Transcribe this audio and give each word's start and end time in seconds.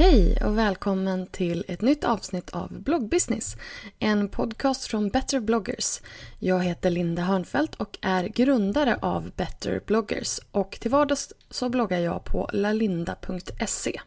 Hej 0.00 0.38
och 0.44 0.58
välkommen 0.58 1.26
till 1.26 1.64
ett 1.68 1.80
nytt 1.80 2.04
avsnitt 2.04 2.50
av 2.50 2.82
Bloggbusiness. 2.82 3.56
En 3.98 4.28
podcast 4.28 4.86
från 4.86 5.08
Better 5.08 5.40
bloggers. 5.40 6.00
Jag 6.38 6.64
heter 6.64 6.90
Linda 6.90 7.22
Hörnfeldt 7.22 7.74
och 7.74 7.98
är 8.02 8.24
grundare 8.24 8.98
av 9.02 9.30
Better 9.36 9.80
bloggers. 9.86 10.40
Och 10.50 10.78
till 10.80 10.90
vardags 10.90 11.32
så 11.50 11.68
bloggar 11.68 11.98
jag 11.98 12.24
på 12.24 12.50
lalinda.se. 12.52 14.00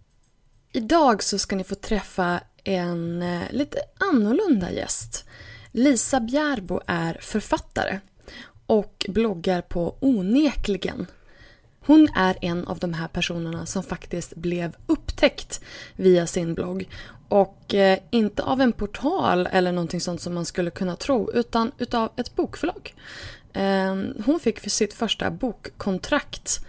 Idag 0.72 1.24
så 1.24 1.40
ska 1.40 1.56
ni 1.56 1.64
få 1.64 1.76
träffa 1.76 2.40
en 2.64 3.22
eh, 3.22 3.52
lite 3.52 3.78
annorlunda 4.12 4.72
gäst. 4.72 5.26
Lisa 5.72 6.20
Bjärbo 6.20 6.82
är 6.88 7.18
författare 7.22 8.00
och 8.66 9.06
bloggar 9.10 9.62
på 9.62 9.96
Onekligen 10.00 11.08
hon 11.86 12.08
är 12.16 12.38
en 12.42 12.68
av 12.68 12.80
de 12.80 12.94
här 12.94 13.08
personerna 13.08 13.66
som 13.66 13.84
faktiskt 13.84 14.36
blev 14.36 14.76
upptäckt 14.88 15.62
via 15.96 16.28
sin 16.28 16.54
blogg. 16.54 16.90
Och 17.30 17.74
eh, 17.74 18.00
inte 18.10 18.44
av 18.44 18.62
en 18.62 18.72
portal 18.72 19.48
eller 19.52 19.72
någonting 19.72 20.02
sånt 20.02 20.22
som 20.22 20.34
man 20.34 20.46
skulle 20.46 20.72
kunna 20.72 20.96
tro 20.96 21.32
utan 21.32 21.72
utav 21.78 22.10
ett 22.16 22.36
bokförlag. 22.36 22.94
Ehm, 23.54 24.14
hon 24.26 24.40
fick 24.40 24.60
för 24.60 24.70
sitt 24.70 24.94
första 24.94 25.32
bokkontrakt 25.32 26.66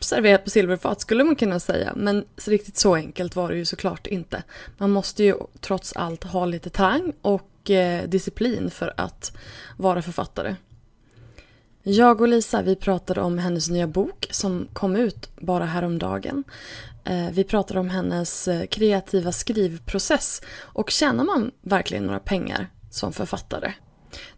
serverat 0.00 0.44
på 0.44 0.50
silverfat 0.50 1.00
skulle 1.00 1.24
man 1.24 1.36
kunna 1.36 1.60
säga. 1.60 1.92
Men 1.96 2.24
riktigt 2.46 2.76
så 2.76 2.94
enkelt 2.94 3.36
var 3.36 3.48
det 3.48 3.56
ju 3.56 3.64
såklart 3.64 4.06
inte. 4.06 4.42
Man 4.78 4.90
måste 4.90 5.24
ju 5.24 5.36
trots 5.60 5.92
allt 5.92 6.24
ha 6.24 6.46
lite 6.46 6.70
talang 6.70 7.12
och 7.22 7.70
eh, 7.70 8.08
disciplin 8.08 8.70
för 8.70 8.94
att 8.96 9.36
vara 9.76 10.02
författare. 10.02 10.56
Jag 11.82 12.20
och 12.20 12.28
Lisa 12.28 12.62
vi 12.62 12.76
pratade 12.76 13.20
om 13.20 13.38
hennes 13.38 13.70
nya 13.70 13.86
bok 13.86 14.26
som 14.30 14.68
kom 14.72 14.96
ut 14.96 15.30
bara 15.36 15.64
häromdagen. 15.64 16.44
Eh, 17.04 17.30
vi 17.32 17.44
pratade 17.44 17.80
om 17.80 17.90
hennes 17.90 18.48
eh, 18.48 18.66
kreativa 18.66 19.32
skrivprocess 19.32 20.42
och 20.60 20.90
tjänar 20.90 21.24
man 21.24 21.50
verkligen 21.62 22.04
några 22.04 22.20
pengar 22.20 22.66
som 22.90 23.12
författare? 23.12 23.72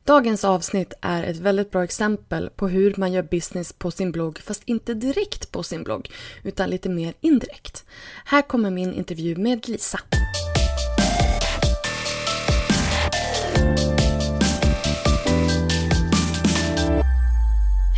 Dagens 0.04 0.44
avsnitt 0.44 0.92
är 1.00 1.22
ett 1.22 1.36
väldigt 1.36 1.70
bra 1.70 1.84
exempel 1.84 2.50
på 2.50 2.68
hur 2.68 2.94
man 2.96 3.12
gör 3.12 3.22
business 3.22 3.72
på 3.72 3.90
sin 3.90 4.12
blogg 4.12 4.38
fast 4.38 4.62
inte 4.64 4.94
direkt 4.94 5.52
på 5.52 5.62
sin 5.62 5.82
blogg 5.82 6.10
utan 6.42 6.70
lite 6.70 6.88
mer 6.88 7.14
indirekt. 7.20 7.84
Här 8.24 8.42
kommer 8.42 8.70
min 8.70 8.94
intervju 8.94 9.36
med 9.36 9.68
Lisa. 9.68 10.00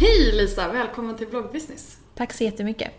Hej 0.00 0.32
Lisa, 0.32 0.72
välkommen 0.72 1.16
till 1.16 1.26
bloggbusiness. 1.26 1.97
Tack 2.14 2.32
så 2.32 2.44
jättemycket. 2.44 2.91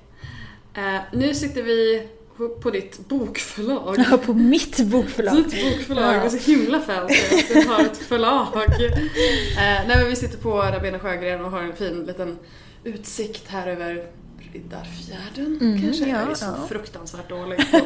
Uh, 0.77 0.99
nu 1.13 1.33
sitter 1.33 1.63
vi 1.63 2.07
på 2.47 2.71
ditt 2.71 3.07
bokförlag. 3.07 4.05
Ja, 4.11 4.17
på 4.17 4.33
mitt 4.33 4.79
bokförlag. 4.79 5.35
Ditt 5.35 5.63
bokförlag, 5.63 6.15
ja. 6.15 6.19
det 6.19 6.25
är 6.25 6.29
så 6.29 6.51
himla 6.51 6.81
fancy 6.81 7.15
att 7.39 7.47
du 7.47 7.69
har 7.69 7.79
ett 7.79 7.97
förlag. 7.97 8.47
Uh, 8.55 8.63
nej 9.57 9.87
men 9.87 10.07
vi 10.07 10.15
sitter 10.15 10.37
på 10.37 10.57
Rabena 10.61 10.99
Sjögren 10.99 11.45
och 11.45 11.51
har 11.51 11.61
en 11.61 11.75
fin 11.75 12.05
liten 12.05 12.37
utsikt 12.83 13.47
här 13.47 13.67
över 13.67 14.07
Riddarfjärden 14.53 15.57
mm, 15.61 15.81
kanske. 15.81 16.09
Ja, 16.09 16.19
jag 16.19 16.31
är 16.31 16.35
så 16.35 16.45
ja. 16.45 16.67
fruktansvärt 16.67 17.29
dålig 17.29 17.71
på 17.71 17.79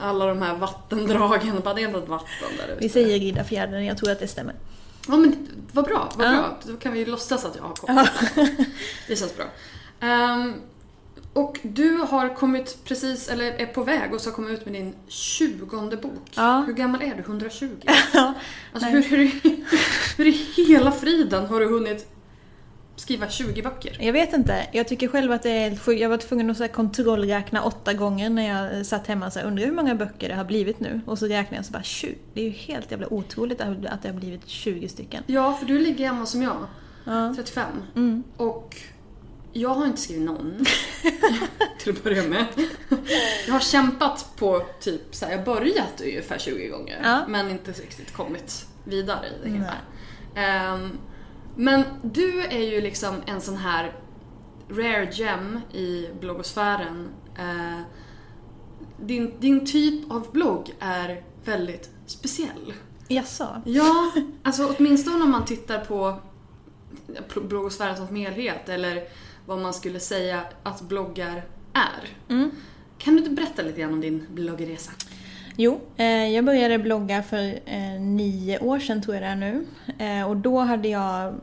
alla 0.00 0.26
de 0.26 0.42
här 0.42 0.56
vattendragen. 0.56 1.60
Bara 1.64 1.74
det 1.74 1.82
är 1.82 1.88
ett 1.88 2.08
vatten 2.08 2.48
där 2.58 2.64
ute. 2.64 2.76
Vi 2.80 2.88
säger 2.88 3.20
Riddarfjärden, 3.20 3.84
jag 3.84 3.98
tror 3.98 4.10
att 4.10 4.20
det 4.20 4.28
stämmer. 4.28 4.54
Ja 5.08 5.16
men 5.16 5.48
vad 5.72 5.84
bra, 5.84 6.12
vad 6.16 6.26
ja. 6.26 6.30
bra. 6.30 6.58
Då 6.64 6.76
kan 6.76 6.92
vi 6.92 7.04
låtsas 7.04 7.44
att 7.44 7.56
jag 7.56 7.62
har 7.62 7.74
koll. 7.74 8.06
Det 9.08 9.16
känns 9.16 9.34
bra. 9.36 9.44
Um, 10.08 10.54
och 11.36 11.58
du 11.62 11.96
har 11.96 12.34
kommit 12.34 12.84
precis, 12.84 13.28
eller 13.28 13.44
är 13.44 13.66
på 13.66 13.82
väg 13.82 14.14
och 14.14 14.20
ska 14.20 14.32
komma 14.32 14.50
ut 14.50 14.64
med 14.64 14.74
din 14.74 14.94
tjugonde 15.08 15.96
bok. 15.96 16.30
Ja. 16.34 16.64
Hur 16.66 16.72
gammal 16.72 17.02
är 17.02 17.14
du? 17.14 17.20
120? 17.20 17.68
Ja. 18.12 18.34
Alltså 18.72 18.88
hur, 18.88 19.02
hur, 19.02 19.30
hur 20.16 20.26
i 20.26 20.64
hela 20.66 20.92
friden 20.92 21.46
har 21.46 21.60
du 21.60 21.66
hunnit 21.66 22.06
skriva 22.96 23.28
20 23.28 23.62
böcker? 23.62 23.96
Jag 24.00 24.12
vet 24.12 24.32
inte. 24.32 24.66
Jag 24.72 24.88
tycker 24.88 25.08
själv 25.08 25.32
att 25.32 25.42
det 25.42 25.50
är 25.50 25.92
Jag 25.92 26.08
var 26.08 26.16
tvungen 26.16 26.50
att 26.50 26.56
så 26.56 26.68
kontrollräkna 26.68 27.62
åtta 27.62 27.92
gånger 27.92 28.30
när 28.30 28.48
jag 28.48 28.86
satt 28.86 29.06
hemma 29.06 29.26
och 29.26 29.46
undrar 29.46 29.64
hur 29.64 29.72
många 29.72 29.94
böcker 29.94 30.28
det 30.28 30.34
har 30.34 30.44
blivit 30.44 30.80
nu. 30.80 31.00
Och 31.06 31.18
så 31.18 31.26
räknade 31.26 31.56
jag 31.56 31.64
så 31.64 31.72
bara 31.72 31.82
20. 31.82 32.18
Det 32.34 32.40
är 32.40 32.44
ju 32.44 32.50
helt 32.50 32.90
jävla 32.90 33.12
otroligt 33.12 33.60
att 33.60 34.02
det 34.02 34.08
har 34.08 34.12
blivit 34.12 34.48
20 34.48 34.88
stycken. 34.88 35.22
Ja, 35.26 35.54
för 35.54 35.66
du 35.66 35.78
ligger 35.78 36.06
hemma 36.06 36.26
som 36.26 36.42
jag. 36.42 36.66
Ja. 37.04 37.34
35. 37.36 37.64
Mm. 37.94 38.24
Och 38.36 38.76
jag 39.60 39.74
har 39.74 39.86
inte 39.86 40.00
skrivit 40.00 40.24
någon. 40.24 40.64
till 41.78 41.92
att 41.92 42.04
börja 42.04 42.22
med. 42.22 42.46
Jag 43.46 43.52
har 43.52 43.60
kämpat 43.60 44.30
på 44.36 44.66
typ 44.80 45.14
så 45.14 45.24
här, 45.24 45.32
jag 45.32 45.38
har 45.38 45.44
börjat 45.44 46.00
ungefär 46.00 46.38
20 46.38 46.68
gånger. 46.68 47.00
Ja. 47.02 47.24
Men 47.28 47.50
inte 47.50 47.72
riktigt 47.72 48.12
kommit 48.12 48.66
vidare 48.84 49.26
i 49.26 49.48
det 49.48 49.50
hela. 49.50 50.74
Um, 50.74 50.98
men 51.56 51.84
du 52.02 52.40
är 52.42 52.62
ju 52.62 52.80
liksom 52.80 53.14
en 53.26 53.40
sån 53.40 53.56
här 53.56 53.92
rare 54.68 55.08
gem 55.12 55.60
i 55.72 56.08
bloggosfären. 56.20 57.08
Eh, 57.38 57.80
din, 59.00 59.40
din 59.40 59.66
typ 59.66 60.10
av 60.10 60.32
blogg 60.32 60.74
är 60.80 61.22
väldigt 61.44 61.90
speciell. 62.06 62.74
Jaså? 63.08 63.62
Ja, 63.64 64.12
alltså 64.42 64.74
åtminstone 64.78 65.24
om 65.24 65.30
man 65.30 65.44
tittar 65.44 65.84
på 65.84 66.20
bloggosfären 67.34 67.96
som 67.96 68.16
helhet 68.16 68.68
eller 68.68 69.08
vad 69.46 69.58
man 69.58 69.74
skulle 69.74 70.00
säga 70.00 70.42
att 70.62 70.82
bloggar 70.82 71.44
är. 71.72 72.34
Mm. 72.34 72.50
Kan 72.98 73.14
du 73.14 73.18
inte 73.18 73.30
berätta 73.30 73.62
lite 73.62 73.80
grann 73.80 73.92
om 73.92 74.00
din 74.00 74.26
bloggresa? 74.30 74.92
Jo, 75.56 75.80
eh, 75.96 76.28
jag 76.28 76.44
började 76.44 76.78
blogga 76.78 77.22
för 77.22 77.60
eh, 77.66 78.00
nio 78.00 78.58
år 78.58 78.78
sedan 78.78 79.02
tror 79.02 79.14
jag 79.16 79.22
det 79.22 79.28
är 79.28 79.36
nu. 79.36 79.66
Eh, 79.98 80.28
och 80.28 80.36
då 80.36 80.58
hade 80.58 80.88
jag 80.88 81.34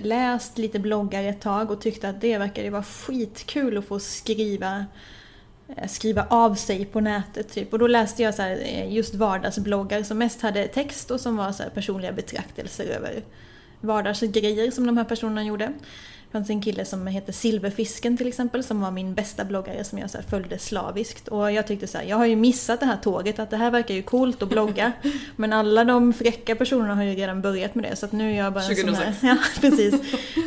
läst 0.00 0.58
lite 0.58 0.78
bloggar 0.78 1.24
ett 1.24 1.40
tag 1.40 1.70
och 1.70 1.80
tyckte 1.80 2.08
att 2.08 2.20
det 2.20 2.38
verkade 2.38 2.70
vara 2.70 2.82
skitkul 2.82 3.78
att 3.78 3.84
få 3.84 3.98
skriva 3.98 4.86
skriva 5.88 6.26
av 6.30 6.54
sig 6.54 6.84
på 6.84 7.00
nätet 7.00 7.52
typ. 7.52 7.72
Och 7.72 7.78
då 7.78 7.86
läste 7.86 8.22
jag 8.22 8.34
så 8.34 8.42
här, 8.42 8.56
just 8.88 9.14
vardagsbloggar 9.14 10.02
som 10.02 10.18
mest 10.18 10.42
hade 10.42 10.68
text 10.68 11.10
och 11.10 11.20
som 11.20 11.36
var 11.36 11.52
så 11.52 11.62
personliga 11.74 12.12
betraktelser 12.12 12.84
över 12.84 13.22
vardagsgrejer 13.80 14.70
som 14.70 14.86
de 14.86 14.96
här 14.96 15.04
personerna 15.04 15.44
gjorde. 15.44 15.72
Det 16.30 16.38
fanns 16.38 16.50
en 16.50 16.62
kille 16.62 16.84
som 16.84 17.06
heter 17.06 17.32
Silverfisken 17.32 18.16
till 18.16 18.28
exempel 18.28 18.64
som 18.64 18.80
var 18.80 18.90
min 18.90 19.14
bästa 19.14 19.44
bloggare 19.44 19.84
som 19.84 19.98
jag 19.98 20.10
så 20.10 20.18
följde 20.28 20.58
slaviskt. 20.58 21.28
Och 21.28 21.52
jag 21.52 21.66
tyckte 21.66 21.86
så 21.86 21.98
här, 21.98 22.04
jag 22.04 22.16
har 22.16 22.26
ju 22.26 22.36
missat 22.36 22.80
det 22.80 22.86
här 22.86 22.96
tåget, 22.96 23.38
att 23.38 23.50
det 23.50 23.56
här 23.56 23.70
verkar 23.70 23.94
ju 23.94 24.02
coolt 24.02 24.42
att 24.42 24.48
blogga. 24.48 24.92
Men 25.36 25.52
alla 25.52 25.84
de 25.84 26.12
fräcka 26.12 26.56
personerna 26.56 26.94
har 26.94 27.02
ju 27.02 27.14
redan 27.14 27.42
börjat 27.42 27.74
med 27.74 27.84
det 27.84 27.96
så 27.96 28.06
att 28.06 28.12
nu 28.12 28.32
är 28.32 28.36
jag 28.36 28.52
bara 28.52 28.64
en 28.64 28.76
2006. 28.76 29.20
sån 29.20 29.28
här... 29.28 29.36
Ja, 29.36 29.60
precis. 29.60 29.94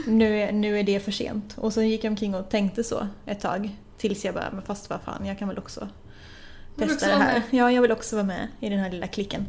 Nu, 0.07 0.51
nu 0.51 0.79
är 0.79 0.83
det 0.83 0.99
för 0.99 1.11
sent. 1.11 1.53
Och 1.57 1.73
så 1.73 1.81
gick 1.81 2.03
jag 2.03 2.11
omkring 2.11 2.35
och 2.35 2.49
tänkte 2.49 2.83
så 2.83 3.07
ett 3.25 3.41
tag. 3.41 3.69
Tills 3.97 4.25
jag 4.25 4.33
bara, 4.33 4.49
men 4.51 4.61
fast 4.61 4.89
vad 4.89 5.01
fan, 5.01 5.25
jag 5.25 5.39
kan 5.39 5.47
väl 5.47 5.57
också 5.57 5.87
testa 6.77 7.07
det 7.07 7.13
här. 7.13 7.41
Ja, 7.49 7.71
jag 7.71 7.81
vill 7.81 7.91
också 7.91 8.15
vara 8.15 8.25
med 8.25 8.47
i 8.59 8.69
den 8.69 8.79
här 8.79 8.91
lilla 8.91 9.07
klicken. 9.07 9.45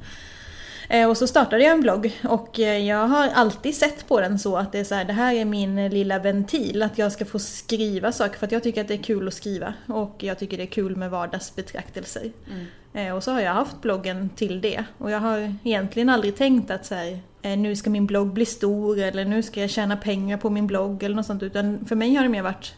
Eh, 0.89 1.09
och 1.09 1.17
så 1.17 1.27
startade 1.27 1.65
jag 1.65 1.73
en 1.73 1.81
blogg 1.81 2.21
och 2.25 2.61
eh, 2.61 2.79
jag 2.79 3.07
har 3.07 3.29
alltid 3.29 3.77
sett 3.77 4.09
på 4.09 4.21
den 4.21 4.39
så 4.39 4.57
att 4.57 4.73
det 4.73 4.79
är 4.79 4.85
så 4.85 4.95
här, 4.95 5.05
det 5.05 5.13
här 5.13 5.35
är 5.35 5.45
min 5.45 5.89
lilla 5.89 6.19
ventil, 6.19 6.83
att 6.83 6.99
jag 6.99 7.13
ska 7.13 7.25
få 7.25 7.39
skriva 7.39 8.13
saker 8.13 8.39
för 8.39 8.47
att 8.47 8.53
jag 8.53 8.63
tycker 8.63 8.81
att 8.81 8.89
det 8.89 8.95
är 8.95 9.03
kul 9.03 9.29
att 9.29 9.35
skriva 9.35 9.75
och 9.87 10.15
jag 10.19 10.39
tycker 10.39 10.57
det 10.57 10.63
är 10.63 10.67
kul 10.67 10.97
med 10.97 11.11
vardagsbetraktelser. 11.11 12.33
Mm. 12.51 12.67
Eh, 12.93 13.17
och 13.17 13.25
så 13.25 13.33
har 13.33 13.41
jag 13.41 13.53
haft 13.53 13.83
bloggen 13.83 14.29
till 14.29 14.61
det 14.61 14.85
och 14.99 15.11
jag 15.11 15.21
har 15.21 15.55
egentligen 15.65 16.09
aldrig 16.09 16.37
tänkt 16.37 16.71
att 16.71 16.87
så 16.87 16.95
här, 16.95 17.21
nu 17.57 17.77
ska 17.77 17.91
min 17.91 18.07
blogg 18.07 18.33
bli 18.33 18.47
stor 18.47 18.99
eller 18.99 19.25
nu 19.25 19.43
ska 19.43 19.61
jag 19.61 19.71
tjäna 19.71 19.97
pengar 19.97 20.37
på 20.37 20.51
min 20.51 20.67
blogg 20.67 21.03
eller 21.03 21.17
något 21.17 21.27
sånt 21.27 21.43
utan 21.43 21.85
för 21.85 21.97
mig 21.97 22.15
har 22.15 22.23
det 22.23 22.29
mer 22.29 22.43
varit 22.43 22.75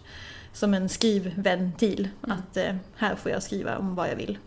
som 0.53 0.75
en 0.75 0.89
skrivventil. 0.89 2.09
Mm. 2.25 2.39
Att 2.39 2.57
eh, 2.57 2.75
här 2.97 3.15
får 3.15 3.33
jag 3.33 3.43
skriva 3.43 3.79
om 3.79 3.95
vad 3.95 4.09
jag 4.09 4.17
vill. 4.17 4.39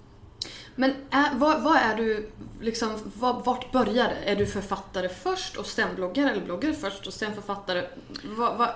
Men 0.80 0.94
är, 1.10 1.36
vad, 1.36 1.64
vad, 1.64 1.76
är 1.76 1.96
du, 1.96 2.30
liksom, 2.62 2.90
vad, 3.20 3.46
vart 3.46 3.72
börjar 3.72 4.08
det? 4.10 4.32
Är 4.32 4.36
du 4.36 4.46
författare 4.46 5.10
först 5.10 5.58
och 5.58 5.66
sen 5.66 5.96
bloggare 5.96 6.32
eller 6.32 6.42
bloggare 6.42 6.74
först 6.74 7.08
och 7.08 7.14
sen 7.14 7.36
författare? 7.36 7.84
Vad, 8.24 8.58
vad, 8.58 8.70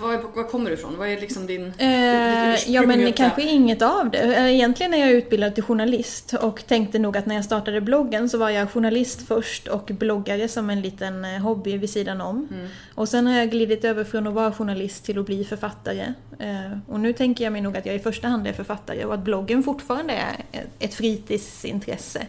var, 0.00 0.36
var 0.36 0.44
kommer 0.44 0.70
du 0.70 0.76
ifrån? 0.76 0.96
Vad 0.98 1.08
är 1.08 1.20
liksom 1.20 1.46
din... 1.46 1.72
Eh, 1.78 2.70
ja 2.70 2.82
men 2.82 3.12
kanske 3.12 3.42
inget 3.42 3.82
av 3.82 4.10
det. 4.10 4.18
Eh, 4.18 4.54
egentligen 4.54 4.94
är 4.94 4.98
jag 4.98 5.10
utbildad 5.10 5.54
till 5.54 5.64
journalist 5.64 6.34
och 6.34 6.66
tänkte 6.66 6.98
nog 6.98 7.16
att 7.16 7.26
när 7.26 7.34
jag 7.34 7.44
startade 7.44 7.80
bloggen 7.80 8.28
så 8.28 8.38
var 8.38 8.50
jag 8.50 8.70
journalist 8.70 9.28
först 9.28 9.68
och 9.68 9.90
bloggare 9.98 10.48
som 10.48 10.70
en 10.70 10.80
liten 10.80 11.24
eh, 11.24 11.40
hobby 11.40 11.76
vid 11.76 11.90
sidan 11.90 12.20
om. 12.20 12.48
Mm. 12.50 12.68
Och 12.94 13.08
sen 13.08 13.26
har 13.26 13.34
jag 13.34 13.50
glidit 13.50 13.84
över 13.84 14.04
från 14.04 14.26
att 14.26 14.34
vara 14.34 14.52
journalist 14.52 15.04
till 15.04 15.18
att 15.18 15.26
bli 15.26 15.44
författare. 15.44 16.12
Eh, 16.38 16.78
och 16.86 17.00
nu 17.00 17.12
tänker 17.12 17.44
jag 17.44 17.52
mig 17.52 17.62
nog 17.62 17.76
att 17.76 17.86
jag 17.86 17.94
i 17.94 17.98
första 17.98 18.28
hand 18.28 18.46
är 18.46 18.52
författare 18.52 19.04
och 19.04 19.14
att 19.14 19.24
bloggen 19.24 19.62
fortfarande 19.62 20.12
är 20.12 20.64
ett 20.78 20.94
fritidsintresse. 20.94 22.26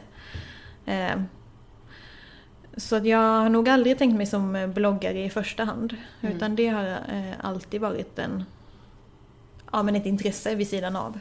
Så 2.79 2.95
att 2.95 3.05
jag 3.05 3.17
har 3.17 3.49
nog 3.49 3.69
aldrig 3.69 3.97
tänkt 3.97 4.17
mig 4.17 4.25
som 4.25 4.71
bloggare 4.75 5.25
i 5.25 5.29
första 5.29 5.63
hand. 5.63 5.95
Mm. 6.21 6.35
Utan 6.35 6.55
det 6.55 6.67
har 6.67 6.83
eh, 6.83 7.33
alltid 7.39 7.81
varit 7.81 8.19
en, 8.19 8.43
ja, 9.71 9.83
men 9.83 9.95
ett 9.95 10.05
intresse 10.05 10.55
vid 10.55 10.67
sidan 10.67 10.95
av. 10.95 11.19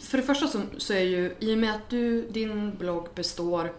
För 0.00 0.18
det 0.18 0.24
första 0.24 0.46
så, 0.46 0.60
så 0.78 0.92
är 0.92 1.02
ju, 1.02 1.34
i 1.38 1.54
och 1.54 1.58
med 1.58 1.74
att 1.74 1.90
du, 1.90 2.28
din 2.28 2.76
blogg 2.76 3.08
består 3.14 3.72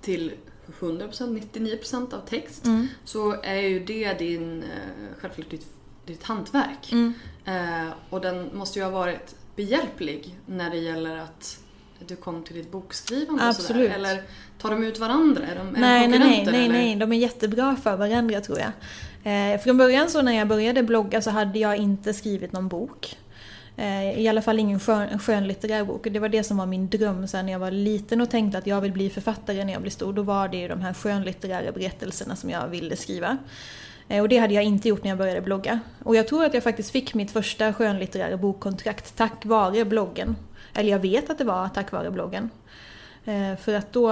till 0.00 0.32
100%, 0.80 1.40
99% 1.52 2.14
av 2.14 2.20
text 2.20 2.66
mm. 2.66 2.88
så 3.04 3.42
är 3.42 3.60
ju 3.60 3.84
det 3.84 4.18
din, 4.18 4.62
eh, 4.62 5.18
självklart 5.18 5.50
ditt, 5.50 5.66
ditt 6.06 6.22
hantverk. 6.22 6.92
Mm. 6.92 7.14
Eh, 7.44 7.92
och 8.10 8.20
den 8.20 8.50
måste 8.56 8.78
ju 8.78 8.84
ha 8.84 8.92
varit 8.92 9.36
behjälplig 9.56 10.38
när 10.46 10.70
det 10.70 10.78
gäller 10.78 11.16
att 11.16 11.60
du 12.06 12.16
kom 12.16 12.42
till 12.42 12.56
ditt 12.56 12.72
bokskrivande 12.72 13.48
Absolut. 13.48 13.70
och 13.70 13.76
sådär? 13.76 13.94
Eller 13.94 14.22
tar 14.58 14.70
de 14.70 14.84
ut 14.84 14.98
varandra? 14.98 15.42
Är 15.46 15.54
de, 15.54 15.76
är 15.76 15.80
nej, 15.80 16.08
de 16.08 16.18
nej, 16.18 16.28
nej, 16.28 16.52
nej, 16.52 16.68
nej, 16.68 16.96
de 16.96 17.12
är 17.12 17.16
jättebra 17.16 17.76
för 17.82 17.96
varandra 17.96 18.40
tror 18.40 18.58
jag. 18.58 18.72
Eh, 19.26 19.60
från 19.60 19.76
början 19.76 20.10
så 20.10 20.22
när 20.22 20.32
jag 20.32 20.48
började 20.48 20.82
blogga 20.82 21.22
så 21.22 21.30
hade 21.30 21.58
jag 21.58 21.76
inte 21.76 22.14
skrivit 22.14 22.52
någon 22.52 22.68
bok. 22.68 23.16
Eh, 23.76 24.20
I 24.20 24.28
alla 24.28 24.42
fall 24.42 24.58
ingen 24.58 24.80
skön, 24.80 25.18
skönlitterär 25.18 25.84
bok. 25.84 26.06
Det 26.10 26.18
var 26.18 26.28
det 26.28 26.44
som 26.44 26.56
var 26.56 26.66
min 26.66 26.88
dröm 26.88 27.28
sen 27.28 27.46
när 27.46 27.52
jag 27.52 27.58
var 27.58 27.70
liten 27.70 28.20
och 28.20 28.30
tänkte 28.30 28.58
att 28.58 28.66
jag 28.66 28.80
vill 28.80 28.92
bli 28.92 29.10
författare 29.10 29.64
när 29.64 29.72
jag 29.72 29.82
blir 29.82 29.92
stor. 29.92 30.12
Då 30.12 30.22
var 30.22 30.48
det 30.48 30.56
ju 30.56 30.68
de 30.68 30.80
här 30.80 30.92
skönlitterära 30.94 31.72
berättelserna 31.72 32.36
som 32.36 32.50
jag 32.50 32.68
ville 32.68 32.96
skriva. 32.96 33.38
Eh, 34.08 34.22
och 34.22 34.28
det 34.28 34.38
hade 34.38 34.54
jag 34.54 34.64
inte 34.64 34.88
gjort 34.88 35.02
när 35.02 35.10
jag 35.10 35.18
började 35.18 35.40
blogga. 35.40 35.80
Och 36.04 36.16
jag 36.16 36.28
tror 36.28 36.44
att 36.44 36.54
jag 36.54 36.62
faktiskt 36.62 36.90
fick 36.90 37.14
mitt 37.14 37.30
första 37.30 37.72
skönlitterära 37.72 38.36
bokkontrakt 38.36 39.16
tack 39.16 39.44
vare 39.44 39.84
bloggen. 39.84 40.36
Eller 40.76 40.90
jag 40.90 40.98
vet 40.98 41.30
att 41.30 41.38
det 41.38 41.44
var 41.44 41.68
tack 41.68 41.92
vare 41.92 42.10
bloggen. 42.10 42.50
Eh, 43.24 43.56
för 43.56 43.74
att 43.74 43.92
då, 43.92 44.10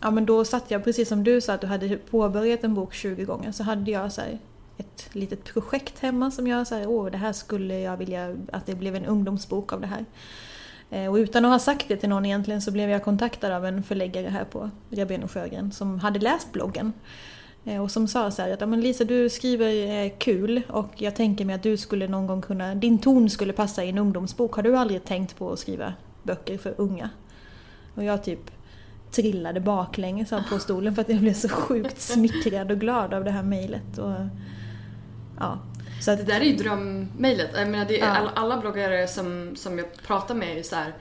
ja 0.00 0.10
men 0.10 0.26
då 0.26 0.44
satt 0.44 0.70
jag, 0.70 0.84
precis 0.84 1.08
som 1.08 1.24
du 1.24 1.40
sa 1.40 1.52
att 1.52 1.60
du 1.60 1.66
hade 1.66 1.96
påbörjat 1.96 2.64
en 2.64 2.74
bok 2.74 2.94
20 2.94 3.24
gånger, 3.24 3.52
så 3.52 3.62
hade 3.62 3.90
jag 3.90 4.12
så 4.12 4.22
ett 4.76 5.08
litet 5.12 5.44
projekt 5.44 5.98
hemma 5.98 6.30
som 6.30 6.46
jag 6.46 6.66
sa, 6.66 6.86
åh 6.86 7.10
det 7.10 7.18
här 7.18 7.32
skulle 7.32 7.80
jag 7.80 7.96
vilja 7.96 8.36
att 8.52 8.66
det 8.66 8.74
blev 8.74 8.96
en 8.96 9.04
ungdomsbok 9.04 9.72
av 9.72 9.80
det 9.80 9.86
här. 9.86 10.04
Eh, 10.90 11.10
och 11.10 11.14
utan 11.14 11.44
att 11.44 11.50
ha 11.50 11.58
sagt 11.58 11.88
det 11.88 11.96
till 11.96 12.08
någon 12.08 12.26
egentligen 12.26 12.62
så 12.62 12.70
blev 12.70 12.90
jag 12.90 13.04
kontaktad 13.04 13.56
av 13.56 13.66
en 13.66 13.82
förläggare 13.82 14.28
här 14.28 14.44
på 14.44 14.70
Rabén 14.90 15.22
och 15.22 15.30
Sjögren 15.30 15.72
som 15.72 15.98
hade 15.98 16.18
läst 16.18 16.52
bloggen. 16.52 16.92
Eh, 17.64 17.82
och 17.82 17.90
som 17.90 18.08
sa 18.08 18.30
så 18.30 18.42
här 18.42 18.52
att 18.52 18.68
men 18.68 18.80
Lisa 18.80 19.04
du 19.04 19.28
skriver 19.28 20.08
kul 20.18 20.62
och 20.68 20.90
jag 20.96 21.16
tänker 21.16 21.44
mig 21.44 21.54
att 21.54 21.62
du 21.62 21.76
skulle 21.76 22.08
någon 22.08 22.26
gång 22.26 22.42
kunna, 22.42 22.74
din 22.74 22.98
ton 22.98 23.30
skulle 23.30 23.52
passa 23.52 23.84
i 23.84 23.88
en 23.88 23.98
ungdomsbok. 23.98 24.54
Har 24.54 24.62
du 24.62 24.76
aldrig 24.76 25.04
tänkt 25.04 25.36
på 25.36 25.52
att 25.52 25.58
skriva 25.58 25.94
böcker 26.22 26.58
för 26.58 26.74
unga? 26.76 27.10
Och 27.94 28.04
jag 28.04 28.24
typ 28.24 28.50
trillade 29.10 29.60
baklänges 29.60 30.30
på 30.50 30.58
stolen 30.58 30.94
för 30.94 31.02
att 31.02 31.08
jag 31.08 31.18
blev 31.18 31.34
så 31.34 31.48
sjukt 31.48 32.00
smickrad 32.00 32.70
och 32.70 32.78
glad 32.78 33.14
av 33.14 33.24
det 33.24 33.30
här 33.30 33.42
mejlet. 33.42 33.98
Ja. 35.38 35.58
Så 36.00 36.10
att, 36.10 36.18
det 36.18 36.24
där 36.24 36.40
är 36.40 36.44
ju 36.44 36.56
drömmejlet. 36.56 37.50
Jag 37.54 37.68
menar, 37.68 37.84
det 37.84 38.00
är 38.00 38.06
ja. 38.06 38.16
alla, 38.16 38.30
alla 38.30 38.60
bloggare 38.60 39.06
som, 39.08 39.56
som 39.56 39.78
jag 39.78 39.86
pratar 40.06 40.34
med 40.34 40.58
är 40.58 40.62
så 40.62 40.76
här, 40.76 40.94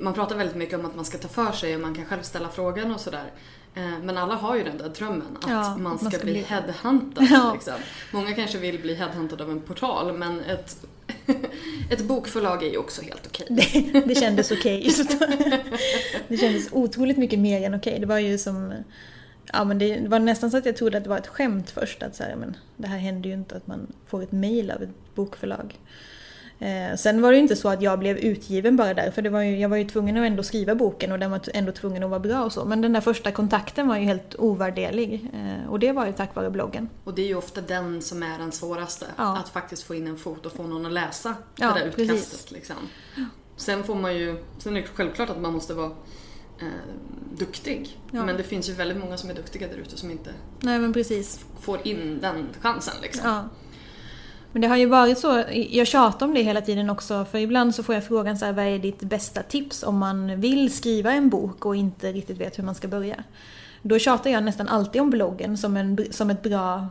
man 0.00 0.14
pratar 0.14 0.36
väldigt 0.36 0.56
mycket 0.56 0.78
om 0.78 0.86
att 0.86 0.96
man 0.96 1.04
ska 1.04 1.18
ta 1.18 1.28
för 1.28 1.52
sig 1.52 1.74
och 1.74 1.80
man 1.80 1.94
kan 1.94 2.04
själv 2.04 2.22
ställa 2.22 2.48
frågan 2.48 2.94
och 2.94 3.00
sådär. 3.00 3.30
Eh, 3.76 3.98
men 4.02 4.18
alla 4.18 4.34
har 4.34 4.56
ju 4.56 4.64
den 4.64 4.78
där 4.78 4.88
drömmen 4.88 5.36
att 5.42 5.50
ja, 5.50 5.76
man, 5.76 5.98
ska 5.98 6.04
man, 6.04 6.12
ska 6.12 6.24
bli, 6.24 6.32
bli 6.32 6.42
headhuntad. 6.42 7.24
Ja. 7.30 7.52
Liksom. 7.54 7.74
Många 8.12 8.32
kanske 8.32 8.58
vill 8.58 8.80
bli 8.80 8.94
headhuntad 8.94 9.40
av 9.40 9.50
en 9.50 9.60
portal 9.60 10.12
men 10.12 10.40
ett, 10.40 10.86
ett 11.90 12.00
bokförlag 12.00 12.62
är 12.62 12.70
ju 12.70 12.76
också 12.76 13.02
helt 13.02 13.26
okej. 13.26 13.46
Okay. 13.50 13.90
Det, 13.92 14.00
det 14.00 14.14
kändes 14.14 14.50
okej. 14.50 14.90
Okay. 14.90 15.60
Det 16.28 16.36
kändes 16.36 16.68
otroligt 16.72 17.16
mycket 17.16 17.38
mer 17.38 17.62
än 17.62 17.74
okej. 17.74 17.90
Okay. 17.90 18.00
Det 18.00 18.06
var 18.06 18.18
ju 18.18 18.38
som 18.38 18.74
Ja 19.52 19.64
men 19.64 19.78
det 19.78 20.08
var 20.08 20.18
nästan 20.18 20.50
så 20.50 20.56
att 20.56 20.66
jag 20.66 20.76
trodde 20.76 20.98
att 20.98 21.04
det 21.04 21.10
var 21.10 21.18
ett 21.18 21.26
skämt 21.26 21.70
först 21.70 22.02
att 22.02 22.16
så 22.16 22.22
här, 22.22 22.36
men 22.36 22.56
det 22.76 22.88
här 22.88 22.98
händer 22.98 23.28
ju 23.28 23.34
inte 23.34 23.56
att 23.56 23.66
man 23.66 23.92
får 24.06 24.22
ett 24.22 24.32
mail 24.32 24.70
av 24.70 24.82
ett 24.82 25.14
bokförlag. 25.14 25.78
Eh, 26.58 26.96
sen 26.96 27.22
var 27.22 27.30
det 27.30 27.36
ju 27.36 27.42
inte 27.42 27.56
så 27.56 27.68
att 27.68 27.82
jag 27.82 27.98
blev 27.98 28.18
utgiven 28.18 28.76
bara 28.76 28.94
där, 28.94 29.10
för 29.10 29.22
det 29.22 29.30
var 29.30 29.40
ju, 29.40 29.58
jag 29.58 29.68
var 29.68 29.76
ju 29.76 29.84
tvungen 29.84 30.16
att 30.16 30.26
ändå 30.26 30.42
skriva 30.42 30.74
boken 30.74 31.12
och 31.12 31.18
den 31.18 31.30
var 31.30 31.40
ändå 31.54 31.72
tvungen 31.72 32.02
att 32.02 32.10
vara 32.10 32.20
bra 32.20 32.44
och 32.44 32.52
så. 32.52 32.64
Men 32.64 32.80
den 32.80 32.92
där 32.92 33.00
första 33.00 33.32
kontakten 33.32 33.88
var 33.88 33.96
ju 33.96 34.04
helt 34.04 34.34
ovärderlig. 34.38 35.30
Eh, 35.34 35.70
och 35.70 35.78
det 35.78 35.92
var 35.92 36.06
ju 36.06 36.12
tack 36.12 36.34
vare 36.34 36.50
bloggen. 36.50 36.88
Och 37.04 37.14
det 37.14 37.22
är 37.22 37.26
ju 37.26 37.34
ofta 37.34 37.60
den 37.60 38.02
som 38.02 38.22
är 38.22 38.38
den 38.38 38.52
svåraste. 38.52 39.06
Ja. 39.16 39.36
Att 39.36 39.48
faktiskt 39.48 39.82
få 39.82 39.94
in 39.94 40.06
en 40.06 40.18
fot 40.18 40.46
och 40.46 40.52
få 40.52 40.62
någon 40.62 40.86
att 40.86 40.92
läsa 40.92 41.34
ja, 41.56 41.72
det 41.72 41.80
där 41.80 41.86
utkastet. 41.86 42.50
Liksom. 42.50 42.76
Sen 43.56 43.84
får 43.84 43.94
man 43.94 44.16
ju, 44.16 44.36
sen 44.58 44.76
är 44.76 44.80
det 44.80 44.86
självklart 44.94 45.30
att 45.30 45.40
man 45.40 45.52
måste 45.52 45.74
vara 45.74 45.90
eh, 46.60 46.66
duktig. 47.38 47.98
Ja. 48.10 48.24
Men 48.24 48.36
det 48.36 48.42
finns 48.42 48.68
ju 48.68 48.72
väldigt 48.72 48.98
många 48.98 49.16
som 49.16 49.30
är 49.30 49.34
duktiga 49.34 49.68
där 49.68 49.76
ute 49.76 49.96
som 49.96 50.10
inte 50.10 50.30
Nej, 50.60 50.92
får 51.60 51.86
in 51.86 52.18
den 52.20 52.48
chansen. 52.60 52.94
Liksom. 53.02 53.48
Men 54.52 54.62
det 54.62 54.68
har 54.68 54.76
ju 54.76 54.86
varit 54.86 55.18
så, 55.18 55.44
jag 55.70 55.86
tjatar 55.86 56.26
om 56.26 56.34
det 56.34 56.42
hela 56.42 56.60
tiden 56.60 56.90
också, 56.90 57.24
för 57.24 57.38
ibland 57.38 57.74
så 57.74 57.82
får 57.82 57.94
jag 57.94 58.04
frågan 58.04 58.38
så 58.38 58.44
här, 58.44 58.52
vad 58.52 58.64
är 58.64 58.78
ditt 58.78 59.00
bästa 59.00 59.42
tips 59.42 59.82
om 59.82 59.98
man 59.98 60.40
vill 60.40 60.74
skriva 60.74 61.12
en 61.12 61.28
bok 61.28 61.66
och 61.66 61.76
inte 61.76 62.12
riktigt 62.12 62.38
vet 62.38 62.58
hur 62.58 62.64
man 62.64 62.74
ska 62.74 62.88
börja? 62.88 63.24
Då 63.82 63.98
tjatar 63.98 64.30
jag 64.30 64.44
nästan 64.44 64.68
alltid 64.68 65.00
om 65.00 65.10
bloggen 65.10 65.58
som, 65.58 65.76
en, 65.76 65.98
som 66.10 66.30
ett 66.30 66.42
bra, 66.42 66.86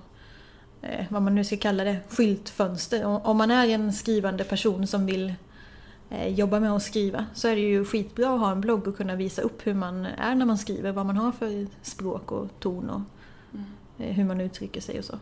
eh, 0.81 1.05
vad 1.09 1.21
man 1.21 1.35
nu 1.35 1.43
ska 1.43 1.57
kalla 1.57 1.83
det, 1.83 1.97
skyltfönster. 2.09 3.27
Om 3.27 3.37
man 3.37 3.51
är 3.51 3.67
en 3.67 3.93
skrivande 3.93 4.43
person 4.43 4.87
som 4.87 5.05
vill 5.05 5.33
eh, 6.09 6.27
jobba 6.27 6.59
med 6.59 6.71
att 6.71 6.83
skriva 6.83 7.25
så 7.33 7.47
är 7.47 7.55
det 7.55 7.61
ju 7.61 7.85
skitbra 7.85 8.33
att 8.33 8.39
ha 8.39 8.51
en 8.51 8.61
blogg 8.61 8.87
och 8.87 8.97
kunna 8.97 9.15
visa 9.15 9.41
upp 9.41 9.67
hur 9.67 9.73
man 9.73 10.05
är 10.05 10.35
när 10.35 10.45
man 10.45 10.57
skriver, 10.57 10.91
vad 10.91 11.05
man 11.05 11.17
har 11.17 11.31
för 11.31 11.67
språk 11.81 12.31
och 12.31 12.49
ton 12.59 12.89
och 12.89 13.01
mm. 13.53 13.65
eh, 13.97 14.15
hur 14.15 14.23
man 14.23 14.41
uttrycker 14.41 14.81
sig 14.81 14.99
och 14.99 15.05
så. 15.05 15.15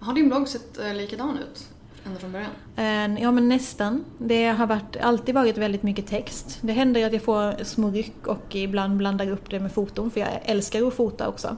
Har 0.00 0.14
din 0.14 0.28
blogg 0.28 0.48
sett 0.48 0.78
eh, 0.78 0.94
likadan 0.94 1.38
ut 1.38 1.68
ända 2.06 2.20
från 2.20 2.32
början? 2.32 2.50
Eh, 2.76 3.22
ja 3.22 3.30
men 3.30 3.48
nästan. 3.48 4.04
Det 4.18 4.46
har 4.46 4.66
varit, 4.66 4.96
alltid 4.96 5.34
varit 5.34 5.58
väldigt 5.58 5.82
mycket 5.82 6.06
text. 6.06 6.58
Det 6.60 6.72
händer 6.72 7.06
att 7.06 7.12
jag 7.12 7.22
får 7.22 7.64
små 7.64 7.90
ryck 7.90 8.26
och 8.26 8.54
ibland 8.54 8.96
blandar 8.96 9.30
upp 9.30 9.50
det 9.50 9.60
med 9.60 9.72
foton 9.72 10.10
för 10.10 10.20
jag 10.20 10.28
älskar 10.44 10.86
att 10.86 10.94
fota 10.94 11.28
också. 11.28 11.56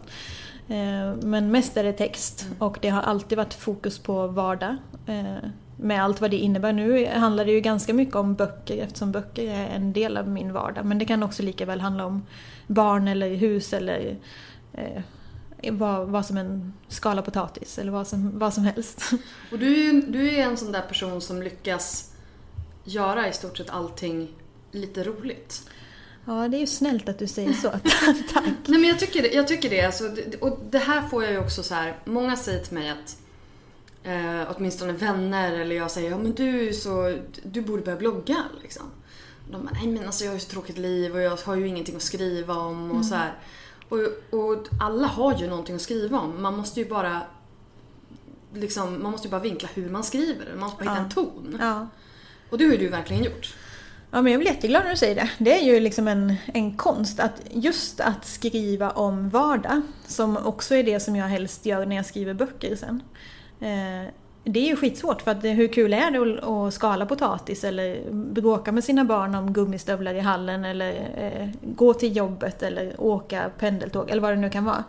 Eh, 0.69 1.15
men 1.23 1.51
mest 1.51 1.77
är 1.77 1.85
det 1.85 1.93
text 1.93 2.43
mm. 2.47 2.57
och 2.59 2.79
det 2.83 2.89
har 2.89 3.03
alltid 3.03 3.39
varit 3.39 3.55
fokus 3.55 3.99
på 3.99 4.27
vardag. 4.27 4.77
Med 5.79 6.05
allt 6.05 6.21
vad 6.21 6.31
det 6.31 6.37
innebär. 6.37 6.73
Nu 6.73 7.07
handlar 7.07 7.45
det 7.45 7.53
ju 7.53 7.61
ganska 7.61 7.95
mycket 7.95 8.15
om 8.15 8.35
böcker 8.35 8.83
eftersom 8.83 9.13
böcker 9.13 9.43
är 9.43 9.69
en 9.69 9.93
del 9.93 10.17
av 10.17 10.29
min 10.29 10.53
vardag. 10.53 10.85
Men 10.85 10.99
det 10.99 11.05
kan 11.05 11.23
också 11.23 11.43
lika 11.43 11.67
väl 11.67 11.81
handla 11.81 12.07
om 12.07 12.27
barn 12.67 13.09
eller 13.09 13.35
hus 13.35 13.73
eller 13.73 14.17
vad, 15.63 16.09
vad 16.09 16.27
som 16.27 16.37
en 16.37 16.73
skala 16.89 17.23
potatis 17.23 17.79
eller 17.79 17.93
vad 17.93 18.07
som, 18.07 18.39
vad 18.39 18.55
som 18.55 18.65
helst. 18.65 19.03
Och 19.53 19.59
du, 19.59 19.89
är 19.89 19.93
du 19.93 20.29
är 20.29 20.43
en 20.43 20.57
sån 20.57 20.73
där 20.73 20.83
person 20.83 21.21
som 21.21 21.43
lyckas 21.43 22.13
göra 22.85 23.29
i 23.29 23.33
stort 23.33 23.57
sett 23.57 23.71
allting 23.71 24.29
lite 24.71 25.05
roligt. 25.05 25.71
Ja, 26.25 26.49
det 26.49 26.57
är 26.57 26.61
ju 26.61 26.67
snällt 26.67 27.09
att 27.09 27.19
du 27.19 27.27
säger 27.27 27.53
så. 27.53 27.69
Tack. 28.33 28.45
Nej 28.67 28.81
men 28.81 28.89
jag 28.89 28.99
tycker 28.99 29.23
det. 29.23 29.29
Jag 29.29 29.49
tycker 29.49 29.71
det. 29.71 29.83
Alltså, 29.83 30.05
och 30.41 30.59
det 30.71 30.79
här 30.79 31.09
får 31.09 31.25
jag 31.25 31.33
ju 31.33 31.39
också 31.39 31.63
så 31.63 31.75
här. 31.75 31.97
många 32.05 32.37
säger 32.37 32.65
till 32.65 32.75
mig 32.75 32.91
att 32.91 33.17
eh, 34.03 34.55
åtminstone 34.57 34.93
vänner 34.93 35.53
eller 35.53 35.77
jag 35.77 35.91
säger 35.91 36.11
ja 36.11 36.19
men 36.19 36.33
du 36.33 36.73
så, 36.73 37.19
du 37.43 37.63
borde 37.63 37.83
börja 37.83 37.99
blogga 37.99 38.45
liksom. 38.63 38.83
De 39.51 39.65
bara, 39.65 39.73
nej 39.73 39.87
men 39.87 40.07
alltså 40.07 40.25
jag 40.25 40.31
har 40.31 40.37
ju 40.37 40.41
så 40.41 40.51
tråkigt 40.51 40.79
liv 40.79 41.15
och 41.15 41.21
jag 41.21 41.37
har 41.37 41.57
ju 41.57 41.69
ingenting 41.69 41.97
att 41.97 42.03
skriva 42.03 42.55
om 42.55 42.91
och 42.91 42.97
mm. 42.97 43.05
så 43.05 43.15
här. 43.15 43.35
Och, 43.89 43.99
och 44.41 44.67
alla 44.81 45.07
har 45.07 45.39
ju 45.39 45.49
någonting 45.49 45.75
att 45.75 45.83
skriva 45.83 46.21
om. 46.21 46.43
Man 46.43 46.57
måste 46.57 46.81
ju 46.81 46.89
bara 46.89 47.23
liksom, 48.55 49.03
man 49.03 49.13
måste 49.13 49.29
ju 49.29 49.31
bara 49.31 49.41
vinkla 49.41 49.69
hur 49.75 49.91
man 49.91 50.05
skriver. 50.05 50.47
Man 50.51 50.61
måste 50.61 50.85
bara 50.85 50.91
hitta 50.91 50.97
ja. 50.97 51.05
en 51.05 51.11
ton. 51.11 51.59
Ja. 51.61 51.89
Och 52.51 52.59
det 52.59 52.65
har 52.65 52.73
ju 52.73 52.79
du 52.79 52.89
verkligen 52.89 53.25
gjort. 53.25 53.55
Ja, 54.11 54.23
men 54.23 54.33
jag 54.33 54.41
blir 54.41 54.51
jätteglad 54.51 54.83
när 54.83 54.91
du 54.91 54.97
säger 54.97 55.15
det. 55.15 55.31
Det 55.39 55.61
är 55.61 55.65
ju 55.65 55.81
liksom 55.81 56.09
en, 56.09 56.35
en 56.47 56.77
konst 56.77 57.21
att 57.21 57.41
just 57.51 58.01
att 58.01 58.27
skriva 58.27 58.91
om 58.91 59.29
vardag, 59.29 59.83
som 60.07 60.37
också 60.37 60.75
är 60.75 60.83
det 60.83 61.01
som 61.01 61.17
jag 61.17 61.27
helst 61.27 61.67
gör 61.67 61.87
när 61.87 61.97
jag 61.97 62.07
skriver 62.07 62.35
böcker 62.35 62.77
sen. 62.77 63.03
Eh, 63.61 64.13
det 64.49 64.61
är 64.61 64.67
ju 64.67 64.77
skitsvårt 64.77 65.23
för 65.23 65.31
att 65.31 65.45
hur 65.45 65.69
kul 65.69 65.95
är 65.95 66.11
det 66.11 66.47
att 66.47 66.75
skala 66.75 67.07
potatis 67.07 67.65
eller 67.65 68.11
bråka 68.13 68.73
med 68.73 68.85
sina 68.85 69.05
barn 69.05 69.35
om 69.35 69.53
gummistövlar 69.53 70.15
i 70.15 70.21
hallen 70.21 70.65
eller 70.65 70.93
eh, 71.17 71.49
gå 71.63 71.95
till 71.95 72.17
jobbet 72.17 72.63
eller 72.63 73.01
åka 73.01 73.51
pendeltåg 73.59 74.11
eller 74.11 74.23
vad 74.23 74.33
det 74.33 74.37
nu 74.37 74.51
kan 74.51 74.65
vara. 74.65 74.85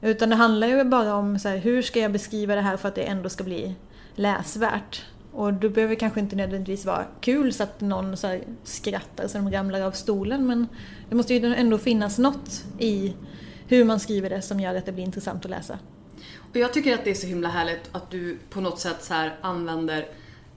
Utan 0.00 0.30
det 0.30 0.36
handlar 0.36 0.66
ju 0.66 0.84
bara 0.84 1.14
om 1.14 1.38
så 1.38 1.48
här, 1.48 1.56
hur 1.56 1.82
ska 1.82 2.00
jag 2.00 2.12
beskriva 2.12 2.54
det 2.54 2.60
här 2.60 2.76
för 2.76 2.88
att 2.88 2.94
det 2.94 3.02
ändå 3.02 3.28
ska 3.28 3.44
bli 3.44 3.74
läsvärt. 4.14 5.04
Och 5.32 5.54
då 5.54 5.68
behöver 5.68 5.94
det 5.94 6.00
kanske 6.00 6.20
inte 6.20 6.36
nödvändigtvis 6.36 6.84
vara 6.86 7.04
kul 7.20 7.52
så 7.52 7.62
att 7.62 7.80
någon 7.80 8.16
så 8.16 8.38
skrattar 8.64 9.28
så 9.28 9.38
de 9.38 9.50
ramlar 9.50 9.80
av 9.80 9.90
stolen 9.90 10.46
men 10.46 10.68
det 11.08 11.14
måste 11.14 11.34
ju 11.34 11.54
ändå 11.54 11.78
finnas 11.78 12.18
något 12.18 12.64
i 12.78 13.14
hur 13.66 13.84
man 13.84 14.00
skriver 14.00 14.30
det 14.30 14.42
som 14.42 14.60
gör 14.60 14.74
att 14.74 14.86
det 14.86 14.92
blir 14.92 15.04
intressant 15.04 15.44
att 15.44 15.50
läsa. 15.50 15.78
Och 16.50 16.56
jag 16.56 16.72
tycker 16.72 16.94
att 16.94 17.04
det 17.04 17.10
är 17.10 17.14
så 17.14 17.26
himla 17.26 17.48
härligt 17.48 17.90
att 17.92 18.10
du 18.10 18.38
på 18.50 18.60
något 18.60 18.80
sätt 18.80 19.04
så 19.04 19.30
använder 19.40 20.08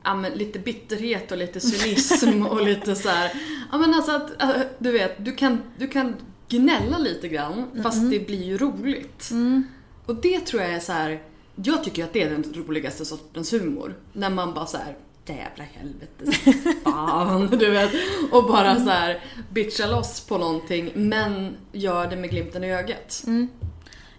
ja, 0.04 0.16
men 0.16 0.32
lite 0.32 0.60
bitterhet 0.60 1.32
och 1.32 1.38
lite 1.38 1.60
cynism 1.60 2.46
och 2.50 2.66
lite 2.66 2.96
så 2.96 3.10
här, 3.10 3.32
ja 3.72 3.78
men 3.78 3.94
alltså 3.94 4.12
att, 4.12 4.42
äh, 4.42 4.62
du 4.78 4.92
vet, 4.92 5.26
du 5.26 5.32
kan, 5.36 5.62
du 5.78 5.88
kan 5.88 6.16
gnälla 6.48 6.98
lite 6.98 7.28
grann 7.28 7.84
fast 7.84 7.98
mm. 7.98 8.10
det 8.10 8.20
blir 8.20 8.44
ju 8.44 8.58
roligt. 8.58 9.32
Mm. 9.32 9.64
Och 10.06 10.16
det 10.16 10.40
tror 10.40 10.62
jag 10.62 10.74
är 10.74 10.80
så 10.80 10.92
här, 10.92 11.22
jag 11.56 11.84
tycker 11.84 12.04
att 12.04 12.14
det 12.14 12.24
är 12.24 12.30
den 12.30 12.54
roligaste 12.54 13.06
sortens 13.06 13.54
humor. 13.54 13.96
När 14.14 14.30
man 14.30 14.54
bara 14.54 14.66
så 14.66 14.78
här, 14.78 14.98
jävla 15.26 15.64
helvete, 15.64 16.52
fan, 16.84 17.48
du 17.60 17.70
vet. 17.70 17.92
Och 18.32 18.44
bara 18.44 18.76
så 18.76 18.90
här 18.90 19.24
bitcha 19.52 19.88
loss 19.88 20.22
på 20.22 20.38
någonting 20.38 20.92
men 20.96 21.58
gör 21.72 22.08
det 22.08 22.16
med 22.16 22.30
glimten 22.30 22.64
i 22.64 22.74
ögat. 22.74 23.24
Mm. 23.28 23.48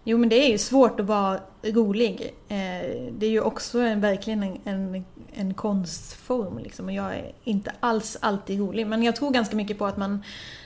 Jo 0.04 0.18
men 0.18 0.28
det 0.28 0.36
är 0.36 0.50
ju 0.50 0.58
svårt 0.58 1.00
att 1.00 1.06
vara 1.06 1.40
rolig. 1.62 2.34
Eh, 2.48 3.10
det 3.12 3.26
är 3.26 3.30
ju 3.30 3.40
också 3.40 3.78
en, 3.78 4.00
verkligen 4.00 4.42
en, 4.42 4.58
en, 4.64 5.04
en 5.32 5.54
konstform 5.54 6.58
liksom. 6.58 6.86
Och 6.86 6.92
jag 6.92 7.14
är 7.14 7.32
inte 7.44 7.72
alls 7.80 8.16
alltid 8.20 8.58
rolig. 8.60 8.86
Men 8.86 9.02
jag 9.02 9.16
tror 9.16 9.30
ganska 9.30 9.56
mycket 9.56 9.78
på 9.78 9.86
att 9.86 9.96
man 9.96 10.22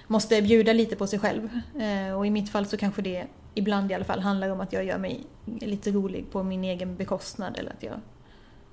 måste 0.07 0.43
bjuda 0.43 0.73
lite 0.73 0.97
på 0.97 1.07
sig 1.07 1.19
själv. 1.19 1.49
Eh, 1.81 2.19
och 2.19 2.27
i 2.27 2.31
mitt 2.31 2.51
fall 2.51 2.67
så 2.67 2.77
kanske 2.77 3.03
det 3.03 3.27
ibland 3.55 3.91
i 3.91 3.95
alla 3.95 4.05
fall 4.05 4.21
handlar 4.21 4.51
om 4.51 4.61
att 4.61 4.73
jag 4.73 4.85
gör 4.85 4.99
mig 4.99 5.27
lite 5.45 5.91
rolig 5.91 6.31
på 6.31 6.43
min 6.43 6.65
egen 6.65 6.97
bekostnad. 6.97 7.57
Eller 7.59 7.71
att 7.71 7.83
jag 7.83 8.01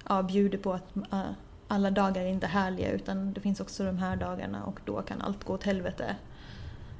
ja, 0.09 0.23
bjuder 0.23 0.57
på 0.57 0.73
att 0.73 0.95
uh, 1.13 1.21
alla 1.67 1.91
dagar 1.91 2.21
är 2.21 2.27
inte 2.27 2.47
härliga 2.47 2.91
utan 2.91 3.33
det 3.33 3.41
finns 3.41 3.59
också 3.59 3.83
de 3.83 3.97
här 3.97 4.15
dagarna 4.15 4.63
och 4.63 4.79
då 4.85 5.01
kan 5.01 5.21
allt 5.21 5.43
gå 5.43 5.53
åt 5.53 5.63
helvete. 5.63 6.15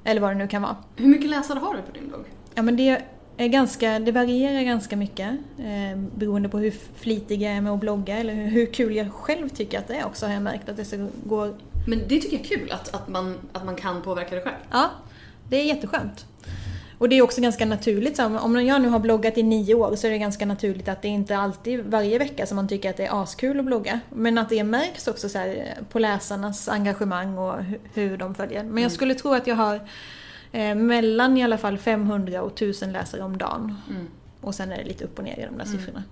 Eller 0.03 0.22
vad 0.22 0.31
det 0.31 0.36
nu 0.36 0.48
kan 0.48 0.62
vara. 0.62 0.75
Hur 0.95 1.07
mycket 1.07 1.29
läsare 1.29 1.60
har 1.60 1.75
du 1.75 1.81
på 1.81 1.91
din 1.91 2.07
blogg? 2.07 2.25
Ja 2.55 2.62
men 2.62 2.77
det 2.77 3.01
är 3.38 3.48
ganska, 3.48 4.00
det 4.00 4.12
varierar 4.12 4.62
ganska 4.62 4.96
mycket 4.96 5.30
eh, 5.60 5.98
beroende 6.15 6.50
på 6.50 6.58
hur 6.58 6.74
flitig 6.96 7.42
jag 7.42 7.51
är 7.51 7.62
med 7.62 7.74
att 7.74 7.80
blogga 7.80 8.18
eller 8.18 8.34
hur, 8.34 8.48
hur 8.48 8.65
kul 8.65 8.96
jag 8.96 9.13
själv 9.13 9.50
tycker 9.50 9.80
att 9.80 9.88
det 9.88 9.96
är 9.96 10.06
också 10.06 10.25
har 10.25 10.34
jag 10.34 10.42
märkt 10.42 10.70
att 10.70 10.77
det 10.77 11.10
går... 11.24 11.56
Men 11.88 12.00
det 12.00 12.20
tycker 12.20 12.38
jag 12.38 12.46
är 12.46 12.58
kul 12.58 12.72
att, 12.72 12.96
att, 12.96 13.08
man, 13.08 13.36
att 13.51 13.65
man 13.65 13.75
kan 13.75 14.01
påverka 14.01 14.36
det 14.36 14.42
själv. 14.42 14.56
Ja, 14.72 14.89
det 15.50 15.58
är 15.58 15.63
jätteskönt. 15.63 16.25
Och 16.98 17.10
det 17.10 17.18
är 17.18 17.22
också 17.22 17.42
ganska 17.42 17.65
naturligt, 17.65 18.18
så 18.18 18.25
om 18.39 18.65
jag 18.65 18.82
nu 18.82 18.88
har 18.88 19.00
bloggat 19.00 19.38
i 19.38 19.44
nio 19.44 19.75
år 19.75 19.96
så 19.96 20.08
är 20.08 20.12
det 20.12 20.18
ganska 20.18 20.46
naturligt 20.46 20.88
att 20.88 21.01
det 21.01 21.08
inte 21.08 21.38
alltid 21.38 21.86
varje 21.86 22.20
vecka 22.20 22.46
som 22.46 22.56
man 22.56 22.68
tycker 22.68 22.89
att 22.89 22.98
det 22.98 23.06
är 23.06 23.24
askul 23.24 23.60
att 23.60 23.65
blogga. 23.65 24.00
Men 24.10 24.38
att 24.38 24.50
det 24.50 24.63
märks 24.63 25.08
också 25.08 25.30
så 25.30 25.56
på 25.89 26.00
läsarnas 26.00 26.70
engagemang 26.70 27.38
och 27.38 27.56
hur 27.94 28.18
de 28.18 28.36
följer. 28.36 28.63
Men 28.63 28.74
jag 28.74 28.80
mm. 28.80 28.89
skulle 28.89 29.15
tro 29.15 29.34
att 29.34 29.48
jag 29.48 29.56
har 29.56 29.80
eh, 30.51 30.75
mellan 30.75 31.37
i 31.37 31.43
alla 31.43 31.57
fall 31.57 31.77
500 31.77 32.41
och 32.41 32.51
1000 32.51 32.91
läsare 32.91 33.21
om 33.21 33.37
dagen. 33.37 33.75
Mm. 33.89 34.07
Och 34.41 34.55
sen 34.55 34.71
är 34.71 34.77
det 34.77 34.83
lite 34.83 35.03
upp 35.03 35.17
och 35.17 35.23
ner 35.23 35.39
i 35.39 35.45
de 35.45 35.57
där 35.57 35.65
mm. 35.65 35.77
siffrorna. 35.77 36.03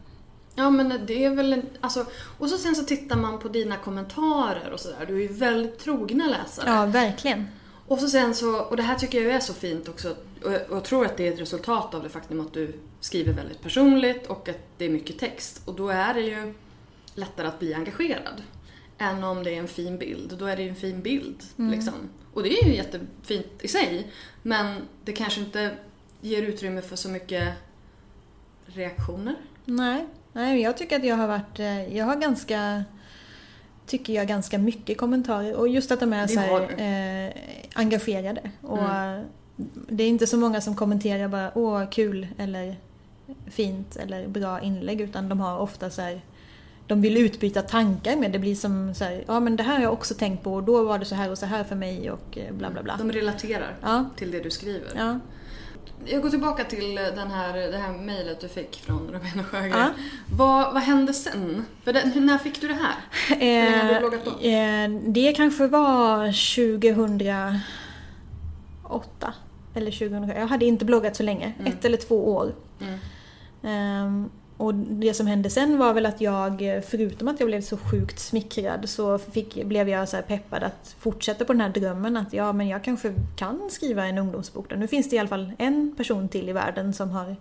Ja 0.56 0.70
men 0.70 1.06
det 1.06 1.26
är 1.26 1.30
väl 1.30 1.54
en, 1.54 1.66
alltså, 1.80 2.06
och 2.40 2.50
så 2.50 2.58
sen 2.58 2.76
så 2.76 2.84
tittar 2.84 3.16
man 3.16 3.40
på 3.40 3.48
dina 3.48 3.78
kommentarer 3.78 4.72
och 4.74 4.80
sådär. 4.80 5.06
Du 5.08 5.16
är 5.16 5.22
ju 5.22 5.34
väldigt 5.34 5.80
trogna 5.80 6.28
läsare. 6.28 6.70
Ja, 6.70 6.86
verkligen. 6.86 7.48
Och 7.88 8.00
så 8.00 8.08
sen 8.08 8.36
så, 8.36 8.60
och 8.60 8.78
det 8.78 8.84
här 8.84 8.96
tycker 8.96 9.22
jag 9.22 9.36
är 9.36 9.40
så 9.40 9.54
fint 9.54 9.90
också, 9.90 10.16
och 10.44 10.52
jag 10.70 10.84
tror 10.84 11.06
att 11.06 11.18
det 11.18 11.28
är 11.28 11.34
ett 11.34 11.40
resultat 11.40 11.94
av 11.94 12.04
det 12.04 12.10
faktum 12.10 12.40
att 12.40 12.54
du 12.54 12.74
skriver 13.00 13.34
väldigt 13.34 13.62
personligt 13.62 14.28
och 14.28 14.50
att 14.50 14.60
det 14.78 14.86
är 14.86 14.90
mycket 14.90 15.20
text. 15.20 15.62
Och 15.66 15.74
då 15.76 15.90
är 15.90 16.14
det 16.14 16.22
ju 16.22 16.54
lättare 17.16 17.48
att 17.48 17.60
bli 17.60 17.74
engagerad. 17.74 18.44
Än 18.98 19.24
om 19.24 19.44
det 19.44 19.56
är 19.56 19.60
en 19.60 19.68
fin 19.68 19.98
bild, 19.98 20.36
då 20.40 20.46
är 20.46 20.56
det 20.56 20.64
ju 20.64 20.70
en 20.70 20.76
fin 20.76 21.02
bild. 21.02 21.44
Mm. 21.58 21.72
Liksom. 21.72 21.94
Och 22.34 22.44
det 22.44 22.50
är 22.60 22.66
ju 22.68 22.76
jättefint 22.76 23.48
i 23.62 23.68
sig, 23.68 24.08
men 24.42 24.82
det 25.04 25.12
kanske 25.12 25.42
inte 25.42 25.72
ger 26.22 26.42
utrymme 26.42 26.82
för 26.82 26.96
så 26.96 27.10
mycket 27.10 27.54
reaktioner. 28.66 29.36
Nej, 29.66 30.06
Nej 30.34 30.62
jag 30.62 30.78
tycker 30.78 30.96
att 30.96 31.06
jag 31.06 31.16
har 31.16 31.28
varit, 31.28 31.60
eh, 31.60 31.98
jag 31.98 32.06
har 32.06 32.16
ganska 32.16 32.84
tycker 33.86 34.14
jag 34.14 34.28
ganska 34.28 34.58
mycket 34.58 34.98
kommentarer 34.98 35.56
och 35.56 35.68
just 35.68 35.92
att 35.92 36.00
de 36.00 36.14
är 36.14 36.28
så 36.28 36.40
här, 36.40 36.82
eh, 36.82 37.34
engagerade. 37.74 38.52
Och 38.62 38.80
mm. 38.80 39.26
Det 39.88 40.04
är 40.04 40.08
inte 40.08 40.28
så 40.28 40.38
många 40.38 40.62
som 40.62 40.76
kommenterar 40.76 41.28
bara 41.28 41.52
åh 41.58 41.90
kul 41.90 42.28
eller 42.38 42.76
fint 43.48 43.96
eller 43.96 44.28
bra 44.28 44.62
inlägg 44.62 45.02
utan 45.02 45.30
de 45.30 45.40
har 45.40 45.60
ofta 45.60 45.90
så 45.90 46.02
här, 46.02 46.22
de 46.88 47.02
vill 47.02 47.18
utbyta 47.18 47.62
tankar 47.62 48.16
med. 48.16 48.32
Det 48.32 48.40
blir 48.40 48.56
som 48.56 48.94
så 48.96 49.04
här, 49.04 49.24
ja 49.28 49.40
men 49.40 49.56
det 49.56 49.64
här 49.64 49.76
har 49.76 49.84
jag 49.84 49.94
också 49.94 50.14
tänkt 50.14 50.44
på 50.44 50.54
och 50.54 50.64
då 50.64 50.84
var 50.84 51.00
det 51.00 51.06
så 51.06 51.16
här 51.16 51.32
och 51.32 51.38
så 51.38 51.46
här 51.46 51.64
för 51.64 51.76
mig 51.76 52.12
och 52.12 52.38
eh, 52.38 52.54
bla 52.54 52.70
bla 52.70 52.84
bla. 52.84 52.98
De 52.98 53.12
relaterar 53.12 53.76
ja. 53.82 54.06
till 54.16 54.32
det 54.32 54.40
du 54.40 54.52
skriver. 54.52 54.92
Ja. 54.96 55.20
Jag 56.06 56.22
går 56.22 56.30
tillbaka 56.30 56.64
till 56.64 56.96
den 56.96 57.32
här, 57.32 57.72
det 57.72 57.78
här 57.78 57.98
mejlet 57.98 58.42
du 58.42 58.48
fick 58.48 58.76
från 58.76 59.08
Robina 59.12 59.44
Sjögren. 59.44 59.72
Ja. 59.72 59.90
Vad, 60.32 60.74
vad 60.74 60.84
hände 60.84 61.14
sen? 61.14 61.66
Det, 61.84 61.92
när 62.16 62.38
fick 62.38 62.62
du 62.62 62.68
det 62.68 62.74
här? 62.74 62.96
Eh, 63.30 64.02
du 64.42 64.50
eh, 64.50 64.90
det 65.08 65.34
kanske 65.34 65.68
var 65.68 66.26
2008. 68.86 69.34
Eller 69.76 69.92
2007. 69.92 70.34
Jag 70.36 70.48
hade 70.48 70.66
inte 70.66 70.86
bloggat 70.86 71.16
så 71.16 71.24
länge. 71.24 71.54
Mm. 71.60 71.74
Ett 71.74 71.86
eller 71.86 71.98
två 71.98 72.30
år. 72.36 72.56
Mm. 72.82 73.00
Um, 74.06 74.30
och 74.58 74.76
det 74.76 75.14
som 75.14 75.28
hände 75.28 75.50
sen 75.50 75.78
var 75.78 75.94
väl 75.94 76.06
att 76.06 76.22
jag, 76.22 76.84
förutom 76.88 77.28
att 77.28 77.40
jag 77.40 77.48
blev 77.48 77.62
så 77.62 77.78
sjukt 77.78 78.20
smickrad, 78.20 78.90
så 78.90 79.18
fick, 79.18 79.66
blev 79.66 79.90
jag 79.90 80.10
så 80.10 80.18
peppad 80.28 80.64
att 80.64 80.96
fortsätta 81.00 81.46
på 81.46 81.54
den 81.54 81.62
här 81.62 81.70
drömmen 81.70 82.18
att 82.18 82.34
ja, 82.34 82.54
men 82.54 82.68
jag 82.68 82.84
kanske 82.84 83.14
kan 83.36 83.70
skriva 83.70 84.06
en 84.06 84.18
ungdomsbok. 84.18 84.70
Då. 84.70 84.76
Nu 84.76 84.88
finns 84.88 85.10
det 85.10 85.16
i 85.16 85.20
alla 85.20 85.30
fall 85.30 85.52
en 85.58 85.96
person 85.98 86.30
till 86.30 86.50
i 86.50 86.54
världen 86.54 86.94
som 86.94 87.10
har 87.10 87.36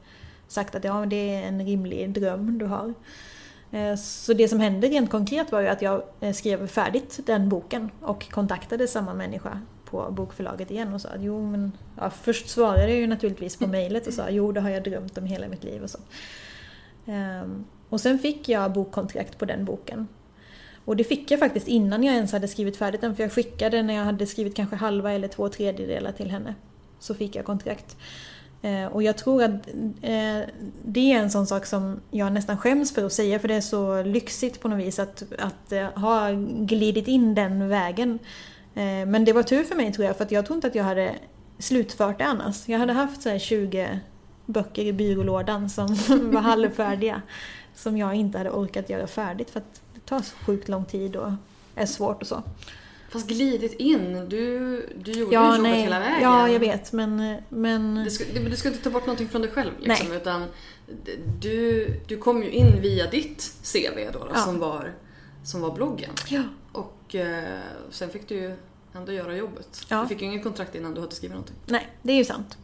sagt 0.49 0.75
att 0.75 0.85
ja, 0.85 1.07
det 1.07 1.35
är 1.35 1.49
en 1.49 1.67
rimlig 1.67 2.11
dröm 2.11 2.59
du 2.59 2.67
har. 2.67 2.95
Eh, 3.71 3.97
så 3.97 4.33
det 4.33 4.49
som 4.49 4.61
hände 4.61 4.89
rent 4.89 5.11
konkret 5.11 5.53
var 5.53 5.61
ju 5.61 5.69
att 5.69 5.83
jag 5.83 6.03
eh, 6.21 6.33
skrev 6.33 6.67
färdigt 6.67 7.21
den 7.27 7.49
boken 7.49 7.91
och 8.01 8.31
kontaktade 8.31 8.89
samma 8.89 9.15
människa 9.15 9.61
på 9.85 10.11
bokförlaget 10.11 10.71
igen 10.71 10.95
och 10.95 11.01
sa 11.01 11.09
att 11.09 11.23
jo 11.23 11.47
men... 11.47 11.73
Ja, 11.97 12.11
först 12.11 12.49
svarade 12.49 12.89
jag 12.89 12.99
ju 13.01 13.07
naturligtvis 13.07 13.57
på 13.57 13.67
mejlet 13.67 14.07
och 14.07 14.13
sa 14.13 14.31
jo 14.31 14.53
det 14.53 14.61
har 14.61 14.71
jag 14.71 14.85
drömt 14.85 15.19
om 15.19 15.25
hela 15.25 15.49
mitt 15.49 15.65
liv 15.65 15.83
och 15.83 15.91
så. 15.91 15.99
Ehm, 17.07 17.65
och 17.89 18.01
sen 18.01 18.19
fick 18.19 18.49
jag 18.49 18.73
bokkontrakt 18.73 19.39
på 19.39 19.45
den 19.45 19.65
boken. 19.65 20.09
Och 20.85 20.97
det 20.97 21.05
fick 21.05 21.31
jag 21.31 21.41
faktiskt 21.41 21.69
innan 21.69 22.03
jag 22.05 22.15
ens 22.15 22.33
hade 22.33 22.49
skrivit 22.49 22.77
färdigt 22.77 23.01
den 23.01 23.17
för 23.17 23.23
jag 23.23 23.33
skickade 23.33 23.83
när 23.83 23.95
jag 23.95 24.05
hade 24.05 24.27
skrivit 24.27 24.57
kanske 24.57 24.77
halva 24.77 25.13
eller 25.13 25.29
två 25.29 25.49
tredjedelar 25.49 26.13
till 26.13 26.31
henne. 26.31 26.55
Så 26.99 27.15
fick 27.15 27.37
jag 27.37 27.45
kontrakt. 27.45 27.97
Ehm, 28.63 28.93
och 28.93 29.03
jag 29.03 29.17
tror 29.17 29.43
att 29.43 29.69
eh, 30.03 30.41
det 30.85 31.13
är 31.13 31.19
en 31.19 31.31
sån 31.31 31.47
sak 31.47 31.67
som 31.67 32.01
jag 32.11 32.33
nästan 32.33 32.59
skäms 32.59 32.95
för 32.95 33.05
att 33.05 33.13
säga 33.13 33.39
för 33.39 33.49
det 33.49 33.55
är 33.55 33.61
så 33.61 34.03
lyxigt 34.03 34.61
på 34.61 34.69
något 34.69 34.79
vis 34.79 34.99
att, 34.99 35.23
att 35.39 35.73
eh, 35.73 35.85
ha 35.85 36.31
glidit 36.65 37.09
in 37.09 37.35
den 37.35 37.69
vägen. 37.69 38.19
Ehm, 38.75 39.11
men 39.11 39.25
det 39.25 39.33
var 39.33 39.43
tur 39.43 39.65
för 39.65 39.77
mig 39.77 39.93
tror 39.93 40.07
jag 40.07 40.17
för 40.17 40.25
att 40.25 40.33
jag 40.33 40.47
tror 40.47 40.55
inte 40.55 40.67
att 40.67 40.75
jag 40.75 40.85
hade 40.85 41.15
slutfört 41.59 42.19
det 42.19 42.25
annars. 42.25 42.69
Jag 42.69 42.79
hade 42.79 42.93
haft 42.93 43.23
så 43.23 43.39
20 43.39 44.01
böcker 44.53 44.85
i 44.85 44.93
byrålådan 44.93 45.71
som 45.71 45.87
var 46.09 46.41
halvfärdiga. 46.41 47.23
som 47.75 47.97
jag 47.97 48.15
inte 48.15 48.39
hade 48.39 48.51
orkat 48.51 48.91
göra 48.91 49.07
färdigt 49.07 49.51
för 49.51 49.61
att 49.61 49.81
det 49.95 50.01
tar 50.01 50.21
så 50.21 50.37
sjukt 50.37 50.69
lång 50.69 50.85
tid 50.85 51.17
och 51.17 51.33
är 51.75 51.87
svårt 51.87 52.23
och 52.23 52.29
så. 52.29 52.43
Fast 53.11 53.29
glidit 53.29 53.73
in, 53.73 54.29
du, 54.29 54.39
du 55.05 55.13
gjorde 55.13 55.35
ja, 55.35 55.47
jobbet 55.47 55.63
nej. 55.63 55.83
hela 55.83 56.01
vägen. 56.01 56.23
Ja, 56.23 56.49
jag 56.49 56.61
vet 56.61 56.93
men... 56.93 57.37
men... 57.49 58.05
Du, 58.05 58.11
ska, 58.11 58.25
du 58.51 58.57
ska 58.57 58.69
inte 58.69 58.83
ta 58.83 58.91
bort 58.91 59.07
någonting 59.07 59.29
från 59.29 59.43
dig 59.43 59.51
själv 59.51 59.71
liksom, 59.79 60.09
nej. 60.09 60.17
utan 60.17 60.47
du, 61.41 61.87
du 62.07 62.17
kom 62.17 62.43
ju 62.43 62.51
in 62.51 62.81
via 62.81 63.11
ditt 63.11 63.53
CV 63.73 64.13
då, 64.13 64.19
då 64.19 64.31
ja. 64.35 64.41
som, 64.41 64.59
var, 64.59 64.93
som 65.45 65.61
var 65.61 65.75
bloggen. 65.75 66.11
Ja. 66.29 66.43
Och 66.73 67.15
eh, 67.15 67.59
sen 67.91 68.11
fick 68.11 68.29
du 68.29 68.35
ju 68.35 68.57
ändå 68.95 69.13
göra 69.13 69.37
jobbet. 69.37 69.87
Ja. 69.89 70.03
Du 70.03 70.09
fick 70.09 70.23
ju 70.23 70.27
inget 70.27 70.43
kontrakt 70.43 70.75
innan 70.75 70.95
du 70.95 71.01
hade 71.01 71.15
skrivit 71.15 71.35
någonting. 71.35 71.57
Nej, 71.67 71.89
det 72.03 72.13
är 72.13 72.17
ju 72.17 72.25
sant. 72.25 72.59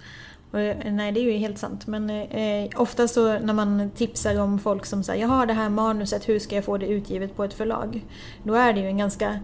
Eh, 0.52 0.92
nej, 0.92 1.12
det 1.12 1.20
är 1.20 1.24
ju 1.24 1.32
helt 1.32 1.58
sant. 1.58 1.86
Men 1.86 2.10
eh, 2.10 2.70
ofta 2.76 3.08
så 3.08 3.38
när 3.38 3.54
man 3.54 3.90
tipsar 3.90 4.40
om 4.40 4.58
folk 4.58 4.86
som 4.86 5.02
säger 5.02 5.20
jag 5.20 5.28
har 5.28 5.46
det 5.46 5.52
här 5.52 5.68
manuset, 5.68 6.28
hur 6.28 6.38
ska 6.38 6.54
jag 6.54 6.64
få 6.64 6.78
det 6.78 6.86
utgivet 6.86 7.36
på 7.36 7.44
ett 7.44 7.54
förlag? 7.54 8.04
Då 8.42 8.54
är 8.54 8.72
det 8.72 8.80
ju 8.80 8.86
en 8.86 8.98
ganska 8.98 9.40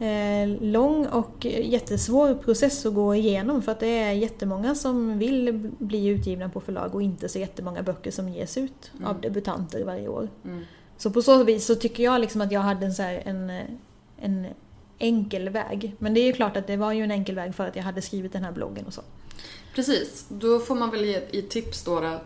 eh, 0.00 0.48
lång 0.60 1.06
och 1.06 1.46
jättesvår 1.46 2.34
process 2.34 2.86
att 2.86 2.94
gå 2.94 3.14
igenom 3.14 3.62
för 3.62 3.72
att 3.72 3.80
det 3.80 3.98
är 3.98 4.12
jättemånga 4.12 4.74
som 4.74 5.18
vill 5.18 5.70
bli 5.78 6.06
utgivna 6.06 6.48
på 6.48 6.60
förlag 6.60 6.94
och 6.94 7.02
inte 7.02 7.28
så 7.28 7.38
jättemånga 7.38 7.82
böcker 7.82 8.10
som 8.10 8.28
ges 8.28 8.58
ut 8.58 8.92
mm. 8.96 9.06
av 9.06 9.20
debutanter 9.20 9.84
varje 9.84 10.08
år. 10.08 10.28
Mm. 10.44 10.64
Så 10.96 11.10
på 11.10 11.22
så 11.22 11.44
vis 11.44 11.66
så 11.66 11.74
tycker 11.74 12.04
jag 12.04 12.20
liksom 12.20 12.40
att 12.40 12.52
jag 12.52 12.60
hade 12.60 12.86
en, 12.86 12.94
så 12.94 13.02
här, 13.02 13.22
en, 13.24 13.50
en 14.16 14.46
enkel 14.98 15.48
väg. 15.48 15.94
Men 15.98 16.14
det 16.14 16.20
är 16.20 16.26
ju 16.26 16.32
klart 16.32 16.56
att 16.56 16.66
det 16.66 16.76
var 16.76 16.92
ju 16.92 17.04
en 17.04 17.10
enkel 17.10 17.34
väg 17.34 17.54
för 17.54 17.66
att 17.66 17.76
jag 17.76 17.82
hade 17.82 18.02
skrivit 18.02 18.32
den 18.32 18.44
här 18.44 18.52
bloggen 18.52 18.86
och 18.86 18.94
så. 18.94 19.02
Precis, 19.74 20.26
då 20.28 20.58
får 20.58 20.74
man 20.74 20.90
väl 20.90 21.04
ge 21.04 21.20
i 21.30 21.42
tips 21.42 21.84
då, 21.84 22.20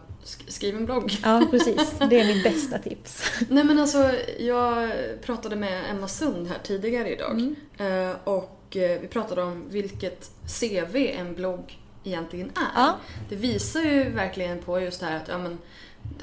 skriv 0.47 0.77
en 0.77 0.87
blogg. 0.87 1.17
Ja, 1.23 1.47
precis. 1.51 1.95
Det 2.11 2.21
är 2.21 2.35
mitt 2.35 2.45
bästa 2.45 2.79
tips. 2.79 3.23
Nej 3.49 3.65
men 3.65 3.79
alltså, 3.79 4.11
jag 4.39 4.91
pratade 5.23 5.57
med 5.57 5.91
Emma 5.91 6.09
Sund 6.09 6.49
här 6.49 6.59
tidigare 6.63 7.13
idag. 7.13 7.33
Mm. 7.33 8.17
Och 8.25 8.77
eh, 8.77 9.01
vi 9.01 9.09
pratade 9.09 9.43
om 9.43 9.65
vilket 9.69 10.31
CV 10.61 10.97
en 10.97 11.35
blogg 11.35 11.79
egentligen 12.05 12.49
är. 12.49 12.81
Ja. 12.81 12.97
Det 13.29 13.37
visar 13.37 13.81
ju 13.81 14.11
verkligen 14.11 14.63
på 14.63 14.81
just 14.81 15.01
det 15.01 15.07
här 15.07 15.17
att 15.17 15.29
ja, 15.29 15.39
men, 15.39 15.59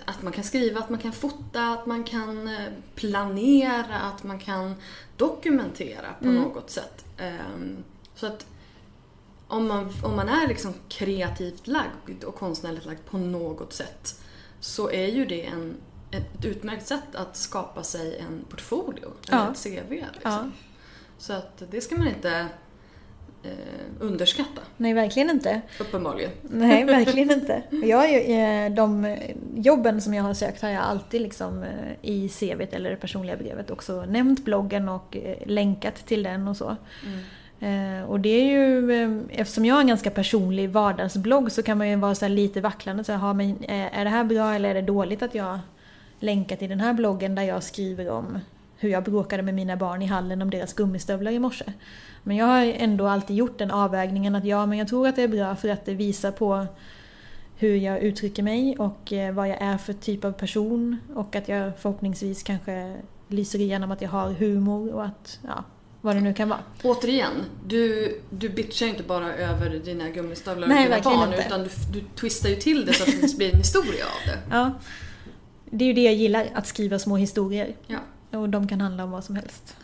att 0.06 0.22
man 0.22 0.34
kan 0.34 0.44
skriva, 0.44 0.80
att 0.80 0.90
man 0.90 1.00
kan 1.00 1.14
fota, 1.14 1.68
att 1.68 1.86
man 1.86 2.04
kan 2.04 2.48
eh, 2.48 2.68
planera, 2.96 3.96
att 3.96 4.24
man 4.24 4.40
kan 4.40 4.75
dokumentera 5.17 6.13
på 6.19 6.25
mm. 6.25 6.41
något 6.41 6.69
sätt. 6.69 7.05
Um, 7.19 7.84
så 8.15 8.27
att 8.27 8.45
om 9.48 9.67
man, 9.67 9.93
om 10.03 10.15
man 10.15 10.29
är 10.29 10.48
liksom 10.48 10.74
kreativt 10.89 11.67
lagd 11.67 12.24
och 12.24 12.36
konstnärligt 12.36 12.86
lagd 12.86 13.05
på 13.05 13.17
något 13.17 13.74
sätt 13.74 14.22
så 14.60 14.91
är 14.91 15.07
ju 15.07 15.25
det 15.25 15.45
en, 15.45 15.77
ett 16.12 16.45
utmärkt 16.45 16.88
sätt 16.88 17.15
att 17.15 17.38
skapa 17.38 17.84
sig 17.84 18.17
en 18.19 18.45
portfolio, 18.50 19.12
ja. 19.29 19.41
eller 19.41 19.51
ett 19.51 19.63
CV. 19.63 19.91
Liksom. 19.91 20.12
Ja. 20.24 20.50
Så 21.17 21.34
att 21.34 21.63
det 21.72 21.81
ska 21.81 21.98
man 21.98 22.07
inte 22.07 22.48
underskatta. 24.00 24.62
Nej, 24.78 24.94
verkligen 24.94 25.30
inte. 25.30 25.62
Uppenbarligen. 25.80 26.32
Nej, 26.42 26.84
verkligen 26.86 27.32
inte. 27.32 27.62
Jag, 27.84 28.14
eh, 28.14 28.72
de 28.72 29.18
jobben 29.56 30.02
som 30.02 30.14
jag 30.14 30.24
har 30.24 30.34
sökt 30.34 30.62
har 30.62 30.70
jag 30.70 30.84
alltid 30.84 31.22
liksom 31.22 31.64
eh, 31.64 31.70
i 32.02 32.30
CVt 32.30 32.74
eller 32.74 32.90
det 32.90 32.96
personliga 32.96 33.38
brevet 33.38 33.72
också 33.72 34.06
nämnt 34.06 34.46
bloggen 34.46 34.90
och 34.90 35.18
eh, 35.18 35.38
länkat 35.46 35.96
till 35.96 36.24
den 36.24 36.48
och 36.48 36.58
så. 36.58 36.75
Mm. 37.06 37.20
Och 38.08 38.20
det 38.20 38.30
är 38.30 38.44
ju, 38.44 39.24
eftersom 39.30 39.66
jag 39.66 39.75
har 39.75 39.82
en 39.82 39.88
ganska 39.88 40.12
personlig 40.12 40.70
vardagsblogg 40.70 41.52
så 41.52 41.64
kan 41.64 41.78
man 41.78 41.90
ju 41.90 41.96
vara 41.96 42.16
så 42.16 42.28
lite 42.28 42.62
vacklande. 42.62 43.04
Så 43.04 43.14
här, 43.14 43.34
men 43.34 43.64
är 43.68 44.04
det 44.04 44.10
här 44.10 44.24
bra 44.24 44.54
eller 44.54 44.70
är 44.70 44.74
det 44.74 44.82
dåligt 44.82 45.22
att 45.22 45.36
jag 45.36 45.60
länkar 46.20 46.56
till 46.56 46.70
den 46.70 46.80
här 46.80 46.94
bloggen 46.94 47.36
där 47.36 47.44
jag 47.44 47.64
skriver 47.64 48.10
om 48.10 48.40
hur 48.77 48.89
jag 48.89 49.03
bråkade 49.03 49.44
med 49.44 49.53
mina 49.53 49.75
barn 49.75 50.01
i 50.01 50.05
hallen 50.05 50.41
om 50.41 50.50
deras 50.50 50.74
gummistövlar 50.74 51.32
i 51.32 51.39
morse. 51.39 51.65
Men 52.24 52.38
jag 52.38 52.46
har 52.46 52.63
ändå 52.63 53.08
alltid 53.08 53.36
gjort 53.36 53.58
den 53.58 53.72
avvägningen 53.72 54.36
att 54.36 54.46
ja, 54.46 54.65
men 54.65 54.77
jag 54.77 54.88
tror 54.88 55.08
att 55.08 55.15
det 55.15 55.24
är 55.24 55.27
bra 55.27 55.55
för 55.55 55.70
att 55.70 55.86
det 55.86 55.94
visar 55.94 56.32
på 56.32 56.65
hur 57.58 57.75
jag 57.75 58.00
uttrycker 58.00 58.44
mig 58.44 58.77
och 58.77 59.13
eh, 59.13 59.34
vad 59.34 59.50
jag 59.50 59.62
är 59.62 59.77
för 59.77 59.94
typ 59.94 60.25
av 60.25 60.32
person 60.32 60.98
och 61.15 61.36
att 61.36 61.48
jag 61.48 61.72
förhoppningsvis 61.79 62.44
kanske 62.44 62.96
lyser 63.27 63.60
igenom 63.62 63.91
att 63.91 64.01
jag 64.01 64.10
har 64.10 64.32
humor 64.32 64.94
och 64.94 65.05
att, 65.05 65.39
ja, 65.48 65.63
vad 66.01 66.15
det 66.15 66.22
nu 66.22 66.34
kan 66.34 66.50
vara. 66.50 66.60
Återigen, 66.84 67.32
du, 67.65 68.12
du 68.29 68.50
bitchar 68.50 68.86
inte 68.86 69.03
bara 69.03 69.36
över 69.36 69.70
dina 69.70 70.10
gummistövlar 70.10 70.67
och 70.67 70.74
dina 70.74 71.01
barn 71.01 71.34
inte. 71.34 71.46
utan 71.48 71.63
du, 71.63 71.70
du 71.94 72.05
twistar 72.15 72.50
ju 72.50 72.55
till 72.55 72.86
det 72.86 72.94
så 72.94 73.03
att 73.03 73.22
det 73.22 73.38
blir 73.38 73.51
en 73.53 73.58
historia 73.58 74.05
av 74.05 74.27
det. 74.27 74.55
Ja. 74.55 74.72
Det 75.70 75.84
är 75.86 75.88
ju 75.88 75.94
det 75.94 76.03
jag 76.03 76.13
gillar, 76.13 76.48
att 76.53 76.67
skriva 76.67 77.00
små 77.00 77.17
historier. 77.17 77.75
Ja. 77.88 77.98
Och 78.32 78.50
de 78.50 78.67
kan 78.67 78.82
handla 78.82 79.03
om 79.03 79.12
vad 79.12 79.24
som 79.24 79.36
helst. 79.36 79.75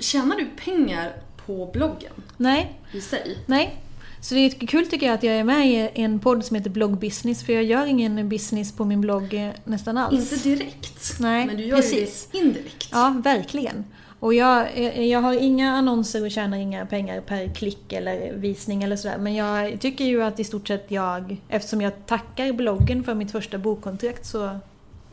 Tjänar 0.00 0.36
du 0.36 0.46
pengar 0.64 1.12
på 1.46 1.70
bloggen? 1.72 2.12
Nej. 2.36 2.78
I 2.92 3.00
sig? 3.00 3.38
Nej. 3.46 3.80
Så 4.20 4.34
det 4.34 4.40
är 4.40 4.66
kul 4.66 4.86
tycker 4.86 5.06
jag 5.06 5.14
att 5.14 5.22
jag 5.22 5.34
är 5.34 5.44
med 5.44 5.66
i 5.66 5.90
en 5.94 6.18
podd 6.18 6.44
som 6.44 6.56
heter 6.56 6.70
Blogg 6.70 6.98
Business 6.98 7.46
för 7.46 7.52
jag 7.52 7.64
gör 7.64 7.86
ingen 7.86 8.28
business 8.28 8.72
på 8.72 8.84
min 8.84 9.00
blogg 9.00 9.34
eh, 9.34 9.50
nästan 9.64 9.98
alls. 9.98 10.32
Inte 10.32 10.48
direkt. 10.48 11.20
Nej, 11.20 11.46
Men 11.46 11.56
du 11.56 11.64
gör 11.64 11.76
precis. 11.76 12.28
ju 12.32 12.40
det 12.40 12.46
indirekt. 12.46 12.88
Ja, 12.92 13.20
verkligen. 13.24 13.84
Och 14.20 14.34
jag, 14.34 14.68
eh, 14.74 15.04
jag 15.04 15.20
har 15.20 15.32
inga 15.42 15.72
annonser 15.72 16.24
och 16.24 16.30
tjänar 16.30 16.56
inga 16.56 16.86
pengar 16.86 17.20
per 17.20 17.54
klick 17.54 17.92
eller 17.92 18.32
visning 18.32 18.82
eller 18.82 18.96
sådär. 18.96 19.18
Men 19.18 19.34
jag 19.34 19.80
tycker 19.80 20.04
ju 20.04 20.22
att 20.22 20.40
i 20.40 20.44
stort 20.44 20.68
sett 20.68 20.90
jag, 20.90 21.36
eftersom 21.48 21.80
jag 21.80 22.06
tackar 22.06 22.52
bloggen 22.52 23.04
för 23.04 23.14
mitt 23.14 23.32
första 23.32 23.58
bokkontrakt 23.58 24.26
så 24.26 24.58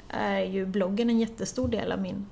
är 0.10 0.39
ju 0.42 0.65
bloggen 0.65 1.10
en 1.10 1.20
jättestor 1.20 1.68
del 1.68 1.92
av 1.92 2.02
min 2.02 2.26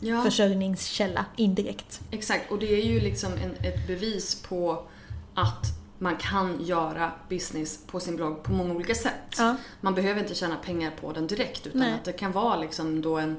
ja. 0.00 0.22
försörjningskälla 0.22 1.24
indirekt. 1.36 2.00
Exakt, 2.10 2.50
och 2.50 2.58
det 2.58 2.80
är 2.80 2.84
ju 2.84 3.00
liksom 3.00 3.32
en, 3.32 3.50
ett 3.50 3.86
bevis 3.86 4.42
på 4.42 4.86
att 5.34 5.66
man 5.98 6.16
kan 6.16 6.64
göra 6.64 7.12
business 7.28 7.80
på 7.86 8.00
sin 8.00 8.16
blogg 8.16 8.42
på 8.42 8.52
många 8.52 8.74
olika 8.74 8.94
sätt. 8.94 9.36
Ja. 9.38 9.56
Man 9.80 9.94
behöver 9.94 10.20
inte 10.20 10.34
tjäna 10.34 10.56
pengar 10.56 10.92
på 11.00 11.12
den 11.12 11.26
direkt 11.26 11.66
utan 11.66 11.80
Nej. 11.80 11.92
att 11.92 12.04
det 12.04 12.12
kan 12.12 12.32
vara 12.32 12.56
liksom 12.56 13.02
då 13.02 13.18
en... 13.18 13.36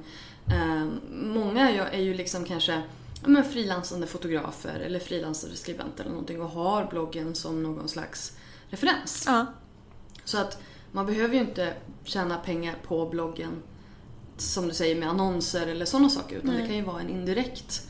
Eh, 0.48 0.86
många 1.12 1.70
är 1.70 2.02
ju 2.02 2.13
liksom 2.13 2.46
kanske 2.46 2.82
men 3.26 3.44
frilansande 3.44 4.08
fotografer 4.08 4.80
eller 4.80 5.00
frilansande 5.00 5.56
skribenter 5.56 6.04
eller 6.04 6.12
någonting 6.12 6.41
och 6.41 6.50
har 6.50 6.86
bloggen 6.86 7.36
som 7.36 7.63
någon 7.63 7.89
slags 7.89 8.38
referens. 8.70 9.24
Ja. 9.28 9.46
Så 10.24 10.38
att 10.38 10.62
man 10.91 11.06
behöver 11.06 11.36
ju 11.36 11.41
inte 11.41 11.74
tjäna 12.04 12.38
pengar 12.38 12.76
på 12.84 13.10
bloggen 13.10 13.62
som 14.38 14.67
du 14.67 14.74
säger 14.74 14.95
med 14.95 15.10
annonser 15.10 15.67
eller 15.67 15.86
sådana 15.86 16.10
saker 16.10 16.36
utan 16.36 16.50
Nej. 16.50 16.62
det 16.62 16.67
kan 16.67 16.76
ju 16.76 16.84
vara 16.84 17.02
en 17.02 17.10
indirekt 17.10 17.88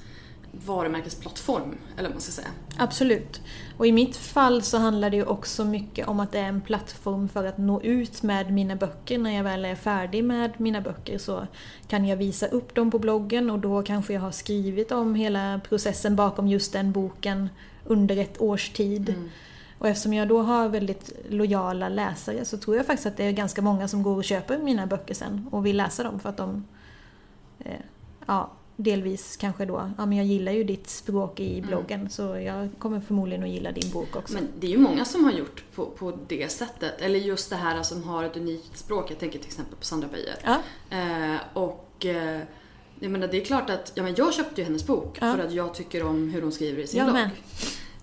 varumärkesplattform, 0.66 1.78
eller 1.94 2.10
vad 2.10 2.16
man 2.16 2.22
ska 2.22 2.32
säga. 2.32 2.48
Absolut. 2.78 3.42
Och 3.78 3.88
i 3.88 3.92
mitt 3.92 4.18
fall 4.18 4.62
så 4.62 4.78
handlar 4.78 5.10
det 5.10 5.18
ju 5.18 5.26
också 5.26 5.66
mycket 5.66 6.08
om 6.08 6.20
att 6.20 6.32
det 6.32 6.40
är 6.40 6.48
en 6.48 6.62
plattform 6.62 7.30
för 7.30 7.44
att 7.44 7.58
nå 7.58 7.82
ut 7.82 8.24
med 8.24 8.54
mina 8.54 8.76
böcker. 8.76 9.18
När 9.18 9.36
jag 9.36 9.44
väl 9.44 9.66
är 9.66 9.76
färdig 9.76 10.24
med 10.24 10.52
mina 10.58 10.82
böcker 10.82 11.18
så 11.18 11.48
kan 11.88 12.06
jag 12.06 12.18
visa 12.18 12.48
upp 12.48 12.76
dem 12.76 12.92
på 12.92 13.00
bloggen 13.00 13.50
och 13.50 13.60
då 13.60 13.84
kanske 13.84 14.14
jag 14.14 14.22
har 14.22 14.32
skrivit 14.32 14.92
om 14.92 15.16
hela 15.16 15.62
processen 15.70 16.16
bakom 16.16 16.48
just 16.48 16.74
den 16.74 16.92
boken 16.92 17.50
under 17.86 18.18
ett 18.18 18.42
års 18.42 18.70
tid. 18.70 19.10
Mm. 19.10 19.30
Och 19.80 19.88
eftersom 19.88 20.14
jag 20.14 20.28
då 20.28 20.42
har 20.42 20.70
väldigt 20.70 21.12
lojala 21.30 21.90
läsare 21.90 22.46
så 22.46 22.58
tror 22.58 22.76
jag 22.78 22.86
faktiskt 22.86 23.06
att 23.06 23.18
det 23.18 23.24
är 23.24 23.32
ganska 23.32 23.62
många 23.62 23.88
som 23.88 24.04
går 24.04 24.16
och 24.16 24.24
köper 24.24 24.58
mina 24.58 24.88
böcker 24.88 25.14
sen 25.14 25.48
och 25.52 25.66
vill 25.66 25.78
läsa 25.78 26.04
dem 26.04 26.20
för 26.20 26.30
att 26.30 26.38
de 26.38 26.66
eh, 27.60 27.72
ja, 28.26 28.52
delvis 28.76 29.38
kanske 29.38 29.66
då, 29.66 29.92
ja 29.98 30.06
men 30.06 30.18
jag 30.18 30.28
gillar 30.28 30.52
ju 30.52 30.64
ditt 30.64 30.90
språk 30.90 31.40
i 31.40 31.58
mm. 31.58 31.68
bloggen 31.68 32.00
mm. 32.00 32.10
så 32.10 32.22
jag 32.22 32.70
kommer 32.80 33.00
förmodligen 33.00 33.44
att 33.44 33.50
gilla 33.50 33.72
din 33.72 33.92
bok 33.92 34.16
också. 34.16 34.34
Men 34.34 34.48
det 34.60 34.68
är 34.68 34.72
ju 34.72 34.78
många 34.78 35.06
som 35.06 35.24
har 35.24 35.32
gjort 35.32 35.64
på, 35.76 35.86
på 35.86 36.18
det 36.28 36.52
sättet, 36.52 37.02
eller 37.02 37.20
just 37.20 37.50
det 37.50 37.56
här 37.56 37.84
som 37.84 38.04
har 38.04 38.24
ett 38.24 38.38
unikt 38.38 38.78
språk. 38.78 39.12
Jag 39.12 39.20
tänker 39.20 39.40
till 39.40 39.48
exempel 39.48 39.76
på 39.76 39.86
Sandra 39.86 40.08
Beijer. 40.08 40.36
Ja. 40.44 40.60
Eh, 40.90 41.38
och 41.54 42.06
eh, 42.06 42.42
jag 43.00 43.12
menar 43.12 43.28
det 43.28 43.42
är 43.42 43.46
klart 43.46 43.70
att, 43.70 43.92
ja 43.96 44.04
men 44.04 44.16
jag 44.18 44.34
köpte 44.34 44.62
ju 44.62 44.66
hennes 44.66 44.88
bok 44.88 45.18
ja. 45.22 45.36
för 45.36 45.44
att 45.44 45.54
jag 45.54 45.74
tycker 45.74 46.04
om 46.04 46.30
hur 46.30 46.42
hon 46.42 46.52
skriver 46.52 46.84
i 46.84 46.88
sin 46.88 47.00
jag 47.00 47.06
blogg. 47.06 47.16
Med. 47.16 47.30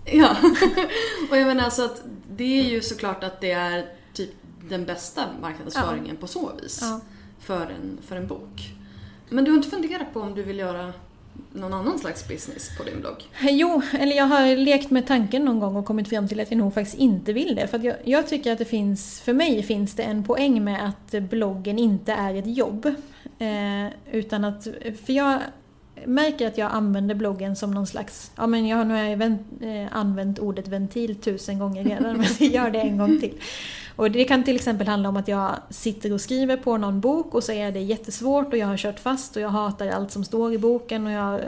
Ja, 0.04 0.36
och 1.30 1.36
jag 1.36 1.46
menar 1.46 1.64
alltså 1.64 1.84
att 1.84 2.02
det 2.30 2.60
är 2.60 2.64
ju 2.64 2.80
såklart 2.80 3.24
att 3.24 3.40
det 3.40 3.50
är 3.50 3.86
typ 4.12 4.30
den 4.68 4.84
bästa 4.84 5.24
marknadsföringen 5.40 6.14
ja. 6.14 6.20
på 6.20 6.26
så 6.26 6.52
vis. 6.62 6.78
Ja. 6.82 7.00
För, 7.40 7.60
en, 7.60 7.98
för 8.02 8.16
en 8.16 8.26
bok. 8.26 8.74
Men 9.28 9.44
du 9.44 9.50
har 9.50 9.56
inte 9.56 9.70
funderat 9.70 10.12
på 10.12 10.20
om 10.20 10.34
du 10.34 10.42
vill 10.42 10.58
göra 10.58 10.92
någon 11.52 11.74
annan 11.74 11.98
slags 11.98 12.28
business 12.28 12.76
på 12.76 12.82
din 12.82 13.00
blogg? 13.00 13.22
Jo, 13.40 13.82
eller 13.92 14.16
jag 14.16 14.24
har 14.24 14.56
lekt 14.56 14.90
med 14.90 15.06
tanken 15.06 15.44
någon 15.44 15.60
gång 15.60 15.76
och 15.76 15.86
kommit 15.86 16.08
fram 16.08 16.28
till 16.28 16.40
att 16.40 16.50
jag 16.50 16.58
nog 16.58 16.74
faktiskt 16.74 16.98
inte 16.98 17.32
vill 17.32 17.54
det. 17.54 17.66
För 17.66 17.78
jag, 17.78 17.96
jag, 18.04 18.28
tycker 18.28 18.52
att 18.52 18.58
det 18.58 18.64
finns, 18.64 19.20
för 19.20 19.32
mig 19.32 19.62
finns 19.62 19.94
det 19.94 20.02
en 20.02 20.24
poäng 20.24 20.64
med 20.64 20.88
att 20.88 21.22
bloggen 21.22 21.78
inte 21.78 22.12
är 22.12 22.34
ett 22.34 22.56
jobb. 22.56 22.86
Eh, 23.38 23.86
utan 24.12 24.44
att, 24.44 24.64
för 25.06 25.12
jag 25.12 25.40
märker 26.06 26.46
att 26.46 26.58
jag 26.58 26.72
använder 26.72 27.14
bloggen 27.14 27.56
som 27.56 27.70
någon 27.70 27.86
slags, 27.86 28.30
ja 28.36 28.46
men 28.46 28.66
jag 28.66 28.76
har 28.76 28.84
nu 28.84 29.38
eh, 29.60 29.96
använt 29.96 30.38
ordet 30.38 30.68
ventil 30.68 31.16
tusen 31.16 31.58
gånger 31.58 31.84
redan 31.84 32.16
men 32.16 32.26
jag 32.38 32.50
gör 32.50 32.70
det 32.70 32.80
en 32.80 32.98
gång 32.98 33.20
till. 33.20 33.34
Och 33.96 34.10
det 34.10 34.24
kan 34.24 34.44
till 34.44 34.56
exempel 34.56 34.88
handla 34.88 35.08
om 35.08 35.16
att 35.16 35.28
jag 35.28 35.56
sitter 35.70 36.12
och 36.12 36.20
skriver 36.20 36.56
på 36.56 36.76
någon 36.76 37.00
bok 37.00 37.34
och 37.34 37.44
så 37.44 37.52
är 37.52 37.72
det 37.72 37.80
jättesvårt 37.80 38.52
och 38.52 38.58
jag 38.58 38.66
har 38.66 38.76
kört 38.76 39.00
fast 39.00 39.36
och 39.36 39.42
jag 39.42 39.48
hatar 39.48 39.88
allt 39.88 40.10
som 40.10 40.24
står 40.24 40.52
i 40.52 40.58
boken 40.58 41.06
och 41.06 41.12
jag 41.12 41.34
eh, 41.34 41.40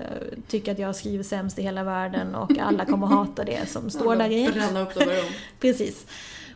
tycker 0.48 0.72
att 0.72 0.78
jag 0.78 0.96
skriver 0.96 1.24
sämst 1.24 1.58
i 1.58 1.62
hela 1.62 1.84
världen 1.84 2.34
och 2.34 2.58
alla 2.58 2.84
kommer 2.84 3.06
hata 3.06 3.44
det 3.44 3.68
som 3.68 3.90
står 3.90 4.16
där 4.16 4.32
i. 4.32 4.48
Bränna 4.52 4.80
upp 4.80 4.94
det 4.94 5.24
Precis. 5.60 6.06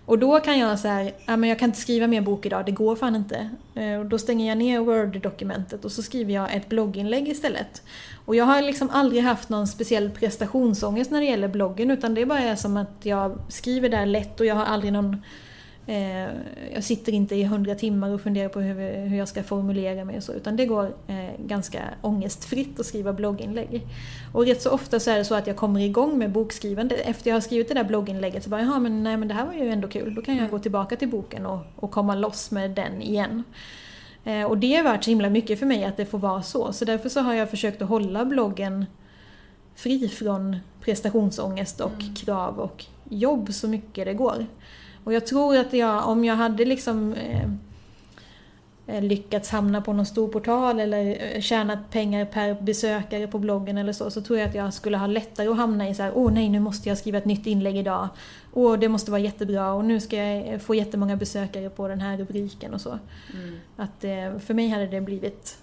Och 0.09 0.19
då 0.19 0.41
kan 0.41 0.59
jag 0.59 0.79
säga, 0.79 1.11
ja 1.27 1.37
men 1.37 1.49
jag 1.49 1.59
kan 1.59 1.69
inte 1.69 1.81
skriva 1.81 2.07
mer 2.07 2.21
bok 2.21 2.47
idag, 2.47 2.67
det 2.67 2.73
går 2.73 2.97
fan 2.97 3.17
inte. 3.17 3.51
Eh, 3.75 3.99
och 3.99 4.07
då 4.07 4.19
stänger 4.19 4.49
jag 4.49 4.59
ner 4.59 4.81
Word-dokumentet 4.81 5.85
och 5.85 5.93
så 5.93 6.03
skriver 6.03 6.35
jag 6.35 6.55
ett 6.55 6.69
blogginlägg 6.69 7.29
istället. 7.29 7.83
Och 8.25 8.37
jag 8.37 8.45
har 8.45 8.63
liksom 8.63 8.91
aldrig 8.91 9.23
haft 9.23 9.49
någon 9.49 9.69
speciell 9.69 10.11
prestationsångest 10.11 11.11
när 11.11 11.21
det 11.21 11.27
gäller 11.27 11.49
bloggen 11.49 11.91
utan 11.91 12.15
det 12.15 12.21
är 12.21 12.27
bara 12.27 12.57
som 12.57 12.77
att 12.77 12.97
jag 13.03 13.39
skriver 13.49 13.89
där 13.89 14.07
lätt 14.07 14.41
och 14.41 14.47
jag 14.47 14.55
har 14.55 14.65
aldrig 14.65 14.93
någon 14.93 15.23
Eh, 15.89 16.29
jag 16.75 16.85
sitter 16.85 17.13
inte 17.13 17.35
i 17.35 17.45
hundra 17.45 17.75
timmar 17.75 18.11
och 18.11 18.21
funderar 18.21 18.49
på 18.49 18.61
hur, 18.61 19.07
hur 19.07 19.19
jag 19.19 19.29
ska 19.29 19.43
formulera 19.43 20.05
mig 20.05 20.17
och 20.17 20.23
så, 20.23 20.33
utan 20.33 20.57
det 20.57 20.67
går 20.67 20.95
eh, 21.07 21.47
ganska 21.47 21.83
ångestfritt 22.03 22.81
att 22.81 22.87
skriva 22.87 23.13
blogginlägg. 23.13 23.87
Och 24.33 24.47
rätt 24.47 24.63
så 24.63 24.71
ofta 24.71 25.01
så 25.01 25.11
är 25.11 25.19
det 25.19 25.25
så 25.25 25.35
att 25.35 25.47
jag 25.47 25.57
kommer 25.57 25.81
igång 25.81 26.19
med 26.19 26.33
bokskrivande. 26.33 26.95
Efter 26.95 27.31
jag 27.31 27.37
har 27.37 27.41
skrivit 27.41 27.69
det 27.69 27.75
där 27.75 27.85
blogginlägget 27.85 28.45
så 28.45 28.51
bara, 28.51 28.63
jaha 28.63 28.79
men, 28.79 29.03
nej, 29.03 29.17
men 29.17 29.29
det 29.29 29.35
här 29.35 29.47
var 29.47 29.53
ju 29.53 29.69
ändå 29.69 29.89
kul, 29.89 30.15
då 30.15 30.23
kan 30.23 30.35
jag 30.35 30.43
mm. 30.43 30.51
gå 30.51 30.59
tillbaka 30.59 30.97
till 30.97 31.09
boken 31.09 31.47
och, 31.47 31.59
och 31.77 31.91
komma 31.91 32.15
loss 32.15 32.51
med 32.51 32.71
den 32.71 33.03
igen. 33.03 33.43
Eh, 34.25 34.45
och 34.45 34.59
det 34.59 34.77
är 34.77 34.83
värt 34.83 35.05
så 35.05 35.11
himla 35.11 35.31
mycket 35.31 35.59
för 35.59 35.67
mig 35.67 35.85
att 35.85 35.97
det 35.97 36.07
får 36.07 36.19
vara 36.19 36.43
så. 36.43 36.73
Så 36.73 36.85
därför 36.85 37.09
så 37.09 37.21
har 37.21 37.35
jag 37.35 37.51
försökt 37.51 37.83
att 37.83 37.89
hålla 37.89 38.25
bloggen 38.25 38.87
fri 39.75 40.09
från 40.09 40.57
prestationsångest 40.81 41.81
och 41.81 42.01
Mm. 42.01 42.15
krav 42.15 42.59
och 42.59 42.85
jobb 43.11 43.55
så 43.55 43.69
mycket 43.69 44.05
det 44.05 44.15
går. 44.15 44.47
Och 45.09 45.15
jag 45.15 45.27
tror 45.27 45.57
att 45.57 45.73
jag, 45.73 46.09
om 46.09 46.25
jag 46.25 46.37
hade 46.37 46.65
liksom 46.65 47.13
eh, 47.13 47.51
eh, 48.87 49.03
lyckats 49.03 49.51
hamna 49.51 49.81
på 49.81 49.93
någon 49.93 50.07
stor 50.07 50.29
portal 50.29 50.81
eller 50.81 51.35
eh, 51.35 51.41
tjänat 51.41 51.91
pengar 51.91 52.25
per 52.25 52.63
besökare 52.63 53.27
på 53.27 53.39
bloggen 53.39 53.79
eller 53.79 53.93
så, 53.93 54.11
så 54.11 54.21
tror 54.21 54.39
jag 54.39 54.49
att 54.49 54.55
jag 54.55 54.75
skulle 54.75 54.97
ha 54.97 55.07
lättare 55.07 55.49
att 55.49 55.57
hamna 55.57 55.89
i 55.89 55.95
så 55.95 56.03
här: 56.03 56.13
åh 56.15 56.33
nej 56.33 56.49
nu 56.49 56.61
måste 56.61 56.89
jag 56.89 56.99
skriva 56.99 57.19
ett 57.19 57.25
nytt 57.25 57.47
inlägg 57.47 57.77
idag. 57.77 58.09
Åh 58.53 58.79
det 58.79 58.89
måste 58.89 59.11
vara 59.11 59.21
jättebra 59.21 59.73
och 59.73 59.85
nu 59.85 60.01
ska 60.01 60.17
jag 60.17 60.55
eh, 60.55 60.59
få 60.59 60.75
jättemånga 60.75 61.17
besökare 61.17 61.71
på 61.71 61.89
den 61.89 62.01
här 62.01 62.17
rubriken 62.19 62.75
och 62.75 62.81
så. 62.81 62.99
Mm. 63.35 63.57
Att 63.77 64.05
eh, 64.05 64.39
för 64.39 64.55
mig 64.55 64.69
hade 64.69 64.87
det 64.87 65.01
blivit 65.01 65.59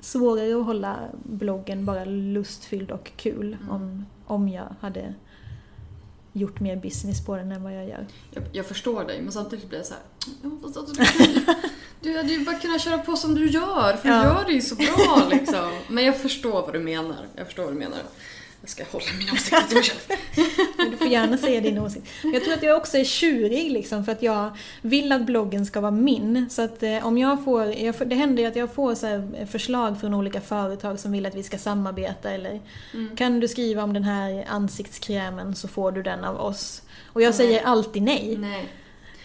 svårare 0.00 0.60
att 0.60 0.66
hålla 0.66 0.96
bloggen 1.22 1.84
bara 1.84 2.04
lustfylld 2.04 2.90
och 2.90 3.10
kul 3.16 3.56
Mm. 3.60 3.70
om, 3.70 4.06
om 4.26 4.48
jag 4.48 4.66
hade 4.80 5.14
gjort 6.40 6.60
mer 6.60 6.76
business 6.76 7.26
på 7.26 7.36
den 7.36 7.52
än 7.52 7.62
vad 7.62 7.74
jag 7.76 7.88
gör. 7.88 8.06
Jag, 8.30 8.42
jag 8.52 8.66
förstår 8.66 9.04
dig, 9.04 9.22
men 9.22 9.32
samtidigt 9.32 9.68
blir 9.68 9.78
jag 9.78 9.86
så 9.86 9.94
här. 9.94 10.02
"Ja, 10.42 10.50
fast 10.62 10.76
alltså, 10.76 10.94
du, 12.00 12.16
hade 12.16 12.32
ju 12.32 12.44
bara 12.44 12.58
kunnat 12.58 12.80
köra 12.80 12.98
på 12.98 13.16
som 13.16 13.34
du 13.34 13.46
gör, 13.50 13.96
för 13.96 14.08
Ja. 14.08 14.14
du 14.22 14.28
gör 14.28 14.44
det 14.46 14.52
ju 14.52 14.60
så 14.60 14.74
bra 14.74 15.28
liksom. 15.30 15.78
Men 15.88 16.04
jag 16.04 16.16
förstår 16.16 16.52
vad 16.62 16.72
du 16.72 16.78
menar. 16.80 17.26
Jag 17.36 17.46
förstår 17.46 17.62
vad 17.64 17.72
du 17.72 17.78
menar. 17.78 17.98
Jag 18.66 18.70
ska 18.70 18.84
hålla 18.92 19.04
mina 19.18 19.32
åsikter 19.32 19.66
till 19.66 19.76
mig 19.76 19.84
själv. 19.84 20.90
Du 20.90 20.96
får 20.96 21.06
gärna 21.06 21.38
säga 21.38 21.60
din 21.60 21.78
åsikt. 21.78 22.06
Jag 22.22 22.44
tror 22.44 22.54
att 22.54 22.62
jag 22.62 22.76
också 22.76 22.98
är 22.98 23.04
tjurig 23.04 23.72
liksom 23.72 24.04
för 24.04 24.12
att 24.12 24.22
jag 24.22 24.56
vill 24.82 25.12
att 25.12 25.26
bloggen 25.26 25.66
ska 25.66 25.80
vara 25.80 25.90
min. 25.90 26.50
Så 26.50 26.62
att 26.62 26.82
eh, 26.82 27.06
om 27.06 27.18
jag 27.18 27.44
får, 27.44 27.64
jag 27.64 27.96
får 27.96 28.04
det 28.04 28.14
händer 28.14 28.42
ju 28.42 28.48
att 28.48 28.56
jag 28.56 28.74
får 28.74 28.94
så 28.94 29.06
här 29.06 29.46
förslag 29.50 30.00
från 30.00 30.14
olika 30.14 30.40
företag 30.40 31.00
som 31.00 31.12
vill 31.12 31.26
att 31.26 31.34
vi 31.34 31.42
ska 31.42 31.58
samarbeta 31.58 32.30
eller 32.30 32.60
Mm. 32.94 33.16
kan 33.16 33.40
du 33.40 33.48
skriva 33.48 33.82
om 33.82 33.92
den 33.92 34.04
här 34.04 34.44
ansiktskrämen 34.48 35.54
så 35.54 35.68
får 35.68 35.92
du 35.92 36.02
den 36.02 36.24
av 36.24 36.40
oss. 36.40 36.82
Och 37.12 37.22
jag 37.22 37.28
Nej. 37.28 37.36
säger 37.36 37.62
alltid 37.64 38.02
nej. 38.02 38.36
Nej. 38.38 38.66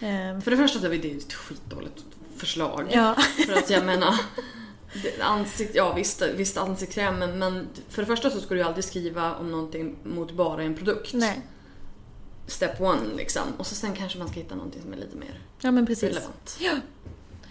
Eh, 0.00 0.40
För 0.40 0.50
det 0.50 0.56
första 0.56 0.78
så 0.80 0.86
är 0.86 0.90
det 0.98 1.10
ett 1.10 1.32
skitdåligt 1.32 2.04
förslag. 2.36 2.88
Ja. 2.92 3.14
För 3.46 3.52
att 3.52 3.70
jag 3.70 3.84
menar, 3.84 4.14
ansikt, 5.20 5.74
ja 5.74 5.92
visst, 5.92 6.22
visst 6.22 6.56
ansiktskräm 6.56 7.18
men, 7.18 7.38
men 7.38 7.68
för 7.88 8.02
det 8.02 8.06
första 8.06 8.30
så 8.30 8.40
ska 8.40 8.54
du 8.54 8.60
ju 8.60 8.66
aldrig 8.66 8.84
skriva 8.84 9.34
om 9.36 9.50
någonting 9.50 9.96
mot 10.02 10.32
bara 10.32 10.62
en 10.62 10.74
produkt. 10.74 11.12
Nej. 11.12 11.40
Step 12.46 12.80
one 12.80 13.14
liksom. 13.16 13.42
Och 13.56 13.66
så 13.66 13.74
sen 13.74 13.92
kanske 13.92 14.18
man 14.18 14.28
ska 14.28 14.40
hitta 14.40 14.54
någonting 14.54 14.82
som 14.82 14.92
är 14.92 14.96
lite 14.96 15.16
mer 15.16 15.40
Ja 15.60 15.70
men 15.70 15.86
precis. 15.86 16.08
relevant. 16.08 16.58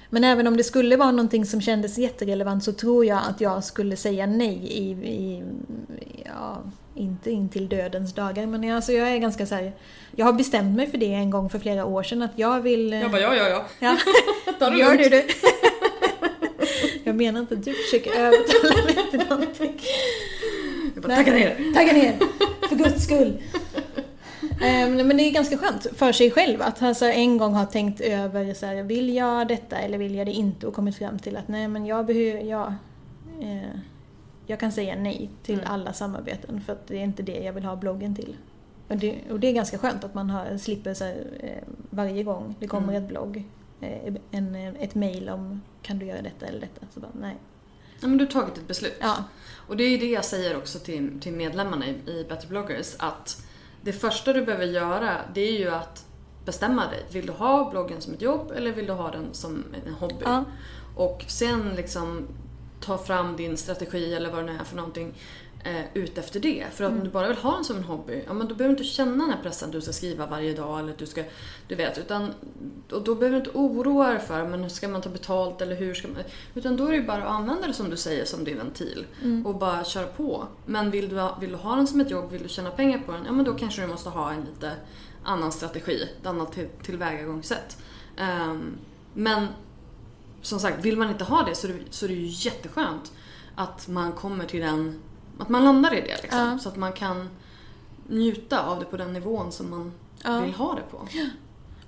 Men 0.10 0.24
även 0.24 0.48
om 0.48 0.58
det 0.58 0.64
skulle 0.64 0.98
vara 0.98 1.12
någonting 1.12 1.46
som 1.46 1.62
kändes 1.62 1.98
jätterelevant 1.98 2.64
så 2.64 2.74
tror 2.74 3.06
jag 3.06 3.20
att 3.30 3.42
jag 3.42 3.64
skulle 3.64 3.96
säga 3.96 4.26
nej 4.26 4.68
i, 4.72 4.92
i 4.92 5.44
ja, 6.26 6.64
inte 6.96 7.32
in 7.32 7.50
till 7.50 7.70
dödens 7.70 8.14
dagar 8.14 8.46
men 8.46 8.64
jag, 8.64 8.76
alltså 8.76 8.92
jag 8.92 9.08
är 9.08 9.18
ganska 9.18 9.46
så 9.46 9.56
här, 9.56 9.74
jag 10.16 10.26
har 10.26 10.34
bestämt 10.34 10.76
mig 10.76 10.92
för 10.92 10.98
det 10.98 11.14
en 11.14 11.30
gång 11.30 11.50
för 11.50 11.60
flera 11.60 11.86
år 11.86 12.04
sedan 12.04 12.22
att 12.22 12.32
jag 12.36 12.62
vill... 12.62 12.92
Jag 12.94 13.12
bara 13.12 13.22
ja, 13.22 13.36
ja, 13.36 13.50
ja. 13.80 13.98
ja. 14.60 14.78
Gör 14.78 14.98
du 14.98 15.10
det? 15.10 15.26
jag 17.04 17.16
menar 17.16 17.40
inte 17.40 17.54
att 17.54 17.64
du 17.66 17.74
försöker 17.74 18.12
övertala 18.20 18.84
mig 18.86 19.10
till 19.12 19.30
någonting. 19.30 19.82
Jag 20.96 21.04
bara 21.04 21.16
tagga 21.16 21.34
ner. 21.34 21.74
Tagga 21.74 21.94
ner! 21.94 22.16
För 22.70 22.76
guds 22.76 23.04
skull! 23.04 23.42
Ehm, 24.62 24.96
Men 25.08 25.18
det 25.18 25.24
är 25.24 25.32
ganska 25.32 25.58
skönt 25.58 25.88
för 25.96 26.12
sig 26.12 26.32
själv 26.32 26.62
att 26.62 26.82
alltså 26.82 27.06
en 27.06 27.38
gång 27.38 27.54
ha 27.54 27.66
tänkt 27.66 28.02
över 28.02 28.54
så 28.54 28.66
här, 28.66 28.84
vill 28.84 29.16
jag 29.16 29.48
detta 29.48 29.78
eller 29.78 29.98
vill 29.98 30.16
jag 30.16 30.28
det 30.28 30.32
inte 30.32 30.68
och 30.68 30.74
kommit 30.74 30.96
fram 30.98 31.20
till 31.20 31.38
att 31.38 31.48
nej 31.48 31.68
men 31.68 31.86
jag 31.86 32.06
behöver, 32.06 32.42
jag, 32.42 32.74
eh, 33.42 33.70
jag 34.48 34.60
kan 34.60 34.72
säga 34.72 34.96
nej 34.96 35.30
till 35.44 35.56
Mm. 35.60 35.66
alla 35.72 35.94
samarbeten 35.94 36.62
för 36.62 36.74
att 36.74 36.88
det 36.88 36.98
är 36.98 37.04
inte 37.04 37.24
det 37.24 37.40
jag 37.40 37.54
vill 37.54 37.64
ha 37.66 37.76
bloggen 37.76 38.16
till. 38.16 38.36
Och 38.88 38.98
det, 38.98 39.16
och 39.32 39.40
det 39.40 39.48
är 39.48 39.54
ganska 39.54 39.78
skönt 39.78 40.04
att 40.04 40.14
man 40.14 40.30
har, 40.30 40.58
slipper 40.58 40.94
så 40.94 41.04
här, 41.04 41.16
eh, 41.40 41.50
varje 41.90 42.24
gång 42.24 42.56
det 42.60 42.68
kommer 42.68 42.88
Mm. 42.94 43.04
ett 43.04 43.10
blogg, 43.10 43.44
en, 44.32 44.56
ett 44.56 44.96
mail 44.96 45.30
om 45.30 45.62
kan 45.82 46.00
du 46.00 46.06
göra 46.06 46.22
detta 46.22 46.46
eller 46.46 46.60
detta. 46.60 46.86
Så 46.94 47.00
bara, 47.00 47.12
nej. 47.20 47.38
Ja, 48.00 48.08
men 48.08 48.18
du 48.18 48.26
har 48.26 48.32
tagit 48.32 48.58
ett 48.58 48.68
beslut. 48.68 48.98
Ja, 49.00 49.24
Och 49.68 49.78
det 49.78 49.84
är 49.84 49.90
ju 49.90 49.98
det 49.98 50.10
jag 50.10 50.26
säger 50.26 50.58
också 50.58 50.80
till, 50.80 51.20
till 51.22 51.34
medlemmarna 51.34 51.88
i, 51.88 51.92
i 52.12 52.26
Better 52.30 52.48
bloggers 52.48 52.96
att 53.00 53.46
det 53.82 53.94
första 53.94 54.34
du 54.34 54.46
behöver 54.46 54.66
göra 54.66 55.18
det 55.34 55.42
är 55.42 55.60
ju 55.60 55.70
att 55.70 56.06
bestämma 56.46 56.88
dig. 56.88 57.06
Vill 57.12 57.26
du 57.26 57.34
ha 57.34 57.70
bloggen 57.72 58.02
som 58.02 58.14
ett 58.14 58.22
jobb 58.22 58.52
eller 58.56 58.72
vill 58.72 58.86
du 58.88 58.94
ha 58.94 59.12
den 59.12 59.34
som 59.34 59.64
en 59.86 59.94
hobby? 59.94 60.16
ja, 60.24 60.46
Och 60.96 61.26
sen 61.28 61.76
liksom 61.76 62.28
ta 62.80 62.98
fram 62.98 63.36
din 63.36 63.58
strategi 63.58 64.14
eller 64.14 64.32
vad 64.32 64.40
det 64.40 64.52
nu 64.54 64.60
är 64.60 64.64
för 64.64 64.76
någonting 64.76 65.14
eh, 65.64 65.86
ut 65.94 66.18
efter 66.18 66.40
det. 66.40 66.66
För 66.74 66.84
att 66.84 66.92
om 66.92 67.04
du 67.04 67.10
bara 67.10 67.28
vill 67.28 67.38
ha 67.38 67.56
den 67.56 67.64
som 67.64 67.78
en 67.78 67.84
hobby, 67.84 68.24
ja 68.28 68.34
men 68.34 68.48
då 68.48 68.56
behöver 68.56 68.76
du 68.76 68.82
inte 68.84 68.94
känna 68.94 69.26
den 69.26 69.34
här 69.34 69.44
pressen 69.44 69.70
att 69.70 69.74
du 69.74 69.82
ska 69.82 69.94
skriva 69.94 70.26
varje 70.26 70.54
dag 70.54 70.80
eller 70.80 70.92
att 70.92 70.98
du 70.98 71.06
ska, 71.06 71.24
du 71.68 71.76
vet, 71.76 71.98
utan 71.98 72.34
och 72.92 73.02
då 73.04 73.16
behöver 73.16 73.40
du 73.40 73.46
inte 73.46 73.58
oroa 73.58 74.08
dig 74.08 74.20
för, 74.20 74.48
men 74.48 74.70
ska 74.70 74.88
man 74.88 75.02
ta 75.02 75.10
betalt 75.10 75.62
eller 75.62 75.76
hur 75.76 75.94
ska 75.94 76.08
man, 76.08 76.18
utan 76.56 76.78
då 76.78 76.86
är 76.86 76.92
det 76.92 76.98
ju 76.98 77.06
bara 77.06 77.24
att 77.24 77.32
använda 77.32 77.68
det 77.68 77.74
som 77.74 77.90
du 77.90 77.98
säger 77.98 78.26
som 78.26 78.44
din 78.44 78.58
ventil 78.58 79.06
och 79.46 79.56
bara 79.56 79.84
köra 79.84 80.08
på. 80.08 80.48
Men 80.66 80.92
vill 80.92 81.10
du, 81.10 81.28
vill 81.40 81.50
du 81.50 81.56
ha 81.56 81.76
den 81.76 81.88
som 81.88 82.02
ett 82.02 82.12
jobb, 82.12 82.32
vill 82.32 82.44
du 82.44 82.50
tjäna 82.50 82.72
pengar 82.72 83.00
på 83.06 83.12
den, 83.12 83.26
ja 83.26 83.32
men 83.32 83.46
då 83.46 83.54
kanske 83.54 83.82
du 83.82 83.88
måste 83.88 84.10
ha 84.10 84.32
en 84.32 84.42
lite 84.42 84.72
annan 85.24 85.52
strategi, 85.52 86.10
ett 86.20 86.26
annat 86.26 86.54
till, 86.54 86.68
tillvägagångssätt. 86.84 87.78
Ehm, 88.18 88.78
men 89.14 89.48
som 90.42 90.60
sagt, 90.60 90.86
vill 90.86 90.98
man 90.98 91.10
inte 91.10 91.24
ha 91.24 91.44
det 91.44 91.56
så 91.56 91.68
är 91.68 91.72
det, 91.72 91.80
så 91.90 92.06
är 92.06 92.10
det 92.10 92.16
ju 92.16 92.28
jätteskönt 92.50 93.12
att 93.56 93.88
man 93.88 94.12
kommer 94.12 94.46
till 94.46 94.60
den, 94.60 95.02
att 95.42 95.50
man 95.50 95.64
landar 95.64 95.94
i 95.94 96.02
det 96.02 96.22
liksom. 96.22 96.40
Ja. 96.40 96.58
Så 96.60 96.70
att 96.70 96.76
man 96.76 96.94
kan 96.94 97.30
njuta 98.08 98.66
av 98.66 98.80
det 98.80 98.86
på 98.86 98.98
den 98.98 99.14
nivån 99.14 99.52
som 99.52 99.70
man 99.70 99.92
Ja. 100.24 100.40
vill 100.42 100.54
ha 100.54 100.76
det 100.76 100.82
på. 100.92 101.08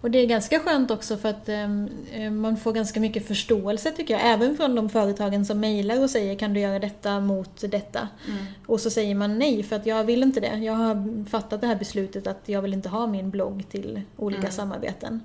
Och 0.01 0.11
det 0.11 0.17
är 0.19 0.25
ganska 0.27 0.59
skönt 0.59 0.91
också 0.91 1.17
för 1.17 1.29
att 1.29 1.49
eh, 1.49 2.31
man 2.31 2.57
får 2.57 2.73
ganska 2.73 2.99
mycket 2.99 3.27
förståelse 3.27 3.91
tycker 3.91 4.13
jag. 4.13 4.25
Även 4.25 4.57
från 4.57 4.75
de 4.75 4.89
företagen 4.89 5.45
som 5.45 5.59
mejlar 5.59 6.03
och 6.03 6.09
säger 6.09 6.35
kan 6.35 6.53
du 6.53 6.59
göra 6.59 6.79
detta 6.79 7.19
mot 7.19 7.61
detta? 7.71 8.07
Mm. 8.27 8.45
Och 8.65 8.79
så 8.79 8.89
säger 8.89 9.15
man 9.15 9.39
nej 9.39 9.63
för 9.63 9.75
att 9.75 9.85
jag 9.85 10.03
vill 10.03 10.23
inte 10.23 10.39
det. 10.39 10.57
Jag 10.57 10.73
har 10.73 11.25
fattat 11.29 11.61
det 11.61 11.67
här 11.67 11.75
beslutet 11.75 12.27
att 12.27 12.41
jag 12.45 12.61
vill 12.61 12.73
inte 12.73 12.89
ha 12.89 13.07
min 13.07 13.29
blogg 13.29 13.65
till 13.69 14.01
olika 14.17 14.39
Mm. 14.41 14.51
samarbeten. 14.51 15.21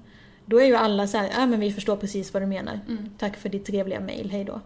Då 0.48 0.60
är 0.60 0.64
ju 0.66 0.74
alla 0.76 1.06
så 1.06 1.18
här, 1.18 1.30
ja 1.34 1.46
men 1.46 1.60
vi 1.60 1.72
förstår 1.72 1.96
precis 1.96 2.32
vad 2.32 2.42
du 2.42 2.46
menar. 2.46 2.80
Mm. 2.88 3.10
Tack 3.18 3.36
för 3.36 3.48
ditt 3.48 3.64
trevliga 3.64 4.00
mejl, 4.00 4.30
hej 4.30 4.44
då. 4.44 4.60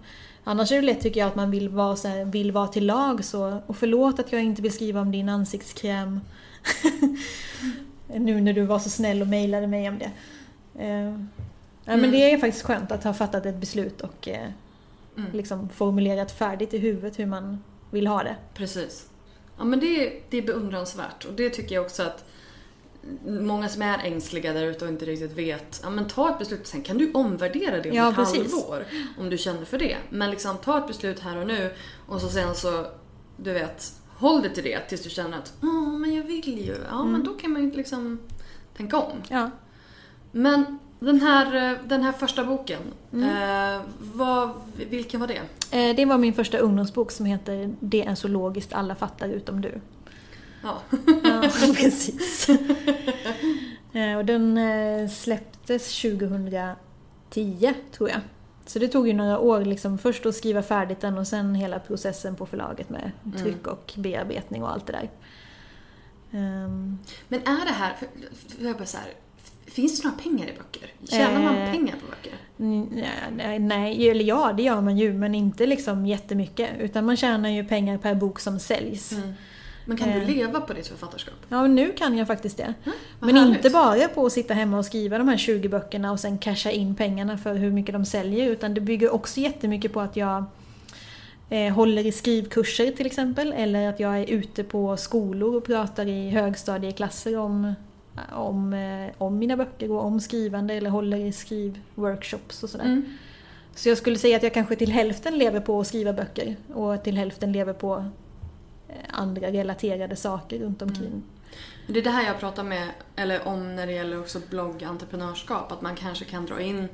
Annars 0.45 0.73
är 0.73 0.77
det 0.77 0.83
lätt 0.83 1.01
tycker 1.01 1.21
jag 1.21 1.27
att 1.27 1.35
man 1.37 1.51
vill 1.51 1.69
vara, 1.69 1.97
så 1.97 2.09
här, 2.09 2.25
vill 2.25 2.53
vara 2.53 2.69
till 2.69 2.87
lag 2.87 3.25
så, 3.25 3.61
och 3.67 3.77
förlåt 3.77 4.19
att 4.21 4.33
jag 4.33 4.43
inte 4.43 4.63
vill 4.63 4.73
skriva 4.73 5.01
om 5.01 5.13
din 5.13 5.29
ansiktskräm. 5.29 6.21
nu 8.07 8.41
när 8.41 8.53
du 8.53 8.63
var 8.65 8.79
så 8.79 8.91
snäll 8.91 9.23
och 9.23 9.29
mejlade 9.29 9.67
mig 9.67 9.89
om 9.89 9.99
det. 9.99 10.11
Eh, 10.79 10.91
ja, 11.01 11.11
men 11.85 11.99
Mm. 11.99 12.11
det 12.11 12.33
är 12.33 12.39
faktiskt 12.39 12.65
skönt 12.65 12.93
att 12.93 13.05
ha 13.05 13.15
fattat 13.15 13.47
ett 13.47 13.57
beslut 13.57 14.01
och 14.01 14.29
eh, 14.29 14.49
Mm. 15.17 15.33
liksom 15.33 15.69
formulerat 15.69 16.33
färdigt 16.33 16.75
i 16.75 16.79
huvudet 16.79 17.19
hur 17.19 17.27
man 17.27 17.63
vill 17.91 18.07
ha 18.07 18.23
det. 18.23 18.37
Precis. 18.55 19.07
Ja 19.59 19.65
men 19.65 19.81
det, 19.81 19.87
är- 20.07 20.21
det 20.31 20.37
är 20.39 20.43
beundransvärt 20.43 21.25
och 21.25 21.33
det 21.35 21.51
tycker 21.51 21.75
jag 21.75 21.85
också 21.85 22.03
att 22.03 22.25
många 23.27 23.69
som 23.69 23.83
är 23.83 23.99
ängsliga 23.99 24.53
där 24.53 24.65
ute 24.65 24.85
och 24.85 24.91
inte 24.91 25.05
riktigt 25.05 25.33
vet, 25.39 25.81
ja 25.83 25.91
men 25.91 26.09
ta 26.09 26.31
ett 26.31 26.39
beslut 26.39 26.67
sen 26.67 26.83
kan 26.83 26.99
du 26.99 27.13
omvärdera 27.13 27.81
det 27.81 27.91
om 27.91 27.97
Ja, 27.97 28.09
ett 28.11 28.17
precis. 28.17 28.39
halvår 28.53 28.85
om 29.19 29.31
du 29.31 29.39
känner 29.39 29.65
för 29.65 29.79
det. 29.79 29.97
Men 30.11 30.31
liksom 30.31 30.57
ta 30.57 30.79
ett 30.79 30.87
beslut 30.87 31.21
här 31.21 31.37
och 31.37 31.47
nu 31.47 31.71
och 32.07 32.21
så 32.21 32.29
sen 32.29 32.55
så, 32.55 32.87
du 33.37 33.53
vet, 33.53 33.93
håll 34.17 34.43
dig 34.43 34.55
till 34.55 34.65
det 34.65 34.81
tills 34.81 35.03
du 35.03 35.11
känner 35.11 35.39
att 35.39 35.53
ja 35.61 35.69
men 35.73 36.15
jag 36.15 36.23
vill 36.25 36.59
ju, 36.67 36.77
ja 36.91 37.01
Mm. 37.01 37.13
men 37.13 37.25
då 37.25 37.33
kan 37.35 37.51
man 37.53 37.63
ju 37.63 37.71
liksom 37.71 38.19
tänka 38.77 38.99
om. 38.99 39.13
Ja. 39.29 39.51
Men 40.33 40.79
den 41.01 41.21
här, 41.21 41.79
den 41.89 42.03
här 42.03 42.13
första 42.13 42.45
boken, 42.45 42.81
Mm. 43.13 43.77
eh, 43.77 43.83
vad, 44.15 44.51
vilken 44.91 45.21
var 45.21 45.27
det? 45.27 45.41
Eh, 45.91 45.97
Det 45.97 46.05
var 46.05 46.19
min 46.19 46.35
första 46.35 46.59
ungdomsbok 46.59 47.11
som 47.11 47.27
heter 47.27 47.75
Det 47.81 48.05
är 48.05 48.15
så 48.15 48.29
logiskt 48.29 48.73
alla 48.73 48.95
fattar 48.95 49.29
utom 49.29 49.61
du. 49.61 49.81
Ja. 50.63 50.83
Ja, 51.25 51.43
precis. 51.77 52.49
Eh, 53.93 54.17
Och 54.19 54.25
den 54.25 54.59
eh, 54.59 55.09
släpptes 55.09 56.03
2010 56.03 57.75
tror 57.93 58.09
jag. 58.11 58.21
Så 58.67 58.79
det 58.79 58.89
tog 58.89 59.09
ju 59.09 59.15
några 59.15 59.39
år 59.39 59.65
liksom 59.65 59.99
först 59.99 60.27
att 60.27 60.35
skriva 60.37 60.63
färdigt 60.63 61.01
den 61.01 61.19
och 61.19 61.27
sen 61.27 61.55
hela 61.55 61.79
processen 61.79 62.37
på 62.37 62.47
förlaget 62.47 62.91
med 62.91 63.11
tryck 63.39 63.67
och 63.67 63.93
bearbetning 63.97 64.63
och 64.63 64.71
allt 64.73 64.87
det 64.87 64.93
där. 64.93 65.11
Ehm, 66.39 66.99
Men 67.29 67.41
är 67.41 67.65
det 67.67 67.73
här, 67.73 67.95
för, 67.99 68.09
för 68.57 68.65
jag 68.65 68.77
bara 68.77 68.87
så 68.87 68.97
här, 68.97 69.07
finns 69.67 70.01
det 70.01 70.09
några 70.09 70.19
pengar 70.23 70.47
i 70.47 70.53
böcker? 70.53 70.89
Tjänar 71.09 71.43
man 71.43 71.57
Eh, 71.57 71.71
pengar 71.73 71.95
på 72.01 72.07
böcker? 72.07 72.33
Nej, 73.37 73.59
nej, 73.59 74.09
eller 74.11 74.25
ja 74.25 74.53
det 74.57 74.63
gör 74.63 74.81
man 74.81 74.99
ju 74.99 75.13
men 75.13 75.35
inte 75.35 75.67
liksom 75.67 76.07
jättemycket. 76.07 76.71
Utan 76.79 77.05
man 77.07 77.17
tjänar 77.17 77.49
ju 77.49 77.65
pengar 77.65 77.99
per 77.99 78.15
bok 78.15 78.41
som 78.41 78.59
säljs. 78.59 79.13
Mm. 79.13 79.33
Men 79.85 79.97
kan 79.97 80.09
du 80.09 80.15
Eh. 80.15 80.27
leva 80.27 80.61
på 80.61 80.73
ditt 80.73 80.87
författarskap? 80.87 81.35
Ja, 81.49 81.67
nu 81.67 81.93
kan 81.93 82.19
jag 82.19 82.27
faktiskt 82.27 82.57
det. 82.57 82.75
vad 82.85 82.95
Men 83.21 83.37
härligt. 83.37 83.57
inte 83.57 83.71
bara 83.71 84.09
på 84.09 84.27
att 84.27 84.33
sitta 84.33 84.55
hemma 84.55 84.79
och 84.79 84.85
skriva 84.85 85.19
de 85.19 85.29
här 85.29 85.37
20 85.37 85.69
böckerna 85.69 86.13
och 86.13 86.21
sen 86.21 86.39
casha 86.39 86.71
in 86.71 86.95
pengarna 86.95 87.39
för 87.39 87.55
hur 87.55 87.71
mycket 87.71 87.93
de 87.93 88.05
säljer. 88.05 88.51
Utan 88.51 88.75
det 88.75 88.81
bygger 88.81 89.15
också 89.15 89.41
jättemycket 89.41 89.93
på 89.93 90.01
att 90.01 90.17
jag 90.17 90.45
eh, 91.51 91.73
håller 91.75 92.07
i 92.07 92.13
skrivkurser 92.13 92.91
till 92.93 93.07
exempel. 93.07 93.53
Eller 93.53 93.89
att 93.89 94.01
jag 94.01 94.19
är 94.19 94.27
ute 94.31 94.65
på 94.65 94.97
skolor 94.97 95.57
och 95.57 95.65
pratar 95.65 96.07
i 96.07 96.31
högstadieklasser 96.31 97.39
om, 97.39 97.75
om, 98.33 98.73
eh, 98.73 99.15
om 99.19 99.39
mina 99.39 99.57
böcker 99.57 99.91
och 99.91 100.05
om 100.05 100.21
skrivande. 100.21 100.75
Eller 100.75 100.91
håller 100.91 101.17
i 101.17 101.33
skrivworkshops 101.33 102.63
och 102.63 102.71
sådär. 102.71 102.85
Mm. 102.85 103.05
Så 103.75 103.89
jag 103.89 103.99
skulle 103.99 104.19
säga 104.19 104.37
att 104.37 104.43
jag 104.43 104.55
kanske 104.55 104.77
till 104.77 104.93
hälften 104.93 105.39
lever 105.39 105.61
på 105.61 105.81
att 105.81 105.87
skriva 105.87 106.13
böcker 106.13 106.57
och 106.75 107.03
till 107.05 107.17
hälften 107.17 107.53
lever 107.53 107.73
på 107.73 108.05
andra 109.11 109.47
relaterade 109.53 110.17
saker 110.17 110.59
runt 110.59 110.83
omkring. 110.83 111.23
Det 111.87 111.99
är 111.99 112.03
det 112.05 112.11
här 112.11 112.27
jag 112.27 112.41
pratar 112.41 112.63
med, 112.65 112.89
eller 113.17 113.49
om 113.49 113.77
när 113.77 113.87
det 113.87 113.93
gäller 113.93 114.21
också 114.21 114.41
bloggentreprenörskap. 114.51 115.73
Att 115.73 115.83
man 115.83 115.97
kanske 115.97 116.25
kan 116.25 116.47
dra 116.47 116.61
in 116.61 116.89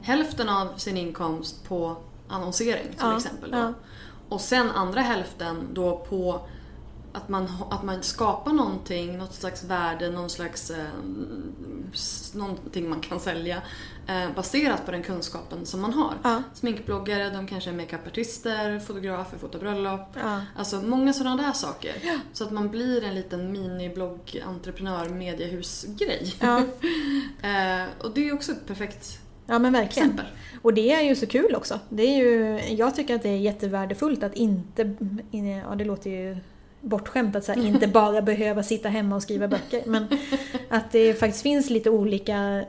hälften 0.00 0.48
av 0.48 0.76
sin 0.76 0.96
inkomst 0.96 1.64
på 1.68 1.96
annonsering 2.28 2.82
till 2.88 2.96
Ja, 3.00 3.16
exempel. 3.16 3.50
Då. 3.50 3.58
ja. 3.58 3.72
Och 4.28 4.40
sen 4.40 4.70
andra 4.70 5.00
hälften 5.00 5.68
då 5.72 5.96
på 6.08 6.40
att 7.16 7.28
man, 7.28 7.48
att 7.70 7.82
man 7.84 8.02
skapar 8.02 8.52
någonting, 8.52 9.18
något 9.18 9.34
slags 9.34 9.64
värde, 9.64 10.10
någon 10.10 10.30
slags, 10.30 10.70
eh, 10.70 10.86
någonting 12.34 12.88
man 12.88 13.00
kan 13.00 13.20
sälja 13.20 13.62
eh, 14.06 14.34
baserat 14.34 14.84
på 14.86 14.90
den 14.90 15.02
kunskapen 15.02 15.66
som 15.66 15.80
man 15.80 15.92
har. 15.92 16.14
Ja. 16.22 16.42
Sminkbloggare, 16.54 17.30
de 17.30 17.46
kanske 17.46 17.70
är 17.70 17.74
makeupartister, 17.74 18.78
fotografer, 18.80 19.38
fotar 19.38 19.58
bröllop. 19.58 20.08
Ja. 20.14 20.40
Alltså 20.56 20.80
många 20.80 21.12
sådana 21.12 21.42
där 21.42 21.52
saker. 21.52 21.94
Så 22.32 22.44
att 22.44 22.50
man 22.50 22.70
blir 22.70 23.04
en 23.04 23.14
liten 23.14 23.52
miniblogg, 23.52 24.42
entreprenör, 24.46 25.08
mediehusgrej. 25.08 26.34
Ja. 26.40 26.58
eh, 27.48 27.88
och 27.98 28.10
det 28.14 28.28
är 28.28 28.34
också 28.34 28.52
ett 28.52 28.66
perfekt 28.66 29.18
Ja 29.46 29.58
men 29.58 29.72
verkligen. 29.72 30.08
exempel. 30.08 30.26
Och 30.62 30.74
det 30.74 30.92
är 30.92 31.02
ju 31.02 31.16
så 31.16 31.26
kul 31.26 31.54
också. 31.54 31.80
Det 31.88 32.02
är 32.02 32.16
ju, 32.16 32.60
jag 32.74 32.94
tycker 32.94 33.14
att 33.14 33.22
det 33.22 33.28
är 33.28 33.36
jättevärdefullt 33.36 34.22
att 34.22 34.34
inte, 34.34 34.94
ja 35.64 35.74
det 35.74 35.84
låter 35.84 36.10
ju 36.10 36.36
bortskämt 36.86 37.36
att 37.36 37.44
så 37.44 37.52
här, 37.52 37.66
inte 37.66 37.86
bara 38.02 38.22
behöva 38.22 38.62
sitta 38.62 38.88
hemma 38.88 39.16
och 39.16 39.22
skriva 39.22 39.48
böcker. 39.48 39.82
Men 39.86 40.06
att 40.68 40.92
det 40.92 41.14
faktiskt 41.14 41.42
finns 41.42 41.70
lite 41.70 41.90
olika 41.90 42.36
eh, 42.60 42.64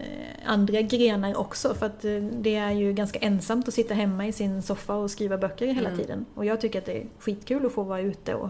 andra 0.45 0.81
grenar 0.81 1.37
också. 1.37 1.73
För 1.73 1.85
att 1.85 2.05
eh, 2.05 2.11
det 2.15 2.55
är 2.55 2.71
ju 2.71 2.93
ganska 2.93 3.19
ensamt 3.19 3.67
att 3.67 3.73
sitta 3.73 3.93
hemma 3.93 4.27
i 4.27 4.31
sin 4.31 4.61
soffa 4.61 4.95
och 4.95 5.11
skriva 5.11 5.37
böcker 5.37 5.67
hela 5.67 5.89
Mm. 5.89 5.99
tiden. 5.99 6.25
Och 6.35 6.45
jag 6.45 6.61
tycker 6.61 6.79
att 6.79 6.85
det 6.85 6.97
är 6.97 7.05
skitkul 7.19 7.65
att 7.65 7.71
få 7.73 7.83
vara 7.83 7.99
ute 8.01 8.35
och 8.35 8.49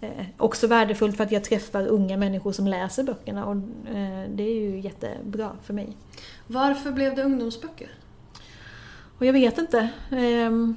eh, 0.00 0.26
också 0.36 0.66
värdefullt 0.66 1.16
för 1.16 1.24
att 1.24 1.32
jag 1.32 1.44
träffar 1.44 1.86
unga 1.86 2.16
människor 2.16 2.52
som 2.52 2.66
läser 2.66 3.02
böckerna 3.02 3.46
och 3.46 3.54
eh, 3.96 4.28
det 4.34 4.42
är 4.42 4.60
ju 4.60 4.80
jättebra 4.80 5.50
för 5.62 5.74
mig. 5.74 5.96
Varför 6.46 6.92
blev 6.92 7.14
det 7.16 7.22
ungdomsböcker? 7.22 7.90
Och 9.18 9.26
jag 9.26 9.32
vet 9.32 9.58
inte. 9.58 9.88
ehm, 10.10 10.76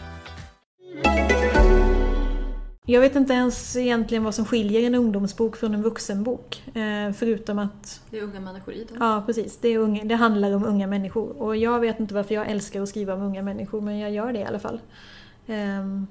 Jag 2.91 3.01
vet 3.01 3.15
inte 3.15 3.33
ens 3.33 3.75
egentligen 3.75 4.23
vad 4.23 4.35
som 4.35 4.45
skiljer 4.45 4.83
en 4.83 4.95
ungdomsbok 4.95 5.55
från 5.55 5.73
en 5.73 5.81
vuxenbok. 5.81 6.63
Eh, 6.75 7.11
förutom 7.13 7.59
att, 7.59 8.01
Det 8.09 8.19
är 8.19 8.23
unga 8.23 8.39
människor 8.39 8.73
i 8.73 8.83
dem. 8.83 8.97
ja 8.99 9.23
precis, 9.25 9.57
det, 9.57 9.67
är 9.67 9.77
unga, 9.77 10.03
det 10.03 10.15
handlar 10.15 10.55
om 10.55 10.65
unga 10.65 10.87
människor. 10.87 11.41
Och 11.41 11.57
jag 11.57 11.79
vet 11.79 11.99
inte 11.99 12.13
varför 12.13 12.35
jag 12.35 12.49
älskar 12.49 12.81
att 12.81 12.89
skriva 12.89 13.13
om 13.13 13.21
unga 13.21 13.41
människor, 13.41 13.81
men 13.81 13.99
jag 13.99 14.11
gör 14.11 14.33
det 14.33 14.39
i 14.39 14.43
alla 14.43 14.59
fall. 14.59 14.79
Ehm, 15.47 16.07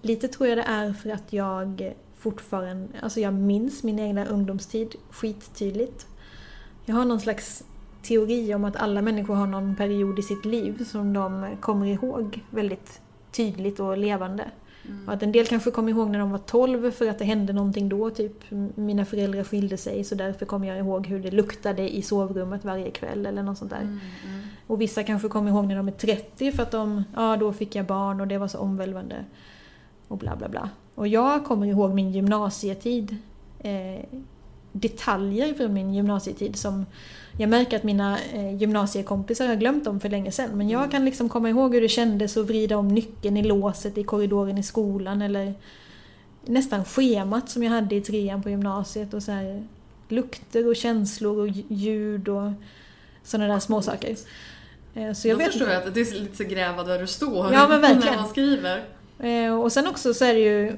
lite 0.00 0.28
tror 0.28 0.48
jag 0.48 0.58
det 0.58 0.62
är 0.62 0.92
för 0.92 1.10
att 1.10 1.32
jag 1.32 1.94
fortfarande, 2.18 2.88
alltså 3.02 3.20
jag 3.20 3.34
minns 3.34 3.82
min 3.82 3.98
egna 3.98 4.26
ungdomstid 4.26 4.94
skittydligt. 5.10 6.06
Jag 6.84 6.94
har 6.94 7.04
någon 7.04 7.20
slags 7.20 7.64
teori 8.02 8.54
om 8.54 8.64
att 8.64 8.76
alla 8.76 9.02
människor 9.02 9.34
har 9.34 9.46
någon 9.46 9.76
period 9.76 10.18
i 10.18 10.22
sitt 10.22 10.44
liv 10.44 10.84
som 10.84 11.12
de 11.12 11.56
kommer 11.60 11.86
ihåg 11.86 12.44
väldigt 12.50 13.00
tydligt 13.32 13.80
och 13.80 13.98
levande. 13.98 14.50
Och 15.06 15.12
att 15.12 15.22
en 15.22 15.32
del 15.32 15.46
kanske 15.46 15.70
kommer 15.70 15.90
ihåg 15.90 16.10
när 16.10 16.18
de 16.18 16.30
var 16.30 16.38
12 16.38 16.90
för 16.90 17.08
att 17.08 17.18
det 17.18 17.24
hände 17.24 17.52
någonting 17.52 17.88
då, 17.88 18.10
typ 18.10 18.50
mina 18.74 19.04
föräldrar 19.04 19.44
skilde 19.44 19.76
sig 19.76 20.04
så 20.04 20.14
därför 20.14 20.46
kommer 20.46 20.68
jag 20.68 20.78
ihåg 20.78 21.06
hur 21.06 21.20
det 21.20 21.30
luktade 21.30 21.96
i 21.96 22.02
sovrummet 22.02 22.64
varje 22.64 22.90
kväll 22.90 23.26
eller 23.26 23.42
något 23.42 23.58
sånt 23.58 23.70
där. 23.70 23.98
Och 24.66 24.80
vissa 24.80 25.02
kanske 25.02 25.28
kommer 25.28 25.50
ihåg 25.50 25.66
när 25.66 25.76
de 25.76 25.88
är 25.88 25.92
30 25.92 26.52
för 26.52 26.62
att 26.62 26.70
de, 26.70 27.04
ja 27.14 27.36
då 27.36 27.52
fick 27.52 27.74
jag 27.74 27.86
barn 27.86 28.20
och 28.20 28.28
det 28.28 28.38
var 28.38 28.48
så 28.48 28.58
omvälvande. 28.58 29.24
Och 30.08 30.18
bla 30.18 30.36
bla 30.36 30.48
bla. 30.48 30.70
Och 30.94 31.08
jag 31.08 31.44
kommer 31.44 31.66
ihåg 31.66 31.94
min 31.94 32.10
gymnasietid. 32.10 33.16
Eh, 33.58 34.04
detaljer 34.72 35.54
från 35.54 35.72
min 35.72 35.94
gymnasietid 35.94 36.56
som 36.56 36.86
jag 37.38 37.48
märker 37.50 37.76
att 37.76 37.82
mina 37.82 38.18
eh, 38.32 38.56
gymnasiekompisar 38.56 39.46
har 39.48 39.54
glömt 39.56 39.84
dem 39.84 40.00
för 40.00 40.08
länge 40.08 40.32
sedan. 40.32 40.50
Men 40.58 40.68
jag 40.68 40.90
kan 40.90 41.04
liksom 41.04 41.28
komma 41.28 41.48
ihåg 41.50 41.74
hur 41.74 41.80
det 41.80 41.88
kändes 41.88 42.36
att 42.36 42.46
vrida 42.46 42.76
om 42.76 42.88
nyckeln 42.88 43.36
i 43.36 43.42
låset 43.42 43.98
i 43.98 44.04
korridoren 44.04 44.58
i 44.58 44.62
skolan 44.62 45.22
eller 45.22 45.54
nästan 46.44 46.84
schemat 46.84 47.48
som 47.50 47.62
jag 47.62 47.70
hade 47.70 47.94
i 47.94 48.00
trean 48.00 48.42
på 48.42 48.50
gymnasiet 48.50 49.14
och 49.14 49.22
så 49.22 49.32
här 49.32 49.66
lukter 50.08 50.68
och 50.68 50.76
känslor 50.76 51.38
och 51.38 51.48
ljud 51.68 52.28
och 52.28 52.52
sådana 53.24 53.52
där 53.52 53.60
småsaker. 53.60 54.16
Eh, 54.94 55.12
Så 55.12 55.28
jag 55.28 55.38
Då 55.38 55.44
förstår 55.44 55.68
jag 55.68 55.82
att 55.86 55.94
det 55.94 56.00
är 56.00 56.20
lite 56.20 56.36
så 56.36 56.44
gräva 56.44 56.82
där 56.84 56.98
du 56.98 57.06
står 57.06 57.52
Ja, 57.52 57.68
men 57.68 57.80
verkligen. 57.80 58.14
när 58.14 58.20
man 58.22 58.28
skriver. 58.30 58.84
Eh, 59.18 59.60
Och 59.60 59.72
sen 59.72 59.86
också 59.86 60.14
så 60.14 60.24
är 60.24 60.34
det 60.34 60.40
ju 60.40 60.76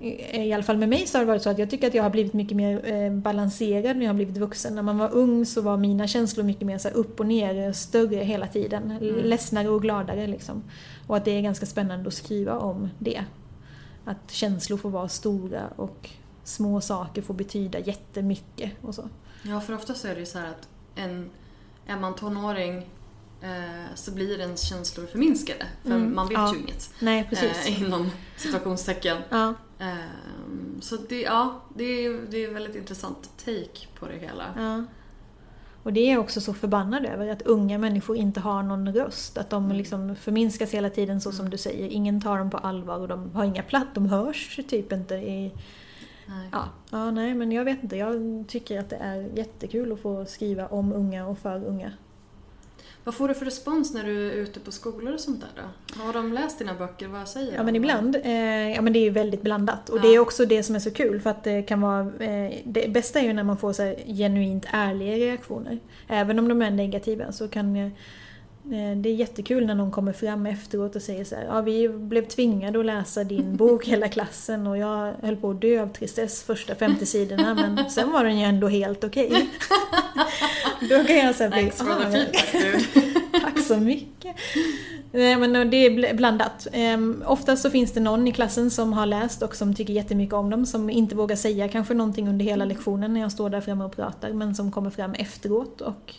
i 0.00 0.46
i 0.48 0.52
alla 0.52 0.62
fall 0.62 0.76
med 0.76 0.88
mig 0.88 1.06
så 1.06 1.18
har 1.18 1.24
det 1.24 1.28
varit 1.28 1.42
så 1.42 1.50
att 1.50 1.58
jag 1.58 1.70
tycker 1.70 1.86
att 1.88 1.94
jag 1.94 2.02
har 2.02 2.10
blivit 2.10 2.32
mycket 2.32 2.56
mer 2.56 2.92
eh, 2.92 3.12
balanserad 3.12 3.96
när 3.96 4.04
jag 4.04 4.10
har 4.10 4.14
blivit 4.16 4.36
vuxen. 4.36 4.74
När 4.74 4.82
man 4.82 4.98
var 4.98 5.12
ung 5.12 5.46
så 5.46 5.60
var 5.60 5.76
mina 5.76 6.06
känslor 6.06 6.44
mycket 6.44 6.66
mer 6.66 6.78
så 6.78 6.88
upp 6.88 7.20
och 7.20 7.26
ner, 7.26 7.72
större 7.72 8.16
hela 8.16 8.46
tiden. 8.46 8.98
Ledsnare 9.00 9.68
och 9.68 9.82
gladare 9.82 10.26
liksom. 10.26 10.62
Och 11.06 11.16
att 11.16 11.24
det 11.24 11.30
är 11.30 11.40
ganska 11.42 11.66
spännande 11.66 12.08
att 12.08 12.14
skriva 12.14 12.58
om 12.58 12.88
det. 12.98 13.24
Att 14.04 14.30
känslor 14.30 14.76
får 14.76 14.90
vara 14.90 15.08
stora 15.08 15.62
och 15.76 16.10
små 16.44 16.80
saker 16.80 17.22
får 17.22 17.34
betyda 17.34 17.78
jättemycket 17.78 18.72
och 18.82 18.94
så. 18.94 19.08
Ja, 19.42 19.60
för 19.60 19.74
ofta 19.74 19.94
så 19.94 20.08
är 20.08 20.14
det 20.14 20.20
ju 20.20 20.26
så 20.26 20.38
att 20.38 20.68
en, 20.94 21.30
är 21.86 21.96
man 21.96 22.14
tonåring 22.14 22.76
eh, 23.42 23.94
så 23.94 24.10
blir 24.10 24.40
ens 24.40 24.60
känslor 24.62 25.06
förminskade. 25.06 25.66
För 25.82 25.90
Mm, 25.90 26.14
man 26.14 26.28
vet 26.28 26.38
ja. 26.38 26.54
ju 26.54 26.60
inget. 26.60 26.90
Nej, 27.00 27.26
precis. 27.28 27.66
Eh, 27.66 27.82
inom 27.82 28.10
situationstecken. 28.36 29.16
Ja, 29.30 29.54
Ehm, 29.78 30.80
så 30.80 30.96
det, 30.96 31.20
ja, 31.20 31.60
det 31.74 31.84
är, 31.84 32.20
det 32.30 32.44
är 32.44 32.52
väldigt 32.52 32.76
intressant 32.76 33.30
take 33.44 33.86
på 33.98 34.06
det 34.06 34.18
hela. 34.18 34.44
Ja. 34.56 34.84
Och 35.82 35.92
det 35.92 36.00
är 36.00 36.12
jag 36.12 36.20
också 36.20 36.40
så 36.40 36.54
förbannad 36.54 37.06
över, 37.06 37.28
att 37.28 37.42
unga 37.42 37.78
människor 37.78 38.16
inte 38.16 38.40
har 38.40 38.62
någon 38.62 38.94
röst. 38.94 39.38
Att 39.38 39.50
de 39.50 39.72
liksom 39.72 40.16
förminskas 40.16 40.70
hela 40.70 40.90
tiden 40.90 41.20
så 41.20 41.32
som 41.32 41.50
du 41.50 41.58
säger. 41.58 41.88
Ingen 41.88 42.20
tar 42.20 42.38
dem 42.38 42.50
på 42.50 42.58
allvar 42.58 42.98
och 42.98 43.08
de 43.08 43.30
har 43.34 43.44
inga 43.44 43.62
platt, 43.62 43.86
de 43.94 44.06
hörs 44.06 44.60
typ 44.68 44.92
inte 44.92 45.14
i... 45.14 45.52
Nej. 46.26 46.48
Ja, 46.52 46.64
ja 46.90 47.10
nej 47.10 47.34
men 47.34 47.52
jag 47.52 47.64
vet 47.64 47.82
inte. 47.82 47.96
Jag 47.96 48.44
tycker 48.48 48.80
att 48.80 48.90
det 48.90 48.96
är 48.96 49.30
jättekul 49.34 49.92
att 49.92 50.00
få 50.00 50.24
skriva 50.24 50.66
om 50.66 50.92
unga 50.92 51.26
och 51.26 51.38
för 51.38 51.64
unga. 51.64 51.92
Vad 53.08 53.14
får 53.14 53.28
du 53.28 53.34
för 53.34 53.44
respons 53.44 53.94
när 53.94 54.04
du 54.04 54.28
är 54.28 54.32
ute 54.32 54.60
på 54.60 54.72
skolor 54.72 55.14
och 55.14 55.20
sånt 55.20 55.40
där 55.40 55.62
då? 55.62 56.02
Har 56.02 56.12
de 56.12 56.32
läst 56.32 56.58
dina 56.58 56.74
böcker? 56.74 57.08
Vad 57.08 57.28
säger 57.28 57.54
Ja 57.54 57.62
men 57.62 57.76
ibland. 57.76 58.16
Eh, 58.16 58.70
ja 58.74 58.82
men 58.82 58.92
det 58.92 58.98
är 58.98 59.02
ju 59.04 59.10
väldigt 59.10 59.42
blandat. 59.42 59.88
Och 59.88 59.98
Ja. 59.98 60.02
det 60.02 60.08
är 60.08 60.18
också 60.18 60.44
det 60.44 60.62
som 60.62 60.74
är 60.74 60.78
så 60.78 60.90
kul 60.90 61.20
för 61.20 61.30
att 61.30 61.44
det 61.44 61.62
kan 61.62 61.80
vara... 61.80 62.00
Eh, 62.00 62.54
det 62.64 62.88
bästa 62.92 63.20
är 63.20 63.24
ju 63.24 63.32
när 63.32 63.42
man 63.44 63.56
får 63.56 63.72
så 63.72 63.94
genuint 64.06 64.66
ärliga 64.72 65.16
reaktioner. 65.16 65.78
Även 66.08 66.38
om 66.38 66.48
de 66.48 66.62
är 66.62 66.70
negativa 66.70 67.32
så 67.32 67.48
kan... 67.48 67.90
Eh, 68.72 68.96
det 68.96 69.08
är 69.08 69.14
jättekul 69.14 69.66
när 69.66 69.74
någon 69.74 69.90
kommer 69.90 70.12
fram 70.12 70.46
efteråt 70.46 70.96
och 70.96 71.02
säger 71.02 71.24
så 71.24 71.34
här, 71.34 71.44
ja 71.44 71.60
vi 71.60 71.88
blev 71.88 72.24
tvingade 72.26 72.80
att 72.80 72.86
läsa 72.86 73.24
din 73.24 73.56
bok 73.56 73.86
hela 73.86 74.08
klassen 74.08 74.66
och 74.66 74.78
jag 74.78 75.12
höll 75.22 75.36
på 75.36 75.50
att 75.50 75.60
dö 75.60 75.82
av 75.82 75.86
tristess 75.88 76.42
första 76.42 76.74
50 76.74 77.06
sidorna 77.06 77.54
men 77.54 77.90
sen 77.90 78.12
var 78.12 78.24
den 78.24 78.38
ju 78.38 78.44
ändå 78.44 78.68
helt 78.68 79.04
okej. 79.04 79.48
Då 80.90 81.04
kan 81.04 81.16
jag 81.16 81.34
säga 81.34 81.50
bli, 81.50 81.58
Thanks 81.60 81.76
for 81.78 81.84
the 81.84 82.06
"Ah, 82.06 82.10
feedback. 82.12 83.42
Tack 83.42 83.58
så 83.58 83.76
mycket. 83.76 84.36
Nej, 85.12 85.36
men 85.36 85.70
det 85.70 85.76
är 85.76 85.90
bl- 85.90 86.14
blandat. 86.16 86.66
Um, 86.94 87.22
oftast 87.26 87.62
så 87.62 87.70
finns 87.70 87.92
det 87.92 88.00
någon 88.00 88.28
i 88.28 88.32
klassen 88.32 88.70
som 88.70 88.92
har 88.92 89.06
läst 89.06 89.42
och 89.42 89.56
som 89.56 89.74
tycker 89.74 89.92
jättemycket 89.92 90.34
om 90.34 90.50
dem, 90.50 90.66
som 90.66 90.90
inte 90.90 91.14
vågar 91.14 91.36
säga 91.36 91.68
kanske 91.68 91.94
någonting 91.94 92.28
under 92.28 92.44
hela 92.44 92.64
lektionen 92.64 93.14
när 93.14 93.20
jag 93.20 93.32
står 93.32 93.50
där 93.50 93.60
framme 93.60 93.84
och 93.84 93.96
pratar, 93.96 94.32
men 94.32 94.54
som 94.54 94.72
kommer 94.72 94.90
fram 94.90 95.12
efteråt 95.14 95.80
och 95.80 96.14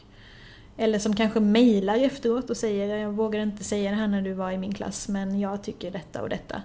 eller 0.80 1.00
som 1.00 1.16
kanske 1.16 1.40
mejlar 1.40 1.98
efteråt 1.98 2.50
och 2.50 2.58
säger 2.58 2.98
jag 2.98 3.12
vågar 3.12 3.40
inte 3.40 3.64
säga 3.64 3.92
det 3.92 3.98
här 3.98 4.08
när 4.08 4.22
du 4.22 4.34
var 4.34 4.52
i 4.52 4.58
min 4.58 4.74
klass 4.74 5.08
men 5.08 5.40
jag 5.40 5.64
tycker 5.64 5.92
detta 5.92 6.22
och 6.22 6.30
detta. 6.30 6.62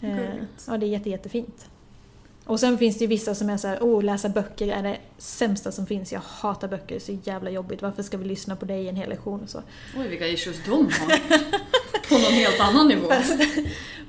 Eh, 0.00 0.34
ja, 0.66 0.78
det 0.78 0.86
är 0.86 0.88
jätte, 0.88 1.10
jättefint. 1.10 1.66
Och 2.44 2.60
sen 2.60 2.78
finns 2.78 2.98
det 2.98 3.04
ju 3.04 3.08
vissa 3.08 3.34
som 3.34 3.50
är 3.50 3.56
så 3.56 3.68
här, 3.68 3.78
åh 3.82 4.02
läsa 4.02 4.28
böcker 4.28 4.68
är 4.68 4.82
det 4.82 4.96
sämsta 5.18 5.72
som 5.72 5.86
finns, 5.86 6.12
jag 6.12 6.20
hatar 6.24 6.68
böcker, 6.68 6.98
så 6.98 7.18
jävla 7.24 7.50
jobbigt, 7.50 7.82
varför 7.82 8.02
ska 8.02 8.16
vi 8.16 8.24
lyssna 8.24 8.56
på 8.56 8.64
dig 8.64 8.84
i 8.84 8.88
en 8.88 8.96
hel 8.96 9.08
lektion 9.08 9.40
och 9.40 9.50
så. 9.50 9.62
Oj, 9.96 10.08
vilka 10.08 10.26
issues 10.26 10.56
de 10.66 10.72
har. 10.72 11.18
På 12.08 12.14
någon 12.14 12.32
helt 12.32 12.60
annan 12.60 12.88
nivå. 12.88 13.08
Fast, 13.08 13.34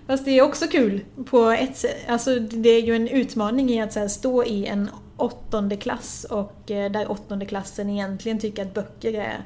fast 0.07 0.25
det 0.25 0.31
är 0.31 0.41
också 0.41 0.67
kul 0.67 1.01
på 1.25 1.49
ett 1.49 1.77
sätt. 1.77 2.05
Alltså 2.07 2.39
det 2.39 2.69
är 2.69 2.81
ju 2.81 2.95
en 2.95 3.07
utmaning 3.07 3.69
i 3.69 3.81
att 3.81 3.93
så 3.93 3.99
här, 3.99 4.07
stå 4.07 4.43
i 4.43 4.65
en 4.65 4.89
åttonde 5.17 5.77
klass 5.77 6.23
och 6.29 6.71
eh, 6.71 6.91
där 6.91 7.11
åttonde 7.11 7.45
klassen 7.45 7.89
egentligen 7.89 8.39
tycker 8.39 8.61
att 8.65 8.73
böcker 8.73 9.13
är 9.13 9.43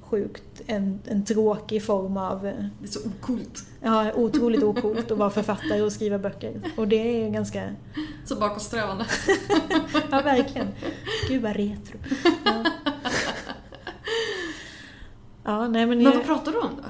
sjukt 0.00 0.62
en, 0.66 1.00
en 1.06 1.24
tråkig 1.24 1.84
form 1.84 2.16
av, 2.16 2.46
eh, 2.46 2.54
Det 2.80 2.86
är 2.86 2.90
så 2.90 3.00
ocoolt. 3.08 3.64
ja 3.82 4.12
otroligt 4.12 4.62
ocoolt 4.78 5.10
att 5.10 5.18
vara 5.18 5.30
författare 5.30 5.82
och 5.82 5.92
skriva 5.92 6.18
böcker. 6.18 6.60
Och 6.76 6.88
det 6.88 6.96
är 6.96 7.24
ju 7.24 7.30
ganska, 7.30 7.74
Så 8.24 8.36
bakåtsträvande. 8.36 9.04
ja 10.10 10.20
verkligen. 10.22 10.68
Gud 11.28 11.42
vad 11.42 11.56
retro. 11.56 11.98
Ja, 12.44 12.64
ja 15.44 15.68
nej 15.68 15.86
men... 15.86 16.02
Men 16.02 16.12
vad 16.12 16.24
pratar 16.24 16.52
du 16.52 16.58
om 16.58 16.76
då? 16.76 16.88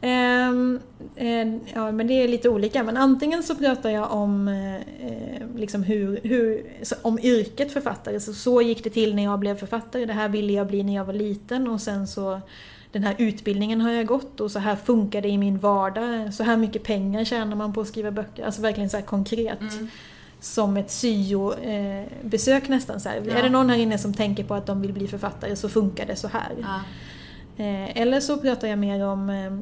Ehm, 0.00 0.80
eh, 1.16 1.48
ja, 1.74 1.92
men 1.92 2.06
det 2.06 2.14
är 2.14 2.28
lite 2.28 2.48
olika. 2.48 2.82
Men 2.82 2.96
antingen 2.96 3.42
så 3.42 3.54
pratar 3.54 3.90
jag 3.90 4.12
om, 4.12 4.48
eh, 4.48 5.46
liksom 5.56 5.82
hur, 5.82 6.20
hur, 6.22 6.62
om 7.02 7.18
yrket 7.18 7.72
författare. 7.72 8.20
Så, 8.20 8.34
så 8.34 8.62
gick 8.62 8.84
det 8.84 8.90
till 8.90 9.14
när 9.14 9.22
jag 9.22 9.38
blev 9.38 9.58
författare. 9.58 10.04
Det 10.04 10.12
här 10.12 10.28
ville 10.28 10.52
jag 10.52 10.66
bli 10.66 10.82
när 10.82 10.94
jag 10.94 11.04
var 11.04 11.12
liten 11.12 11.68
och 11.68 11.80
sen 11.80 12.06
så 12.06 12.40
den 12.92 13.02
här 13.02 13.14
utbildningen 13.18 13.80
har 13.80 13.90
jag 13.90 14.06
gått 14.06 14.40
och 14.40 14.50
så 14.50 14.58
här 14.58 14.76
funkar 14.76 15.22
det 15.22 15.28
i 15.28 15.38
min 15.38 15.58
vardag. 15.58 16.34
Så 16.34 16.42
här 16.42 16.56
mycket 16.56 16.82
pengar 16.82 17.24
tjänar 17.24 17.56
man 17.56 17.72
på 17.72 17.80
att 17.80 17.88
skriva 17.88 18.10
böcker. 18.10 18.44
Alltså 18.44 18.62
verkligen 18.62 18.90
så 18.90 18.96
här 18.96 19.04
konkret. 19.04 19.60
Mm. 19.60 19.88
Som 20.40 20.76
ett 20.76 20.90
syo-besök 20.90 22.68
nästan. 22.68 23.00
Så 23.00 23.08
här. 23.08 23.22
Ja. 23.26 23.32
Är 23.32 23.42
det 23.42 23.48
någon 23.48 23.70
här 23.70 23.76
inne 23.76 23.98
som 23.98 24.14
tänker 24.14 24.44
på 24.44 24.54
att 24.54 24.66
de 24.66 24.82
vill 24.82 24.92
bli 24.92 25.08
författare 25.08 25.56
så 25.56 25.68
funkar 25.68 26.06
det 26.06 26.16
så 26.16 26.28
här. 26.28 26.52
Ja. 26.60 26.80
Eh, 27.64 27.96
eller 27.96 28.20
så 28.20 28.36
pratar 28.36 28.68
jag 28.68 28.78
mer 28.78 29.06
om 29.06 29.30
eh, 29.30 29.46
eh, 29.46 29.52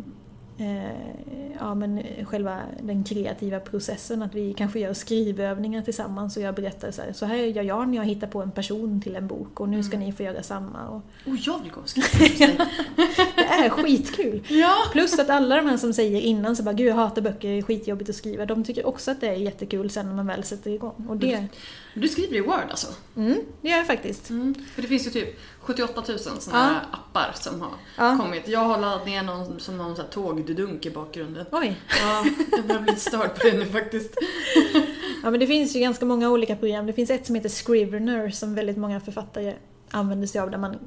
ja, 1.61 1.75
men 1.75 2.03
själva 2.25 2.61
den 2.83 3.05
kreativa 3.05 3.61
processen. 3.61 4.23
Att 4.23 4.35
vi 4.35 4.55
kanske 4.55 4.81
gör 4.81 4.93
skrivövningar 4.93 5.83
tillsammans 5.83 6.37
och 6.37 6.43
jag 6.43 6.55
berättar 6.55 6.91
så 6.91 7.03
här, 7.03 7.13
så 7.13 7.27
här 7.27 7.37
gör 7.37 7.63
jag 7.63 7.89
när 7.89 7.97
jag 7.97 8.05
hittar 8.05 8.27
på 8.27 8.43
en 8.43 8.51
person 8.51 9.01
till 9.01 9.17
en 9.17 9.27
bok 9.27 9.61
och 9.61 9.69
nu 9.69 9.83
ska 9.83 9.99
ni 9.99 10.13
få 10.13 10.23
göra 10.23 10.43
samma. 10.43 10.89
Och 10.89 11.03
Oh, 11.27 11.37
jag 11.41 11.63
vill 11.63 11.71
gå 11.71 11.81
och 11.81 11.89
skriva 11.89 12.47
det 13.37 13.43
är 13.43 13.69
skitkul! 13.69 14.43
Ja! 14.49 14.75
Plus 14.93 15.19
att 15.19 15.31
alla 15.31 15.57
de 15.57 15.67
här 15.67 15.77
som 15.77 15.93
säger 15.93 16.21
innan 16.21 16.57
så 16.57 16.63
bara 16.63 16.73
gud 16.73 16.87
jag 16.87 16.95
hatar 16.95 17.23
böcker, 17.23 17.49
det 17.49 17.59
är 17.59 17.63
skitjobbigt 17.63 18.11
att 18.11 18.17
skriva. 18.17 18.47
De 18.47 18.65
tycker 18.65 18.87
också 18.87 19.11
att 19.11 19.21
det 19.21 19.29
är 19.29 19.35
jättekul 19.35 19.91
sen 19.91 20.07
när 20.07 20.15
man 20.15 20.27
väl 20.27 20.45
sätter 20.45 20.71
igång. 20.71 21.07
Och 21.09 21.17
det, 21.17 21.47
Du 21.95 22.09
skriver 22.09 22.37
i 22.37 22.41
Word 22.41 22.71
alltså? 22.71 22.87
mm, 23.17 23.39
det 23.63 23.69
gör 23.69 23.77
jag 23.77 23.87
faktiskt. 23.87 24.31
Mm. 24.31 24.55
För 24.75 24.83
det 24.83 24.89
finns 24.89 25.07
ju 25.07 25.11
typ 25.11 25.39
78 25.61 26.03
000 26.09 26.19
sådana 26.19 26.39
Ja. 26.53 26.59
här 26.59 26.81
appar 26.93 27.33
som 27.35 27.61
har 27.61 27.71
Ja. 27.97 28.17
kommit. 28.21 28.49
Jag 28.49 28.61
har 28.61 28.79
laddat 28.79 29.07
ner 29.07 29.23
någon 29.23 29.61
som 29.61 29.81
en 29.81 29.87
sån 29.97 30.05
här 30.05 30.13
tågdudunk 30.13 30.87
i 30.87 30.91
bakgrunden. 30.91 31.47
Oj! 31.53 31.77
Ja, 32.01 32.25
jag 32.51 32.67
börjar 32.67 32.83
bli 32.83 32.97
störd 32.97 33.35
på 33.41 33.47
det 33.49 33.53
nu 33.59 33.67
faktiskt. 33.67 34.15
Ja 35.23 35.31
men 35.31 35.41
det 35.41 35.47
finns 35.47 35.77
ju 35.77 35.81
ganska 35.81 36.05
många 36.05 36.31
olika 36.31 36.57
program. 36.57 36.87
Det 36.87 36.93
finns 36.93 37.11
ett 37.11 37.27
som 37.27 37.35
heter 37.35 37.49
Scrivener 37.49 38.31
som 38.31 38.55
väldigt 38.55 38.77
många 38.77 39.01
författare 39.01 39.55
använder 39.91 40.27
sig 40.27 40.41
av 40.41 40.51
där 40.51 40.59
man 40.59 40.79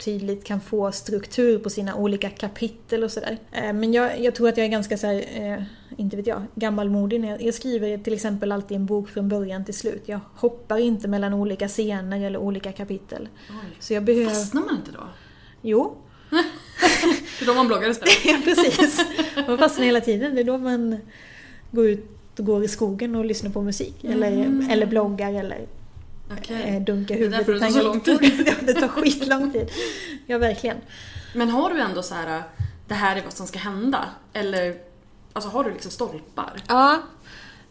tydligt 0.00 0.44
kan 0.44 0.60
få 0.60 0.92
struktur 0.92 1.58
på 1.58 1.70
sina 1.70 1.94
olika 1.94 2.30
kapitel 2.30 3.04
och 3.04 3.10
sådär. 3.10 3.38
Eh, 3.52 3.72
Men 3.72 3.92
jag, 3.92 4.20
jag 4.20 4.34
tror 4.34 4.48
att 4.48 4.56
jag 4.56 4.64
är 4.66 4.70
ganska 4.70 4.96
så 4.98 5.06
här, 5.06 5.24
eh, 5.34 5.62
inte 5.96 6.16
vet 6.16 6.26
jag, 6.26 6.42
gammalmodig 6.54 7.24
jag, 7.24 7.42
jag 7.42 7.54
skriver 7.54 7.98
till 7.98 8.12
exempel 8.12 8.52
alltid 8.52 8.76
en 8.76 8.86
bok 8.86 9.08
från 9.08 9.28
början 9.28 9.64
till 9.64 9.74
slut. 9.74 10.02
Jag 10.06 10.20
hoppar 10.34 10.78
inte 10.78 11.08
mellan 11.08 11.34
olika 11.34 11.68
scener 11.68 12.24
eller 12.26 12.38
olika 12.38 12.72
kapitel. 12.72 13.28
Oj. 13.50 13.76
Så 13.80 13.94
jag 13.94 14.02
behöver... 14.04 14.26
Fastnar 14.30 14.62
man 14.62 14.76
inte 14.76 14.92
då? 14.92 15.00
Jo, 15.62 15.96
Det 17.38 17.44
är 17.44 17.46
då 17.46 17.54
man 17.54 17.66
bloggar 17.66 17.90
istället. 17.90 18.14
ja 18.24 18.38
precis. 18.44 19.04
Man 19.48 19.58
fastnar 19.58 19.84
hela 19.84 20.00
tiden. 20.00 20.34
Det 20.34 20.40
är 20.40 20.44
då 20.44 20.58
man 20.58 20.96
går 21.70 21.86
ut 21.88 22.06
och 22.38 22.44
går 22.44 22.64
i 22.64 22.68
skogen 22.68 23.14
och 23.14 23.24
lyssnar 23.24 23.50
på 23.50 23.62
musik. 23.62 24.04
Eller, 24.04 24.32
Mm. 24.32 24.70
eller 24.70 24.86
bloggar 24.86 25.32
eller 25.34 25.66
Okej. 26.38 26.62
eh, 26.76 26.82
dunka 26.82 27.14
Det 27.14 27.20
är 27.20 27.24
huvudet 27.24 27.38
därför 27.38 27.52
det 27.52 27.60
tar 27.60 27.68
så 27.70 27.82
lång 27.82 28.00
tid. 28.00 28.18
Ja, 28.46 28.54
det 28.62 28.74
tar 28.74 28.88
skitlång 28.88 29.52
tid. 29.52 29.70
Ja, 30.26 30.38
verkligen. 30.38 30.76
Men 31.34 31.50
har 31.50 31.70
du 31.70 31.80
ändå 31.80 32.02
så 32.02 32.14
här, 32.14 32.42
det 32.88 32.94
här 32.94 33.16
är 33.16 33.22
vad 33.22 33.32
som 33.32 33.46
ska 33.46 33.58
hända? 33.58 34.04
Eller 34.32 34.74
alltså 35.32 35.50
har 35.50 35.64
du 35.64 35.70
liksom 35.72 35.90
stolpar? 35.90 36.52
Ja. 36.68 37.02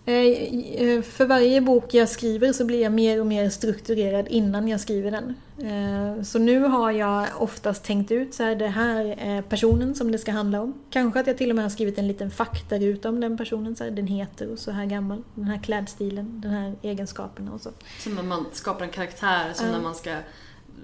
Eh, 0.09 0.87
eh, 0.89 1.01
För 1.01 1.25
varje 1.25 1.61
bok 1.61 1.93
jag 1.93 2.09
skriver 2.09 2.53
så 2.53 2.65
blir 2.65 2.81
jag 2.81 2.91
mer 2.91 3.19
och 3.19 3.25
mer 3.27 3.49
strukturerad 3.49 4.27
innan 4.27 4.67
jag 4.67 4.79
skriver 4.79 5.11
den. 5.11 5.35
Eh, 5.57 6.23
Så 6.23 6.39
nu 6.39 6.59
har 6.59 6.91
jag 6.91 7.25
oftast 7.37 7.83
tänkt 7.83 8.11
ut 8.11 8.33
så 8.33 8.43
här, 8.43 8.55
det 8.55 8.67
här 8.67 9.05
är 9.19 9.41
personen 9.41 9.95
som 9.95 10.11
det 10.11 10.17
ska 10.17 10.31
handla 10.31 10.61
om. 10.61 10.73
Kanske 10.89 11.19
att 11.19 11.27
jag 11.27 11.37
till 11.37 11.49
och 11.49 11.55
med 11.55 11.65
har 11.65 11.69
skrivit 11.69 11.97
en 11.97 12.07
liten 12.07 12.31
faktaruta 12.31 13.09
om 13.09 13.19
den 13.19 13.37
personen. 13.37 13.75
Så 13.75 13.83
här, 13.83 13.91
den 13.91 14.07
heter 14.07 14.51
och 14.51 14.59
så 14.59 14.71
här 14.71 14.85
gammal. 14.85 15.23
Den 15.35 15.43
här 15.45 15.57
klädstilen, 15.63 16.41
den 16.41 16.51
här 16.51 16.73
egenskaperna 16.81 17.51
och 17.51 17.61
så. 17.61 17.69
Som 17.99 18.15
när 18.15 18.23
man 18.23 18.45
skapar 18.53 18.85
en 18.85 18.91
karaktär, 18.91 19.51
som 19.53 19.65
Ja. 19.65 19.71
när 19.71 19.81
man 19.81 19.95
ska 19.95 20.11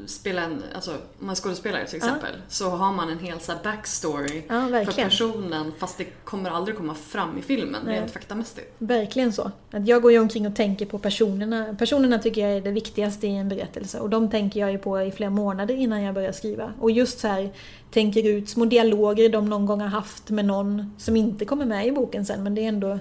spela 0.05 0.41
en, 0.41 0.63
alltså 0.75 0.91
om 0.91 0.97
man 1.19 1.29
är 1.29 1.35
skådespelare 1.35 1.87
till 1.87 1.97
exempel, 1.97 2.35
så 2.47 2.69
har 2.69 2.93
man 2.93 3.09
en 3.09 3.19
hel 3.19 3.39
så 3.39 3.51
här 3.51 3.59
backstory 3.63 4.43
Ja, 4.47 4.67
för 4.69 5.03
personen 5.03 5.71
fast 5.77 5.97
det 5.97 6.05
kommer 6.23 6.49
aldrig 6.49 6.77
komma 6.77 6.95
fram 6.95 7.37
i 7.37 7.41
filmen 7.41 7.81
Nej. 7.85 7.99
rent 7.99 8.11
faktamässigt. 8.11 8.73
Verkligen 8.77 9.33
så. 9.33 9.51
Att 9.71 9.87
jag 9.87 10.01
går 10.01 10.11
ju 10.11 10.19
omkring 10.19 10.47
och 10.47 10.55
tänker 10.55 10.85
på 10.85 10.99
personerna. 10.99 11.75
Personerna 11.79 12.19
tycker 12.19 12.41
jag 12.41 12.57
är 12.57 12.61
det 12.61 12.71
viktigaste 12.71 13.27
i 13.27 13.35
en 13.35 13.49
berättelse 13.49 13.99
och 13.99 14.09
de 14.09 14.29
tänker 14.29 14.59
jag 14.59 14.71
ju 14.71 14.77
på 14.77 15.01
i 15.01 15.11
flera 15.11 15.29
månader 15.29 15.75
innan 15.75 16.01
jag 16.01 16.15
börjar 16.15 16.31
skriva. 16.31 16.73
Och 16.79 16.91
just 16.91 17.19
så 17.19 17.27
här 17.27 17.49
tänker 17.91 18.27
ut 18.27 18.49
små 18.49 18.65
dialoger 18.65 19.29
de 19.29 19.49
någon 19.49 19.65
gång 19.65 19.81
har 19.81 19.87
haft 19.87 20.29
med 20.29 20.45
någon 20.45 20.93
som 20.97 21.15
inte 21.15 21.45
kommer 21.45 21.65
med 21.65 21.87
i 21.87 21.91
boken 21.91 22.25
sen 22.25 22.43
men 22.43 22.55
det 22.55 22.61
är 22.61 22.67
ändå 22.67 22.99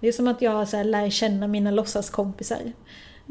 Det 0.00 0.08
är 0.08 0.12
som 0.12 0.28
att 0.28 0.42
jag 0.42 0.68
så 0.68 0.76
här 0.76 0.84
lär 0.84 1.10
känna 1.10 1.46
mina 1.46 1.70
låtsaskompisar. 1.70 2.72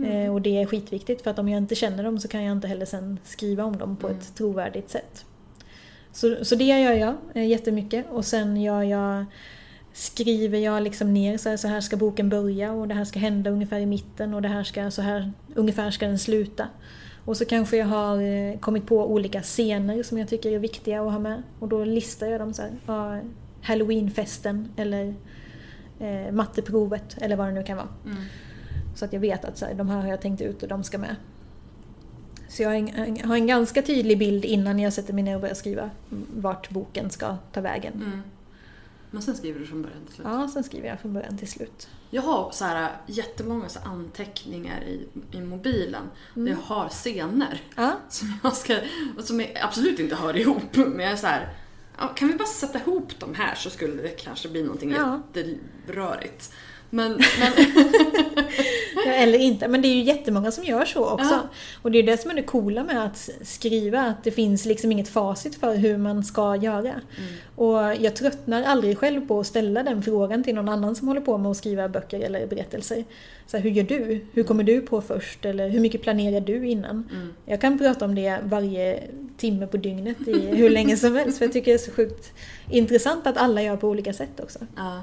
Eh, 0.06 0.34
och 0.34 0.42
det 0.42 0.62
är 0.62 0.66
skitviktigt 0.66 1.22
för 1.22 1.32
att 1.32 1.40
om 1.40 1.50
jag 1.50 1.58
inte 1.58 1.76
känner 1.76 2.04
dem 2.04 2.20
så 2.20 2.28
kan 2.28 2.44
jag 2.44 2.52
inte 2.52 2.68
heller 2.68 2.86
sen 2.86 3.20
skriva 3.24 3.64
om 3.64 3.78
dem 3.78 3.98
på 3.98 4.10
ett 4.10 4.36
trovärdigt 4.36 4.90
sätt. 4.90 5.26
Så, 6.12 6.46
så 6.46 6.56
det 6.56 6.64
gör 6.64 6.94
jag 6.94 7.16
eh, 7.34 7.48
jättemycket 7.48 8.06
och 8.12 8.26
sen 8.26 8.62
gör 8.62 8.84
jag 8.84 9.26
skriver 9.94 10.60
jag 10.60 10.84
liksom 10.84 11.14
ner 11.14 11.38
så 11.38 11.50
här, 11.50 11.58
så 11.58 11.68
här 11.68 11.82
ska 11.82 11.98
boken 11.98 12.30
börja 12.30 12.72
och 12.72 12.88
det 12.88 12.94
här 12.94 13.06
ska 13.06 13.20
hända 13.20 13.50
ungefär 13.50 13.80
i 13.80 13.86
mitten 13.86 14.34
och 14.34 14.42
det 14.42 14.48
här 14.48 14.64
ska, 14.64 14.92
så 14.92 15.02
här 15.02 15.32
ungefär 15.56 15.92
ska 15.92 16.08
den 16.08 16.20
sluta. 16.20 16.68
Och 17.26 17.38
så 17.38 17.46
kanske 17.46 17.78
jag 17.78 17.86
har 17.86 18.22
eh, 18.22 18.60
kommit 18.60 18.86
på 18.86 19.12
olika 19.12 19.42
scener 19.42 20.04
som 20.04 20.18
jag 20.18 20.28
tycker 20.28 20.52
är 20.52 20.60
viktiga 20.60 21.02
att 21.02 21.12
ha 21.12 21.20
med 21.20 21.44
och 21.60 21.68
då 21.68 21.84
listar 21.84 22.28
jag 22.28 22.42
dem 22.42 22.54
så 22.54 22.62
här. 22.62 22.72
Ja, 22.86 23.20
Halloweenfesten 23.62 24.72
eller 24.78 25.16
eh, 26.00 26.32
matteprovet 26.32 27.18
eller 27.22 27.36
vad 27.36 27.48
det 27.48 27.54
nu 27.54 27.64
kan 27.64 27.78
vara. 27.78 27.90
Mm. 28.06 28.18
Så 28.98 29.06
att 29.06 29.14
jag 29.14 29.20
vet 29.20 29.46
att 29.46 29.58
så 29.58 29.66
här, 29.66 29.74
de 29.74 29.90
här 29.90 30.02
har 30.02 30.08
jag 30.08 30.22
tänkt 30.22 30.42
ut 30.42 30.64
och 30.64 30.70
de 30.70 30.84
ska 30.84 30.98
med. 30.98 31.16
Så 32.50 32.62
jag 32.64 32.70
har 32.70 32.76
en, 32.76 33.20
har 33.24 33.36
en 33.36 33.48
ganska 33.48 33.82
tydlig 33.82 34.20
bild 34.20 34.46
innan 34.46 34.80
jag 34.80 34.94
sätter 34.94 35.14
mig 35.14 35.24
ner 35.24 35.36
och 35.36 35.42
börjar 35.42 35.56
skriva 35.56 35.90
vart 36.36 36.70
boken 36.70 37.10
ska 37.10 37.38
ta 37.54 37.62
vägen. 37.62 37.94
Mm. 37.94 38.22
Men 39.12 39.22
sen 39.22 39.36
skriver 39.36 39.60
du 39.60 39.66
från 39.66 39.82
början 39.82 40.06
till 40.06 40.16
slut. 40.16 40.28
Ja, 40.30 40.50
sen 40.54 40.64
skriver 40.64 40.88
jag 40.88 41.00
från 41.00 41.14
början 41.14 41.38
till 41.38 41.48
slut. 41.48 41.90
Jag 42.10 42.22
har 42.22 42.52
så 42.52 42.66
här, 42.66 42.92
jättemånga 43.06 43.70
så 43.70 43.80
anteckningar 43.80 44.82
i, 44.84 45.08
i 45.32 45.42
mobilen 45.42 46.04
där 46.34 46.48
jag 46.48 46.58
har 46.58 46.90
scener 46.90 47.62
Ja, 47.76 47.94
som 48.10 48.34
jag 48.44 48.54
ska, 48.54 48.78
och 49.18 49.24
som 49.24 49.40
jag 49.40 49.50
absolut 49.62 50.00
inte 50.00 50.16
hör 50.16 50.38
ihop. 50.38 50.76
Men 50.76 51.00
jag 51.00 51.12
är 51.12 51.16
så 51.16 51.28
här, 51.28 51.50
kan 52.16 52.28
vi 52.28 52.34
bara 52.34 52.48
sätta 52.48 52.80
ihop 52.80 53.20
de 53.20 53.36
här 53.36 53.56
så 53.56 53.70
skulle 53.70 54.02
det 54.02 54.10
kanske 54.10 54.50
bli 54.50 54.64
någonting 54.64 54.92
Ja. 54.92 55.22
jätterörigt. 55.34 56.54
Men, 56.90 57.12
men... 57.40 57.52
Eller 59.14 59.40
inte, 59.40 59.68
men 59.68 59.82
det 59.82 59.88
är 59.88 59.94
ju 59.94 60.02
jättemånga 60.02 60.52
som 60.52 60.64
gör 60.64 60.86
så 60.86 61.06
också. 61.06 61.34
Ja. 61.34 61.50
Och 61.82 61.92
det 61.92 62.00
är 62.00 62.04
det 62.04 62.22
som 62.22 62.32
är 62.32 62.36
det 62.36 62.44
coola 62.44 62.84
med 62.84 63.06
att 63.06 63.30
skriva, 63.42 64.02
att 64.02 64.24
det 64.24 64.32
finns 64.32 64.66
liksom 64.66 64.92
inget 64.92 65.10
facit 65.10 65.56
för 65.56 65.76
hur 65.76 65.98
man 65.98 66.24
ska 66.24 66.56
göra. 66.56 66.80
Mm. 66.80 67.02
Och 67.56 67.78
jag 68.06 68.16
tröttnar 68.16 68.64
aldrig 68.64 68.98
själv 68.98 69.28
på 69.28 69.40
att 69.40 69.48
ställa 69.48 69.84
den 69.84 70.04
frågan 70.04 70.44
till 70.44 70.56
någon 70.56 70.70
annan 70.70 70.96
som 70.96 71.08
håller 71.08 71.22
på 71.22 71.38
med 71.38 71.52
att 71.52 71.58
skriva 71.58 71.90
böcker 71.90 72.20
eller 72.20 72.48
berättelser. 72.48 73.04
Så 73.48 73.58
här, 73.58 73.64
hur 73.64 73.72
gör 73.72 73.84
du? 73.84 74.26
Hur 74.34 74.44
kommer 74.44 74.64
du 74.64 74.82
på 74.82 75.02
först? 75.02 75.46
Eller 75.46 75.70
hur 75.70 75.80
mycket 75.80 76.02
planerar 76.02 76.42
du 76.42 76.68
innan? 76.68 77.10
Mm. 77.12 77.34
Jag 77.46 77.62
kan 77.62 77.78
prata 77.78 78.06
om 78.06 78.16
det 78.16 78.40
varje 78.44 79.04
timme 79.38 79.68
på 79.68 79.78
dygnet 79.78 80.28
i 80.28 80.56
hur 80.56 80.70
länge 80.70 80.98
som 80.98 81.16
helst. 81.16 81.38
För 81.38 81.46
jag 81.46 81.54
tycker 81.54 81.72
det 81.72 81.78
är 81.78 81.86
så 81.86 81.92
sjukt 81.92 82.34
intressant 82.70 83.28
att 83.28 83.38
alla 83.38 83.62
gör 83.62 83.78
på 83.78 83.88
olika 83.88 84.14
sätt 84.14 84.40
också. 84.40 84.60
Ja. 84.76 85.02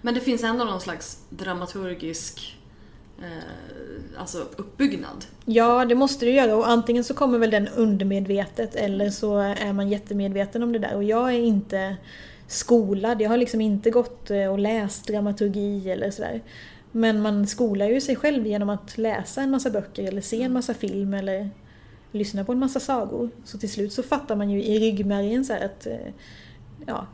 Men 0.00 0.14
det 0.14 0.20
finns 0.20 0.44
ändå 0.44 0.64
någon 0.64 0.80
slags 0.80 1.18
dramaturgisk 1.30 2.58
eh, 3.18 4.20
alltså 4.20 4.38
uppbyggnad. 4.56 5.24
Ja, 5.44 5.84
det 5.84 5.94
måste 5.94 6.24
du 6.24 6.30
göra 6.32 6.56
och 6.56 6.68
antingen 6.68 7.04
så 7.04 7.14
kommer 7.14 7.38
väl 7.38 7.50
den 7.50 7.68
undermedvetet 7.68 8.74
eller 8.74 9.10
så 9.10 9.38
är 9.38 9.72
man 9.72 9.88
jättemedveten 9.88 10.62
om 10.62 10.72
det 10.72 10.78
där. 10.78 10.94
Och 10.94 11.04
jag 11.04 11.34
är 11.34 11.38
inte 11.38 11.96
skolad, 12.46 13.20
jag 13.20 13.30
har 13.30 13.36
liksom 13.36 13.60
inte 13.60 13.90
gått 13.90 14.30
eh, 14.30 14.46
och 14.46 14.58
läst 14.58 15.06
dramaturgi 15.06 15.90
eller 15.90 16.10
sådär. 16.10 16.42
Men 16.92 17.22
man 17.22 17.46
skolar 17.46 17.86
ju 17.86 18.00
sig 18.00 18.16
själv 18.16 18.46
genom 18.46 18.70
att 18.70 18.98
läsa 18.98 19.42
en 19.42 19.50
massa 19.50 19.70
böcker 19.70 20.04
eller 20.04 20.20
se 20.20 20.42
en 20.42 20.52
massa 20.52 20.74
film 20.74 21.14
eller 21.14 21.50
lyssna 22.12 22.44
på 22.44 22.52
en 22.52 22.58
massa 22.58 22.80
sagor. 22.80 23.30
Så 23.44 23.58
till 23.58 23.70
slut 23.70 23.92
så 23.92 24.02
fattar 24.02 24.36
man 24.36 24.50
ju 24.50 24.62
i 24.62 24.78
ryggmärgen 24.78 25.44
så 25.44 25.52
att 25.52 25.86
eh, 25.86 26.12
ja, 26.86 27.06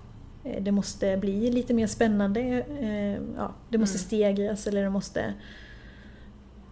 det 0.60 0.72
måste 0.72 1.16
bli 1.16 1.50
lite 1.50 1.74
mer 1.74 1.86
spännande. 1.86 2.40
eh, 2.80 3.22
Ja, 3.36 3.54
det 3.68 3.78
måste 3.78 3.96
Mm. 3.98 4.06
stegras 4.06 4.66
eller 4.66 4.82
det 4.82 4.90
måste 4.90 5.34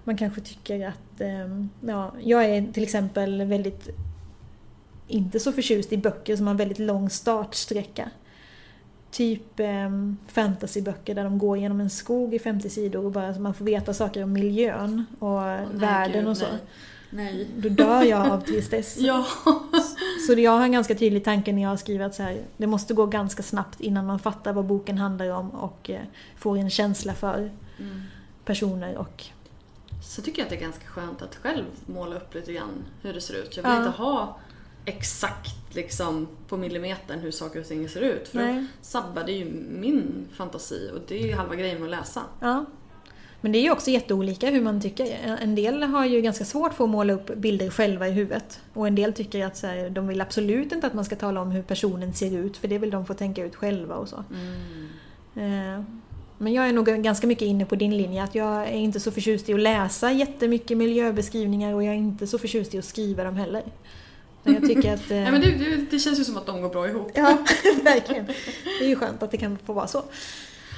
man 0.04 0.16
kanske 0.16 0.40
tycker 0.40 0.88
att, 0.88 1.20
ehm, 1.20 1.68
ja, 1.80 2.14
jag 2.22 2.44
är 2.44 2.72
till 2.72 2.82
exempel 2.82 3.42
väldigt 3.44 3.88
inte 5.08 5.40
så 5.40 5.52
förtjust 5.52 5.92
i 5.92 5.96
böcker 5.96 6.36
som 6.36 6.46
har 6.46 6.50
en 6.50 6.56
väldigt 6.56 6.78
lång 6.78 7.10
startsträcka. 7.10 8.10
Typ 9.10 9.60
fantasyböcker 10.26 11.14
där 11.14 11.24
de 11.24 11.38
går 11.38 11.58
genom 11.58 11.80
en 11.80 11.90
skog 11.90 12.34
i 12.34 12.38
50 12.38 12.70
sidor 12.70 13.04
och 13.04 13.12
bara 13.12 13.34
så 13.34 13.40
man 13.40 13.54
får 13.54 13.64
veta 13.64 13.94
saker 13.94 14.22
om 14.24 14.32
miljön 14.32 15.04
och 15.18 15.40
Nej, 15.42 15.66
världen 15.72 16.26
och 16.28 16.36
så. 16.36 16.44
Nej. 16.44 16.58
Nej. 17.12 17.48
Då 17.56 17.68
dör 17.68 18.02
jag 18.02 18.26
av 18.30 18.40
tristess. 18.40 18.96
Ja. 19.00 19.26
Så 20.26 20.32
jag 20.32 20.50
har 20.52 20.62
en 20.64 20.72
ganska 20.72 20.94
tydlig 20.94 21.24
tanke 21.24 21.52
när 21.52 21.62
jag 21.62 21.68
har 21.68 21.76
skrivit 21.76 22.06
att 22.06 22.14
så 22.14 22.22
här, 22.22 22.42
det 22.56 22.66
måste 22.66 22.94
gå 22.94 23.06
ganska 23.06 23.42
snabbt 23.42 23.80
innan 23.80 24.06
man 24.06 24.18
fattar 24.18 24.52
vad 24.52 24.64
boken 24.64 24.98
handlar 24.98 25.28
om 25.30 25.50
och 25.50 25.90
eh, 25.90 26.00
får 26.36 26.56
en 26.58 26.70
känsla 26.70 27.14
för 27.14 27.50
Mm. 27.78 28.00
personer 28.44 28.96
och 28.96 29.24
Så 30.04 30.22
tycker 30.22 30.38
jag 30.38 30.44
att 30.46 30.50
det 30.50 30.56
är 30.56 30.60
ganska 30.60 30.86
skönt 30.86 31.22
att 31.22 31.34
själv 31.36 31.64
måla 31.86 32.16
upp 32.16 32.34
lite 32.34 32.52
grann 32.52 32.84
hur 33.02 33.12
det 33.12 33.20
ser 33.20 33.34
ut. 33.34 33.56
Jag 33.56 33.62
vill 33.62 33.72
Ja. 33.72 33.78
inte 33.86 33.98
ha 33.98 34.38
exakt 34.84 35.74
liksom 35.74 36.28
på 36.48 36.56
millimetern 36.56 37.18
hur 37.20 37.30
saker 37.30 37.60
och 37.60 37.66
ting 37.66 37.88
ser 37.88 38.00
ut. 38.00 38.28
För 38.28 38.38
Nej. 38.38 38.54
då 38.60 38.66
sabbar 38.82 39.24
det 39.24 39.32
ju 39.32 39.44
min 39.70 40.28
fantasi 40.36 40.90
och 40.94 41.00
det 41.08 41.22
är 41.22 41.26
ju 41.26 41.32
halva 41.34 41.54
grejen 41.54 41.78
med 41.80 41.84
att 41.84 41.98
läsa. 42.00 42.20
Ja. 42.40 42.64
Men 43.44 43.52
det 43.52 43.58
är 43.58 43.62
ju 43.62 43.70
också 43.70 43.90
jätteolika 43.90 44.50
hur 44.50 44.60
man 44.60 44.80
tycker. 44.80 45.36
En 45.40 45.54
del 45.54 45.82
har 45.82 46.06
ju 46.06 46.20
ganska 46.20 46.44
svårt 46.44 46.74
för 46.74 46.84
att 46.84 46.90
måla 46.90 47.12
upp 47.12 47.34
bilder 47.36 47.70
själva 47.70 48.08
i 48.08 48.10
huvudet. 48.10 48.60
Och 48.74 48.86
en 48.86 48.94
del 48.94 49.12
tycker 49.12 49.46
att 49.46 49.56
så 49.56 49.66
här, 49.66 49.90
de 49.90 50.08
vill 50.08 50.20
absolut 50.20 50.72
inte 50.72 50.86
att 50.86 50.94
man 50.94 51.04
ska 51.04 51.16
tala 51.16 51.40
om 51.40 51.50
hur 51.50 51.62
personen 51.62 52.14
ser 52.14 52.36
ut 52.38 52.56
för 52.56 52.68
det 52.68 52.78
vill 52.78 52.90
de 52.90 53.06
få 53.06 53.14
tänka 53.14 53.44
ut 53.44 53.54
själva 53.56 53.94
och 53.94 54.08
så. 54.08 54.16
Eh, 55.36 55.82
Men 56.38 56.52
jag 56.52 56.68
är 56.68 56.72
nog 56.72 56.86
ganska 56.86 57.26
mycket 57.26 57.46
inne 57.46 57.64
på 57.64 57.74
din 57.74 57.96
linje 57.96 58.22
att 58.22 58.34
jag 58.34 58.68
är 58.68 58.72
inte 58.76 59.00
så 59.00 59.10
förtjust 59.10 59.48
i 59.48 59.54
att 59.54 59.60
läsa 59.60 60.12
jättemycket 60.12 60.78
miljöbeskrivningar 60.78 61.74
och 61.74 61.84
jag 61.84 61.92
är 61.92 61.98
inte 61.98 62.26
så 62.26 62.38
förtjust 62.38 62.74
i 62.74 62.78
att 62.78 62.84
skriva 62.84 63.24
dem 63.24 63.36
heller. 63.36 63.62
Men 64.42 64.54
jag 64.54 64.66
tycker 64.66 64.94
att... 64.94 65.02
Nej, 65.10 65.32
men 65.32 65.40
det, 65.40 65.50
det, 65.50 65.76
det 65.90 65.98
känns 65.98 66.20
ju 66.20 66.24
som 66.24 66.36
att 66.36 66.46
de 66.46 66.62
går 66.62 66.68
bra 66.68 66.88
ihop. 66.88 67.10
Ja, 67.14 67.38
verkligen. 67.84 68.26
Det 68.78 68.84
är 68.84 68.88
ju 68.88 68.96
skönt 68.96 69.22
att 69.22 69.30
det 69.30 69.36
kan 69.36 69.58
få 69.66 69.72
vara 69.72 69.86
så. 69.86 70.02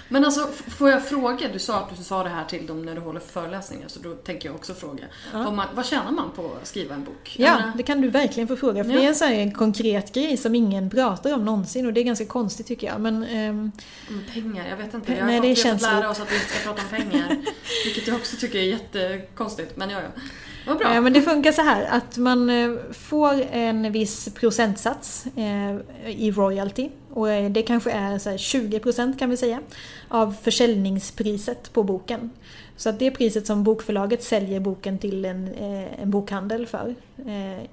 Men 0.09 0.25
alltså, 0.25 0.49
får 0.69 0.91
jag 0.91 1.09
fråga? 1.09 1.49
Du 1.53 1.59
sa 1.59 1.77
att 1.77 1.97
du 1.97 2.05
sa 2.05 2.23
det 2.23 2.29
här 2.29 2.45
till 2.45 2.67
dem 2.67 2.83
när 2.83 2.95
du 2.95 3.01
håller 3.01 3.21
föreläsningar, 3.21 3.89
så 3.89 4.01
då 4.01 4.15
tänker 4.15 4.49
jag 4.49 4.57
också 4.57 4.75
fråga. 4.75 5.05
Vad, 5.33 5.55
man, 5.55 5.67
vad 5.75 5.87
tjänar 5.87 6.13
man 6.13 6.31
på 6.37 6.51
att 6.63 6.67
skriva 6.69 6.95
en 6.95 7.05
bok? 7.05 7.37
Ja, 7.39 7.63
det 7.77 7.83
kan 7.83 8.01
du 8.01 8.09
verkligen 8.09 8.49
få 8.49 8.57
fråga. 8.57 8.85
För 8.85 8.91
Ja. 8.91 8.99
det 8.99 9.05
är 9.05 9.09
en 9.09 9.15
sån 9.15 9.29
här 9.29 9.53
konkret 9.53 10.15
grej 10.15 10.37
som 10.37 10.55
ingen 10.55 10.91
pratar 10.91 11.35
om 11.35 11.45
någonsin 11.45 11.87
och 11.87 11.93
det 11.93 12.01
är 12.01 12.05
ganska 12.05 12.27
konstigt 12.27 12.67
tycker 12.67 12.87
jag. 12.87 13.01
Men 13.01 13.25
ehm, 13.25 13.73
om 14.09 14.25
pengar, 14.33 14.69
jag 14.69 14.77
vet 14.77 14.95
inte. 14.95 15.13
Jag 15.13 15.21
har 15.21 15.27
nej, 15.27 15.37
fått, 15.37 15.43
det 15.43 15.63
vi 15.65 15.69
har 15.69 15.79
fått 15.79 15.83
lära 15.83 16.11
oss 16.11 16.21
att 16.21 16.33
vi 16.33 16.35
inte 16.35 16.49
ska 16.49 16.69
prata 16.69 16.83
om 16.83 16.89
pengar. 16.89 17.37
vilket 17.85 18.07
jag 18.07 18.17
också 18.17 18.37
tycker 18.37 18.59
är 18.59 18.63
jättekonstigt, 18.63 19.77
men 19.77 19.91
ja, 19.91 20.01
ja. 20.01 20.23
Vad 20.67 20.79
bra. 20.79 20.95
eh, 20.95 21.01
men 21.01 21.13
det 21.13 21.23
funkar 21.23 21.53
så 21.53 21.63
här 21.63 21.87
att 21.91 22.17
man 22.17 22.51
eh, 22.51 22.73
får 22.93 23.43
en 23.51 23.93
viss 23.93 24.29
procentsats 24.35 25.27
eh, 25.37 25.77
i 26.07 26.31
royalty. 26.31 26.91
Och 27.11 27.27
det 27.27 27.63
kanske 27.63 27.91
är 27.91 28.19
så 28.19 28.31
här 28.31 28.37
20% 28.37 29.19
kan 29.19 29.31
vi 29.31 29.37
säga 29.37 29.61
av 30.09 30.35
försäljningspriset 30.43 31.73
på 31.73 31.83
boken. 31.83 32.31
Så 32.77 32.89
att 32.89 32.99
det 32.99 33.11
priset 33.11 33.47
som 33.47 33.65
bokförlaget 33.65 34.23
säljer 34.23 34.61
boken 34.61 34.99
till 34.99 35.25
en, 35.25 35.55
en 35.99 36.11
bokhandel 36.11 36.67
för. 36.67 36.95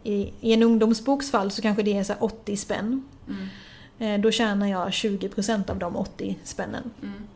I, 0.04 0.34
I 0.42 0.54
en 0.54 0.64
ungdomsboks 0.64 1.32
fall 1.32 1.52
så 1.52 1.62
kanske 1.62 1.84
det 1.84 1.98
är 1.98 2.04
så 2.04 2.14
här 2.14 2.24
80 2.24 2.58
spänn. 2.58 3.04
Mm. 4.00 4.22
Då 4.22 4.32
tjänar 4.32 4.68
jag 4.68 4.90
20% 4.90 5.72
av 5.72 5.80
de 5.80 5.96
80 5.96 6.38
spännen. 6.44 6.92
Mm. 7.02 7.28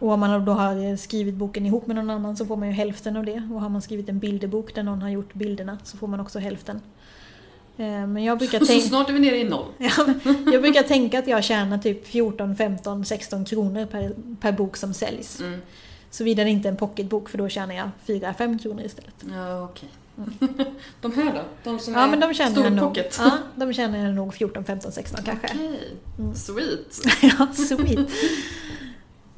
Och 0.00 0.10
om 0.12 0.20
man 0.20 0.44
då 0.44 0.52
har 0.52 0.96
skrivit 0.96 1.34
boken 1.34 1.66
ihop 1.66 1.86
med 1.86 1.96
någon 1.96 2.10
annan 2.10 2.36
så 2.36 2.46
får 2.46 2.56
man 2.56 2.68
ju 2.68 2.74
hälften 2.74 3.16
av 3.16 3.24
det. 3.24 3.48
Och 3.54 3.60
har 3.60 3.68
man 3.68 3.82
skrivit 3.82 4.08
en 4.08 4.18
bilderbok 4.18 4.74
där 4.74 4.82
någon 4.82 5.02
har 5.02 5.08
gjort 5.08 5.34
bilderna 5.34 5.78
så 5.84 5.96
får 5.96 6.06
man 6.06 6.20
också 6.20 6.38
hälften. 6.38 6.80
Eh, 7.76 8.06
Men 8.06 8.24
jag 8.24 8.38
brukar, 8.38 8.58
Så 8.60 8.66
tänka, 8.66 8.88
snart 8.88 9.08
är 9.08 9.12
vi 9.12 9.18
nere 9.20 9.36
i 9.38 9.44
noll. 9.44 9.66
jag 10.52 10.62
brukar 10.62 10.82
tänka 10.82 11.18
att 11.18 11.26
jag 11.26 11.44
tjänar 11.44 11.78
typ 11.78 12.06
14, 12.06 12.56
15, 12.56 13.04
16 13.04 13.44
kronor 13.44 13.86
per, 13.86 14.12
per 14.40 14.52
bok 14.52 14.76
som 14.76 14.94
säljs. 14.94 15.40
Mm. 15.40 15.60
Såvida 16.10 16.44
det 16.44 16.50
inte 16.50 16.68
är 16.68 16.70
en 16.70 16.76
pocketbok 16.76 17.28
för 17.28 17.38
då 17.38 17.48
tjänar 17.48 17.74
jag 17.74 17.90
4-5 18.06 18.58
kronor 18.62 18.82
istället. 18.84 19.14
Ja, 19.34 19.62
okej. 19.64 19.88
de 21.00 21.12
här 21.12 21.34
då? 21.34 21.40
De 21.64 21.78
som 21.78 21.94
Ja 21.94 22.00
är 22.00 22.08
men 22.08 22.20
de 22.20 22.34
stor 22.34 22.64
jag 22.64 22.72
nog, 22.72 22.88
pocket? 22.88 23.16
ja, 23.18 23.30
de 23.54 23.72
tjänar 23.72 23.98
jag 23.98 24.14
nog 24.14 24.34
14, 24.34 24.64
15, 24.64 24.92
16 24.92 25.20
kanske. 25.24 25.46
Okej, 25.54 25.80
Mm. 26.18 26.34
sweet. 26.34 27.00
Ja, 27.22 27.46
sweet. 27.54 28.08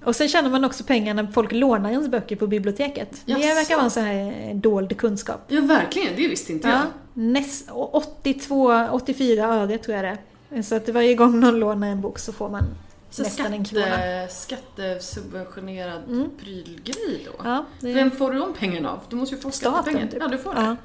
Och 0.04 0.16
sen 0.16 0.28
tjänar 0.28 0.50
man 0.50 0.64
också 0.64 0.84
pengar 0.84 1.14
när 1.14 1.26
folk 1.26 1.52
lånar 1.52 1.90
ens 1.90 2.08
böcker 2.08 2.36
på 2.36 2.46
biblioteket. 2.46 3.22
Det 3.24 3.32
Jaså? 3.32 3.46
verkar 3.46 3.74
vara 3.74 3.84
en 3.84 3.90
sån 3.90 4.02
här 4.02 4.48
eh, 4.50 4.56
dold 4.56 4.96
kunskap. 4.96 5.40
Ja, 5.48 5.60
verkligen. 5.60 6.16
Det 6.16 6.28
visste 6.28 6.52
inte 6.52 6.68
Ja, 6.68 6.74
jag. 6.74 7.22
näst, 7.22 7.70
och 7.70 7.94
82, 7.94 8.88
84 8.92 9.44
öre 9.46 9.78
tror 9.78 9.96
jag 9.96 10.04
det 10.04 10.18
är. 10.56 10.62
Så 10.62 10.74
att 10.74 10.88
varje 10.88 11.14
gång 11.14 11.40
någon 11.40 11.60
lånar 11.60 11.88
en 11.88 12.00
bok 12.00 12.18
så 12.18 12.32
får 12.32 12.48
man 12.48 12.64
Så 13.10 13.22
nästan 13.22 13.52
en 13.52 13.64
krona. 13.64 13.86
skatte, 13.86 14.28
skattesubventionerad 14.30 16.02
Mm. 16.08 16.28
prylgrej 16.40 17.26
då? 17.26 17.32
Ja, 17.44 17.64
det 17.80 17.92
Vem 17.92 18.10
får 18.10 18.30
du 18.32 18.38
de 18.38 18.54
pengarna 18.54 18.90
av? 18.90 18.98
Du 19.08 19.16
måste 19.16 19.34
ju 19.34 19.40
få 19.40 19.50
skattepengar. 19.50 19.98
Staten 19.98 20.08
typ. 20.08 20.18
Ja, 20.22 20.28
du 20.28 20.38
får 20.38 20.54
det. 20.54 20.60
Ja, 20.60 20.76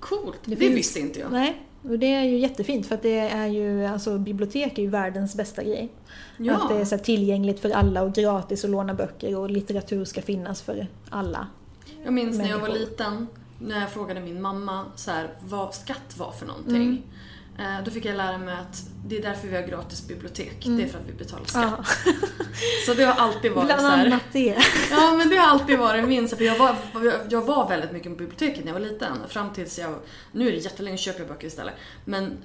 Coolt. 0.00 0.38
Det, 0.44 0.50
Det 0.50 0.56
finns- 0.56 0.76
visste 0.76 1.00
inte 1.00 1.20
jag. 1.20 1.32
nej. 1.32 1.62
Och 1.82 1.98
det 1.98 2.14
är 2.14 2.24
ju 2.24 2.38
jättefint 2.38 2.86
för 2.86 2.94
att 2.94 3.02
det 3.02 3.18
är 3.18 3.46
ju, 3.46 3.84
alltså 3.84 4.18
bibliotek 4.18 4.78
är 4.78 4.82
ju 4.82 4.88
världens 4.88 5.34
bästa 5.34 5.62
grej. 5.62 5.88
Ja. 6.36 6.54
Att 6.54 6.68
det 6.68 6.74
är 6.80 6.84
så 6.84 6.98
tillgängligt 6.98 7.60
för 7.60 7.70
alla 7.70 8.02
och 8.02 8.14
gratis 8.14 8.64
att 8.64 8.70
låna 8.70 8.94
böcker 8.94 9.38
och 9.38 9.50
litteratur 9.50 10.04
ska 10.04 10.22
finnas 10.22 10.62
för 10.62 10.86
alla. 11.10 11.46
Jag 12.04 12.12
minns 12.12 12.38
när 12.38 12.48
jag 12.48 12.58
var 12.58 12.68
människor. 12.68 12.80
liten, 12.80 13.26
när 13.58 13.80
jag 13.80 13.90
frågade 13.90 14.20
min 14.20 14.42
mamma 14.42 14.84
så 14.96 15.10
här, 15.10 15.28
vad 15.40 15.74
skatt 15.74 16.16
var 16.18 16.32
för 16.32 16.46
någonting. 16.46 16.82
Mm. 16.82 17.02
Eh, 17.58 17.84
Då 17.84 17.90
fick 17.90 18.04
jag 18.04 18.16
lära 18.16 18.38
mig 18.38 18.54
att 18.54 18.82
det 19.06 19.18
är 19.18 19.22
därför 19.22 19.48
vi 19.48 19.56
har 19.56 19.62
gratis 19.62 20.08
bibliotek. 20.08 20.66
Mm. 20.66 20.78
Det 20.78 20.84
är 20.84 20.88
för 20.88 20.98
att 20.98 21.08
vi 21.08 21.12
betalar 21.12 21.44
skatt. 21.44 21.74
Ja, 22.06 22.12
Så 22.86 22.94
det 22.94 23.04
har 23.04 23.14
alltid 23.14 23.52
varit 23.52 23.66
bland 23.66 23.80
så 23.80 23.88
här. 23.88 24.06
annat 24.06 24.22
det. 24.32 24.56
Ja 24.90 25.14
men 25.18 25.28
det 25.28 25.36
har 25.36 25.48
alltid 25.48 25.78
varit 25.78 26.04
min, 26.08 26.28
för 26.28 26.44
jag 26.44 26.58
var, 26.58 26.76
jag- 27.30 27.42
var 27.46 27.68
väldigt 27.68 27.92
mycket 27.92 28.12
på 28.12 28.16
biblioteket 28.18 28.64
när 28.64 28.72
jag 28.72 28.80
var 28.80 28.86
liten. 28.86 29.16
Fram 29.28 29.52
tills 29.52 29.78
jag, 29.78 29.94
nu 30.32 30.48
är 30.48 30.52
det 30.52 30.58
jättelänge, 30.58 30.96
köper 30.96 31.18
jag 31.20 31.28
böcker 31.28 31.46
istället. 31.46 31.74
Men 32.04 32.36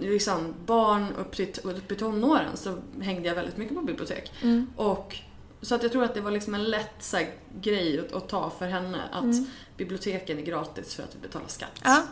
liksom 0.00 0.54
barn 0.66 1.06
upp 1.18 1.32
till, 1.36 1.48
upp 1.62 1.92
i 1.92 1.94
tonåren 1.94 2.56
så 2.56 2.78
hängde 3.00 3.28
jag 3.28 3.34
väldigt 3.34 3.56
mycket 3.56 3.76
på 3.76 3.82
bibliotek. 3.82 4.32
Mm. 4.42 4.66
Och, 4.76 5.18
så 5.62 5.74
att 5.74 5.82
jag 5.82 5.92
tror 5.92 6.04
att 6.04 6.14
det 6.14 6.20
var 6.20 6.30
liksom 6.30 6.54
en 6.54 6.64
lätt 6.64 6.94
så 7.00 7.16
här, 7.16 7.26
grej 7.60 8.00
att, 8.00 8.12
att 8.12 8.28
ta 8.28 8.52
för 8.58 8.66
henne. 8.66 8.98
Att 9.12 9.22
Mm. 9.22 9.46
biblioteken 9.76 10.38
är 10.38 10.42
gratis 10.42 10.94
för 10.94 11.02
att 11.02 11.14
vi 11.16 11.20
betalar 11.28 11.48
skatt. 11.48 11.80
Ja, 11.84 12.02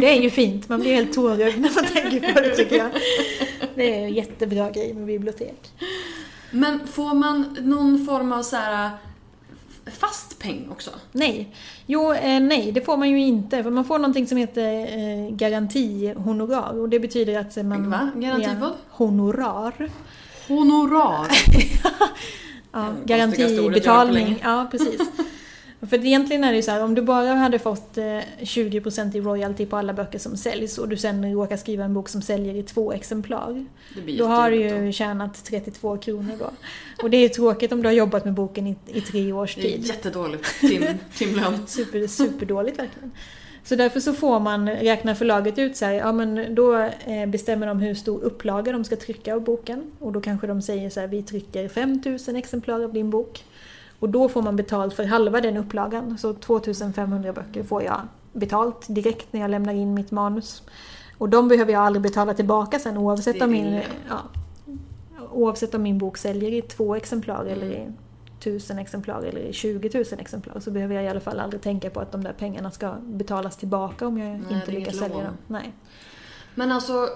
det 0.00 0.16
är 0.18 0.22
ju 0.22 0.30
fint. 0.30 0.68
Man 0.68 0.80
blir 0.80 0.94
helt 0.94 1.12
tårögd 1.14 1.60
när 1.60 1.74
man 1.74 1.84
tänker 1.84 2.32
på 2.32 2.40
det 2.40 2.56
tycker 2.56 2.76
jag. 2.76 2.90
Det 3.74 3.94
är 3.94 4.04
en 4.04 4.14
jättebra 4.14 4.70
grej 4.70 4.94
med 4.94 5.06
bibliotek. 5.06 5.72
Men 6.50 6.86
får 6.86 7.14
man 7.14 7.56
någon 7.60 8.06
form 8.06 8.32
av 8.32 8.42
så 8.42 8.56
här 8.56 8.90
fast 9.98 10.38
peng 10.38 10.68
också? 10.70 10.90
Nej. 11.12 11.54
Jo, 11.86 12.12
eh, 12.12 12.40
nej, 12.40 12.72
det 12.72 12.80
får 12.80 12.96
man 12.96 13.10
ju 13.10 13.20
inte. 13.20 13.62
För 13.62 13.70
man 13.70 13.84
får 13.84 13.98
någonting 13.98 14.26
som 14.26 14.38
heter 14.38 14.72
eh, 14.98 15.30
garantihonorar. 15.34 16.80
Och 16.80 16.88
det 16.88 17.00
betyder 17.00 17.38
att 17.38 17.56
man... 17.56 17.90
Va? 17.90 18.10
Garanti 18.16 18.50
vad? 18.60 18.72
Honorar. 18.90 19.90
honorar. 20.48 21.26
Ja, 22.76 22.94
på 23.00 23.06
garantibetalning. 23.06 24.40
Ja, 24.42 24.68
precis. 24.70 25.00
För 25.80 26.06
egentligen 26.06 26.44
är 26.44 26.50
det 26.50 26.56
ju 26.56 26.62
så 26.62 26.70
här, 26.70 26.82
om 26.82 26.94
du 26.94 27.02
bara 27.02 27.34
hade 27.34 27.58
fått 27.58 27.98
eh, 27.98 28.04
20% 28.40 29.16
i 29.16 29.20
royalty 29.20 29.66
på 29.66 29.76
alla 29.76 29.92
böcker 29.92 30.18
som 30.18 30.36
säljs 30.36 30.78
och 30.78 30.88
du 30.88 30.96
sen 30.96 31.32
råkar 31.32 31.56
skriva 31.56 31.84
en 31.84 31.94
bok 31.94 32.08
som 32.08 32.22
säljer 32.22 32.54
i 32.54 32.62
två 32.62 32.92
exemplar. 32.92 33.66
Då 34.18 34.24
har 34.24 34.50
du 34.50 34.56
ju 34.56 34.92
tjänat 34.92 35.44
32 35.44 35.96
kronor 35.96 36.32
då. 36.38 36.50
Och 37.02 37.10
det 37.10 37.16
är 37.16 37.20
ju 37.20 37.28
tråkigt 37.28 37.72
om 37.72 37.82
du 37.82 37.88
har 37.88 37.94
jobbat 37.94 38.24
med 38.24 38.34
boken 38.34 38.66
i, 38.66 38.76
i 38.86 39.00
tre 39.00 39.32
års 39.32 39.54
då. 39.54 39.60
Det 39.60 39.68
är 39.68 39.76
tid. 39.76 39.86
jättedåligt 39.86 40.60
tim, 40.60 40.84
timlön. 41.16 41.66
Super, 41.66 42.06
superdåligt 42.06 42.78
verkligen. 42.78 43.12
Så 43.66 43.76
därför 43.76 44.00
så 44.00 44.12
får 44.12 44.40
man 44.40 44.68
räkna 44.68 45.14
förlaget 45.14 45.58
ut 45.58 45.76
så 45.76 45.84
här, 45.84 45.92
ja 45.92 46.12
men 46.12 46.54
då 46.54 46.76
eh, 46.78 47.26
bestämmer 47.26 47.66
de 47.66 47.80
hur 47.80 47.94
stor 47.94 48.22
upplaga 48.22 48.72
de 48.72 48.84
ska 48.84 48.96
trycka 48.96 49.34
av 49.34 49.40
boken. 49.40 49.84
Och 49.98 50.12
då 50.12 50.20
kanske 50.20 50.46
de 50.46 50.62
säger 50.62 50.90
så 50.90 51.00
här, 51.00 51.06
vi 51.06 51.22
trycker 51.22 51.68
5000 51.68 52.36
exemplar 52.36 52.84
av 52.84 52.92
din 52.92 53.10
bok. 53.10 53.44
Och 53.98 54.08
då 54.08 54.28
får 54.28 54.42
man 54.42 54.56
betalt 54.56 54.94
för 54.94 55.04
halva 55.04 55.40
den 55.40 55.56
upplagan. 55.56 56.18
Så 56.18 56.34
2500 56.34 57.32
böcker 57.32 57.62
får 57.62 57.82
jag 57.82 58.00
betalt 58.32 58.86
direkt 58.88 59.32
när 59.32 59.40
jag 59.40 59.50
lämnar 59.50 59.74
in 59.74 59.94
mitt 59.94 60.10
manus. 60.10 60.62
Och 61.18 61.28
de 61.28 61.48
behöver 61.48 61.72
jag 61.72 61.82
aldrig 61.82 62.02
betala 62.02 62.34
tillbaka 62.34 62.78
sen 62.78 62.96
oavsett 62.96 63.42
om 63.42 63.50
min, 63.50 63.80
ja, 64.08 64.18
oavsett 65.32 65.74
om 65.74 65.82
min 65.82 65.98
bok 65.98 66.16
säljer 66.18 66.52
i 66.52 66.62
två 66.62 66.94
exemplar 66.94 67.40
Mm. 67.40 67.52
eller 67.52 67.66
i 67.66 67.86
tusen 68.46 68.78
exemplar 68.78 69.22
eller 69.22 69.40
i 69.40 69.52
20 69.52 69.90
000 69.94 70.04
exemplar 70.18 70.60
så 70.60 70.70
behöver 70.70 70.94
jag 70.94 71.04
i 71.04 71.08
alla 71.08 71.20
fall 71.20 71.40
aldrig 71.40 71.62
tänka 71.62 71.90
på 71.90 72.00
att 72.00 72.12
de 72.12 72.24
där 72.24 72.32
pengarna 72.32 72.70
ska 72.70 72.94
betalas 73.02 73.56
tillbaka 73.56 74.06
om 74.06 74.18
jag 74.18 74.28
Nej, 74.28 74.58
inte 74.58 74.70
lyckas 74.70 74.98
sälja 74.98 75.16
dem. 75.16 75.36
Nej. 75.46 75.72
Men 76.54 76.72
alltså, 76.72 77.08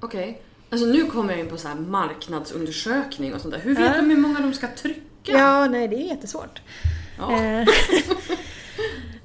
okej. 0.00 0.42
Alltså 0.70 0.86
nu 0.86 1.04
kommer 1.04 1.30
jag 1.30 1.40
in 1.40 1.48
på 1.48 1.56
så 1.56 1.68
här 1.68 1.74
marknadsundersökning 1.74 3.34
och 3.34 3.40
sånt 3.40 3.54
där. 3.54 3.60
Hur 3.60 3.74
vet 3.74 3.84
Ja. 3.84 3.96
de 3.96 4.10
hur 4.10 4.16
många 4.16 4.40
de 4.40 4.52
ska 4.52 4.66
trycka? 4.76 5.32
Ja, 5.32 5.66
nej 5.66 5.88
det 5.88 5.96
är 5.96 6.08
jättesvårt. 6.08 6.62
Ja. 7.18 7.32
Eh, 7.32 7.66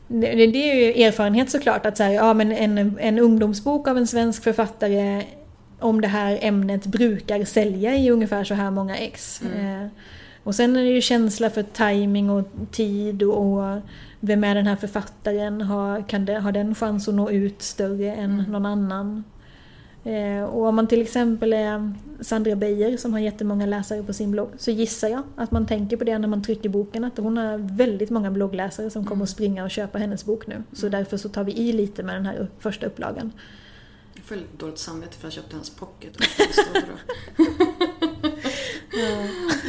det, 0.07 0.32
det 0.36 0.47
det 0.47 0.72
är 0.72 0.76
ju 0.76 1.03
erfarenhet 1.03 1.51
såklart 1.51 1.86
att 1.86 1.97
så 1.97 2.03
här, 2.03 2.12
ja, 2.12 2.34
men 2.34 2.51
en, 2.51 2.97
en 2.99 3.20
ungdomsbok 3.20 3.88
av 3.88 3.97
en 3.97 4.07
svensk 4.07 4.43
författare 4.43 5.24
om 5.80 6.01
det 6.01 6.07
här 6.07 6.39
ämnet 6.41 6.86
brukar 6.86 7.45
sälja 7.45 7.95
i 7.95 8.10
ungefär 8.10 8.43
så 8.43 8.53
här 8.53 8.72
många 8.72 8.97
ex. 8.97 9.41
Mm. 9.41 9.89
Och 10.44 10.56
sen 10.56 10.76
är 10.76 10.84
det 10.84 10.90
ju 10.90 11.02
känsla 11.02 11.50
för 11.50 11.64
timing 11.64 12.30
och 12.30 12.46
tid 12.72 13.24
och, 13.24 13.78
vem 14.20 14.44
är 14.44 14.56
den 14.56 14.68
här 14.68 14.76
författaren? 14.76 15.62
Har, 15.62 16.10
kan 16.10 16.26
det, 16.26 16.34
har 16.40 16.52
den 16.52 16.76
chans 16.76 17.08
att 17.08 17.14
nå 17.16 17.30
ut 17.30 17.62
större 17.62 18.14
än 18.16 18.32
Mm. 18.40 18.52
någon 18.52 18.66
annan? 18.66 19.24
Eh, 20.04 20.44
och 20.44 20.66
om 20.66 20.76
man 20.76 20.88
till 20.88 21.02
exempel 21.02 21.54
är 21.54 21.94
Sandra 22.22 22.56
Beijer 22.56 22.98
som 22.98 23.14
har 23.14 23.20
jättemånga 23.20 23.66
läsare 23.66 24.04
på 24.04 24.14
sin 24.14 24.32
blogg 24.32 24.50
så 24.58 24.72
gissar 24.72 25.08
jag 25.08 25.24
att 25.36 25.52
man 25.52 25.66
tänker 25.68 25.98
på 25.98 26.04
det 26.04 26.18
när 26.20 26.28
man 26.28 26.44
trycker 26.44 26.70
boken 26.70 27.04
att 27.04 27.18
hon 27.18 27.38
har 27.38 27.58
väldigt 27.58 28.10
många 28.10 28.32
bloggläsare 28.32 28.90
som 28.90 29.06
kommer 29.06 29.24
att 29.24 29.30
springa 29.30 29.64
och 29.64 29.72
köpa 29.72 29.98
hennes 29.98 30.26
bok 30.26 30.48
nu. 30.48 30.64
Så 30.74 30.90
därför 30.90 31.18
så 31.18 31.30
tar 31.30 31.44
vi 31.44 31.52
i 31.52 31.74
lite 31.74 32.04
med 32.04 32.16
den 32.16 32.26
här 32.26 32.48
första 32.60 32.86
upplagan. 32.86 33.32
Jag 34.14 34.24
får 34.24 34.36
lite 34.36 34.58
dåligt 34.58 34.78
samvete 34.80 35.18
för 35.18 35.28
att 35.28 35.36
jag 35.36 35.44
köpte 35.44 35.56
hans 35.56 35.70
pocket. 35.70 36.16
Och, 36.16 36.22
det 36.38 36.44
är 36.44 36.82
stora. 36.82 36.98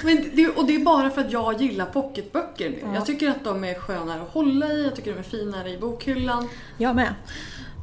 Men 0.05 0.31
det, 0.35 0.49
och 0.49 0.67
det 0.67 0.75
är 0.75 0.79
bara 0.85 1.11
för 1.11 1.21
att 1.21 1.33
jag 1.33 1.63
gillar 1.63 1.87
pocketböcker. 1.87 2.79
Ja. 2.83 2.95
Jag 2.95 3.07
tycker 3.07 3.31
att 3.31 3.45
de 3.45 3.65
är 3.65 3.75
skönare 3.75 4.23
att 4.23 4.29
hålla 4.29 4.73
i, 4.73 4.85
jag 4.85 4.97
tycker 4.97 5.13
de 5.13 5.19
är 5.19 5.23
finare 5.23 5.71
i 5.71 5.79
bokhyllan. 5.79 6.49
Jag 6.79 6.97
med. 6.97 7.15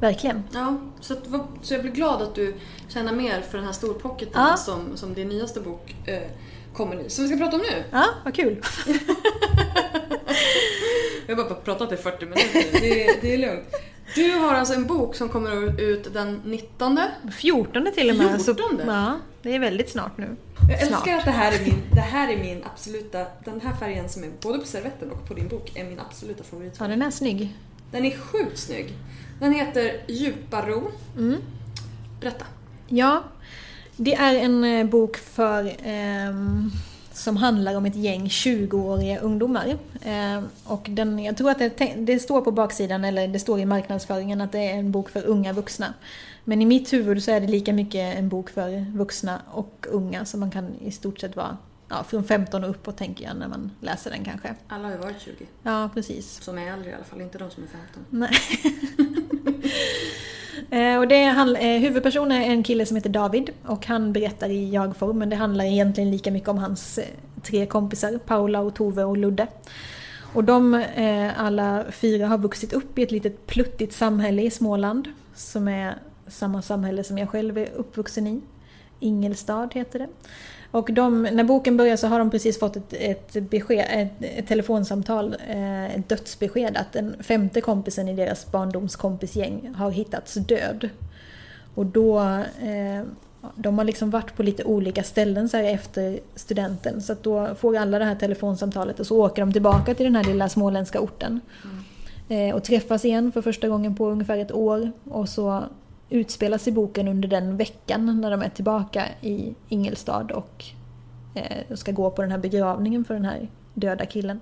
Verkligen. 0.02 0.44
Ja, 0.54 0.78
så, 1.02 1.14
att, 1.14 1.24
så 1.62 1.74
jag 1.74 1.82
blir 1.82 1.92
glad 1.92 2.22
att 2.22 2.36
du 2.36 2.54
känner 2.90 3.12
mer 3.14 3.42
för 3.42 3.58
den 3.58 3.66
här 3.68 3.74
storpocketen 3.74 4.42
Ja. 4.50 4.58
som, 4.58 4.98
som 4.98 5.14
din 5.14 5.30
nyaste 5.30 5.60
bok 5.60 5.96
eh, 6.06 6.22
kommer 6.74 7.00
i. 7.06 7.10
Som 7.10 7.24
vi 7.24 7.30
ska 7.30 7.38
prata 7.38 7.56
om 7.56 7.62
nu. 7.62 7.84
Ja, 7.92 8.06
vad 8.24 8.34
kul. 8.36 8.62
Vi 11.28 11.34
har 11.34 11.44
bara 11.44 11.56
pratat 11.56 11.92
i 11.92 11.98
40 11.98 12.26
minuter, 12.26 12.80
det, 12.82 13.22
det 13.22 13.34
är 13.34 13.38
lugnt. 13.38 13.68
Du 14.16 14.32
har 14.32 14.54
alltså 14.54 14.74
en 14.74 14.86
bok 14.88 15.16
som 15.16 15.30
kommer 15.30 15.82
ut 15.82 16.14
den 16.14 16.42
19. 16.46 17.00
14 17.38 17.88
till 17.96 18.10
och 18.10 18.16
med. 18.16 18.42
Så, 18.42 18.56
14? 18.56 18.82
ja, 18.88 19.20
det 19.42 19.56
är 19.56 19.60
väldigt 19.60 19.90
snart 19.92 20.18
nu. 20.18 20.36
Jag 20.70 20.82
älskar 20.82 20.98
Snart. 21.04 21.20
att 21.20 21.26
det 21.26 21.32
här, 21.32 21.52
är 21.52 21.66
min, 21.66 21.82
det 21.94 22.02
här 22.02 22.34
är 22.34 22.38
min 22.38 22.64
absoluta, 22.74 23.26
den 23.46 23.62
här 23.62 23.76
färgen 23.76 24.10
som 24.10 24.24
är 24.24 24.30
både 24.42 24.60
på 24.60 24.66
servetten 24.66 25.12
och 25.12 25.28
på 25.28 25.34
din 25.34 25.48
bok 25.48 25.72
är 25.76 25.84
min 25.84 26.00
absoluta 26.00 26.40
Ja, 26.40 26.44
favoritfärg. 26.52 26.90
den 26.90 27.02
är 27.02 27.12
snygg. 27.12 27.56
Den 27.92 28.06
är 28.06 28.18
sjukt 28.18 28.58
snygg. 28.60 28.94
Den 29.40 29.54
heter 29.54 30.02
Djupa 30.08 30.62
ro. 30.68 30.92
Mm. 31.18 31.38
Berätta. 32.22 32.46
Ja, 32.88 33.24
det 33.96 34.16
är 34.16 34.36
en 34.36 34.64
eh, 34.64 34.86
bok 34.86 35.18
för 35.18 35.76
ehm, 35.84 36.72
som 37.18 37.38
handlar 37.38 37.76
om 37.76 37.86
ett 37.86 37.96
gäng 37.96 38.28
20-åriga 38.28 39.20
ungdomar. 39.20 39.78
Ehm, 40.02 40.48
och 40.64 40.88
den, 40.90 41.20
jag 41.20 41.38
tror 41.38 41.52
att 41.52 41.60
det, 41.60 41.94
det 41.98 42.20
står 42.20 42.42
på 42.42 42.52
baksidan, 42.52 43.06
eller 43.06 43.28
det 43.28 43.40
står 43.40 43.60
i 43.60 43.66
marknadsföringen 43.66 44.42
att 44.42 44.52
det 44.52 44.60
är 44.60 44.74
en 44.74 44.92
bok 44.92 45.10
för 45.10 45.26
unga 45.26 45.54
vuxna. 45.54 45.94
Men 46.44 46.62
i 46.62 46.66
mitt 46.66 46.94
huvud 46.94 47.24
så 47.24 47.32
är 47.32 47.42
det 47.42 47.48
lika 47.48 47.74
mycket 47.74 48.18
en 48.18 48.30
bok 48.30 48.50
för 48.50 48.98
vuxna 48.98 49.42
och 49.52 49.88
unga, 49.90 50.26
så 50.26 50.38
man 50.38 50.52
kan 50.52 50.76
i 50.80 50.92
stort 50.92 51.20
sett 51.20 51.36
vara 51.36 51.58
ja, 51.90 52.04
från 52.04 52.24
15 52.24 52.64
och 52.64 52.70
uppåt 52.70 52.98
tänker 52.98 53.26
jag 53.26 53.38
när 53.38 53.48
man 53.48 53.72
läser 53.82 54.12
den 54.12 54.24
kanske. 54.24 54.56
Alla 54.68 54.84
har 54.84 54.92
ju 54.92 54.98
varit 54.98 55.22
20. 55.22 55.46
Ja, 55.64 55.90
precis. 55.94 56.44
Som 56.44 56.58
är 56.58 56.74
äldre 56.74 56.90
i 56.90 56.94
alla 56.94 57.04
fall, 57.04 57.22
inte 57.22 57.38
de 57.38 57.52
som 57.52 57.64
är 57.64 57.68
15. 57.68 58.06
Nej. 58.10 58.30
Eh, 60.70 60.98
och 60.98 61.08
det 61.08 61.16
handl- 61.16 61.58
eh, 61.58 61.82
huvudpersonen 61.82 62.42
är 62.42 62.50
en 62.50 62.64
kille 62.64 62.86
som 62.86 62.96
heter 62.96 63.10
David 63.10 63.50
och 63.66 63.86
han 63.86 64.14
berättar 64.14 64.50
i 64.50 64.70
jag-form 64.70 65.20
men 65.20 65.30
det 65.30 65.36
handlar 65.36 65.66
egentligen 65.66 66.12
lika 66.12 66.32
mycket 66.32 66.50
om 66.50 66.58
hans 66.58 66.98
eh, 66.98 67.06
tre 67.44 67.66
kompisar, 67.66 68.20
Paula, 68.26 68.60
och 68.60 68.76
Tove 68.76 69.04
och 69.04 69.18
Ludde. 69.18 69.48
Och 70.34 70.44
de 70.44 70.84
alla 71.38 71.84
fyra 71.92 72.28
har 72.28 72.38
vuxit 72.38 72.74
upp 72.74 73.00
i 73.00 73.04
ett 73.04 73.12
litet 73.12 73.48
pluttigt 73.48 73.94
samhälle 73.94 74.42
i 74.42 74.52
Småland 74.52 75.08
som 75.36 75.68
är 75.68 75.96
samma 76.28 76.62
samhälle 76.62 77.04
som 77.04 77.18
jag 77.18 77.30
själv 77.30 77.58
är 77.58 77.70
uppvuxen 77.76 78.28
i. 78.28 78.42
Ingelstad 79.00 79.70
heter 79.74 80.00
det. 80.00 80.08
Och 80.72 80.94
de, 80.94 81.24
när 81.24 81.44
boken 81.44 81.78
börjar 81.78 81.96
så 81.96 82.08
har 82.08 82.20
de 82.20 82.32
precis 82.32 82.60
fått 82.60 82.76
ett, 82.76 82.94
ett, 82.94 83.50
besked, 83.50 83.86
ett, 83.90 84.38
ett 84.38 84.48
telefonsamtal, 84.48 85.36
eh, 85.50 85.96
ett 85.96 86.10
dödsbesked 86.10 86.78
att 86.78 86.94
den 86.94 87.16
femte 87.20 87.62
kompisen 87.62 88.08
i 88.08 88.16
deras 88.16 88.52
barndomskompisgäng 88.52 89.74
har 89.76 89.92
hittats 89.92 90.34
död. 90.34 90.90
Och 91.76 91.86
då, 91.86 92.20
eh, 92.62 93.04
de 93.56 93.78
har 93.78 93.86
liksom 93.86 94.10
varit 94.10 94.36
på 94.36 94.44
lite 94.44 94.64
olika 94.64 95.04
ställen 95.04 95.50
så 95.50 95.58
efter 95.58 96.20
studenten 96.36 97.02
så 97.02 97.14
att 97.14 97.24
då 97.24 97.56
får 97.56 97.78
alla 97.78 98.00
det 98.00 98.06
här 98.06 98.16
telefonsamtalet 98.16 99.00
och 99.00 99.08
så 99.08 99.26
åker 99.26 99.42
de 99.42 99.54
tillbaka 99.54 99.96
till 99.96 100.06
den 100.06 100.16
här 100.16 100.24
lilla 100.24 100.50
småländska 100.50 101.00
orten. 101.00 101.42
Eh, 102.30 102.56
och 102.56 102.64
träffas 102.64 103.06
igen 103.06 103.32
för 103.32 103.42
första 103.42 103.68
gången 103.68 103.96
på 103.96 104.10
ungefär 104.10 104.38
ett 104.38 104.52
år 104.52 104.92
och 105.04 105.30
så 105.30 105.64
utspelas 106.10 106.68
i 106.68 106.72
boken 106.72 107.08
under 107.08 107.30
den 107.30 107.58
veckan 107.58 108.22
när 108.22 108.32
de 108.32 108.42
är 108.42 108.50
tillbaka 108.50 109.06
i 109.22 109.56
Ingelstad 109.70 110.28
och 110.34 110.66
eh, 111.34 111.76
ska 111.76 111.92
gå 111.92 112.12
på 112.12 112.22
den 112.22 112.32
här 112.32 112.38
begravningen 112.38 113.06
för 113.06 113.14
den 113.14 113.26
här 113.26 113.50
döda 113.74 114.06
killen. 114.06 114.42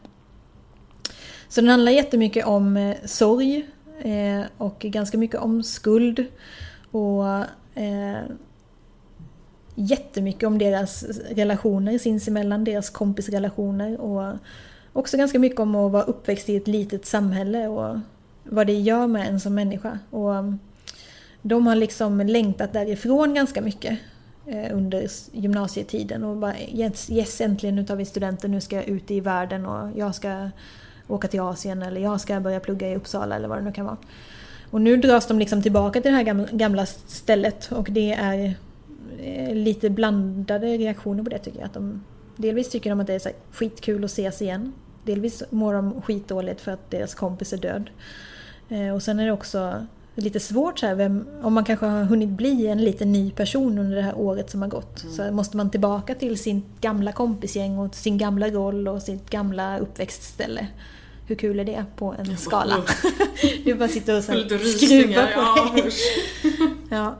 Så 1.47 1.61
den 1.61 1.69
handlar 1.69 1.91
jättemycket 1.91 2.45
om 2.45 2.77
eh, 2.77 2.95
sorg 3.05 3.65
eh, 4.01 4.41
och 4.57 4.79
ganska 4.79 5.17
mycket 5.17 5.39
om 5.39 5.63
skuld 5.63 6.25
och 6.91 7.27
eh, 7.75 8.23
jättemycket 9.75 10.47
om 10.47 10.57
deras 10.57 11.03
relationer 11.29 11.97
sinsemellan, 11.97 12.63
deras 12.63 12.89
kompisrelationer 12.89 14.01
och 14.01 14.33
också 14.93 15.17
ganska 15.17 15.39
mycket 15.39 15.59
om 15.59 15.75
att 15.75 15.91
vara 15.91 16.03
uppväxt 16.03 16.49
i 16.49 16.55
ett 16.55 16.67
litet 16.67 17.05
samhälle 17.05 17.67
och 17.67 17.99
vad 18.43 18.67
det 18.67 18.73
gör 18.73 19.07
med 19.07 19.27
en 19.27 19.39
som 19.39 19.55
människa. 19.55 19.99
Och 20.09 20.33
de 21.47 21.67
har 21.67 21.75
liksom 21.75 22.19
längtat 22.19 22.73
därifrån 22.73 23.33
ganska 23.33 23.61
mycket 23.61 23.99
eh, 24.45 24.75
under 24.75 25.07
gymnasietiden 25.31 26.23
och 26.23 26.37
bara 26.37 26.59
yes, 26.59 27.09
yes 27.09 27.41
äntligen 27.41 27.75
nu 27.75 27.85
tar 27.85 27.95
vi 27.95 28.05
studenten, 28.05 28.51
nu 28.51 28.61
ska 28.61 28.75
jag 28.75 28.87
ut 28.87 29.11
i 29.11 29.19
världen 29.19 29.65
och 29.65 29.89
jag 29.95 30.15
ska 30.15 30.49
åka 31.07 31.27
till 31.27 31.39
Asien 31.39 31.81
eller 31.81 32.01
jag 32.01 32.21
ska 32.21 32.39
börja 32.39 32.59
plugga 32.59 32.89
i 32.89 32.95
Uppsala 32.95 33.35
eller 33.35 33.47
vad 33.47 33.57
det 33.57 33.63
nu 33.63 33.71
kan 33.71 33.85
vara. 33.85 33.97
Och 34.71 34.81
nu 34.81 34.97
dras 34.97 35.27
de 35.27 35.39
liksom 35.39 35.61
tillbaka 35.61 36.01
till 36.01 36.11
det 36.11 36.17
här 36.17 36.47
gamla, 36.57 36.85
stället 36.85 37.71
och 37.71 37.87
det 37.91 38.13
är 38.13 38.53
eh, 39.19 39.55
lite 39.55 39.89
blandade 39.89 40.77
reaktioner 40.77 41.23
på 41.23 41.29
det 41.29 41.39
tycker 41.39 41.59
jag. 41.59 41.65
Att 41.65 41.73
de, 41.73 42.03
delvis 42.35 42.69
tycker 42.69 42.89
de 42.89 42.99
att 42.99 43.07
det 43.07 43.13
är 43.13 43.19
så 43.19 43.29
skitkul 43.51 44.03
att 44.03 44.11
ses 44.11 44.41
igen. 44.41 44.73
Delvis 45.03 45.43
mår 45.49 45.73
de 45.73 46.01
skitdåligt 46.01 46.61
för 46.61 46.71
att 46.71 46.91
deras 46.91 47.15
kompis 47.15 47.53
är 47.53 47.57
död. 47.57 47.89
Eh, 48.69 48.93
och 48.95 49.03
sen 49.03 49.19
är 49.19 49.25
det 49.25 49.31
också 49.31 49.85
lite 50.15 50.39
svårt 50.39 50.79
så 50.79 50.85
här, 50.85 50.95
vem, 50.95 51.27
om 51.41 51.53
man 51.53 51.63
kanske 51.63 51.85
har 51.85 52.03
hunnit 52.03 52.29
bli 52.29 52.67
en 52.67 52.83
liten 52.83 53.11
ny 53.11 53.31
person 53.31 53.77
under 53.77 53.95
det 53.95 54.01
här 54.01 54.17
året 54.17 54.49
som 54.49 54.61
har 54.61 54.69
gått. 54.69 55.05
Så 55.11 55.31
måste 55.31 55.57
man 55.57 55.69
tillbaka 55.69 56.15
till 56.15 56.37
sin 56.37 56.63
gamla 56.81 57.11
kompisgäng 57.11 57.77
och 57.77 57.95
sin 57.95 58.17
gamla 58.17 58.49
roll 58.49 58.87
och 58.87 59.01
sitt 59.01 59.29
gamla 59.29 59.79
uppväxtställe. 59.79 60.67
Hur 61.27 61.35
kul 61.35 61.59
är 61.59 61.65
det 61.65 61.85
på 61.95 62.15
en 62.19 62.37
skala? 62.37 62.75
du 63.65 63.73
bara 63.75 63.89
sitter 63.89 64.17
och 64.17 64.23
så 64.23 64.33
Lite 64.33 64.55
här, 64.55 64.63
rysningar, 64.63 65.01
skruvar 65.01 65.67
på 65.67 65.75
dig. 65.75 65.91
Ja. 66.89 67.15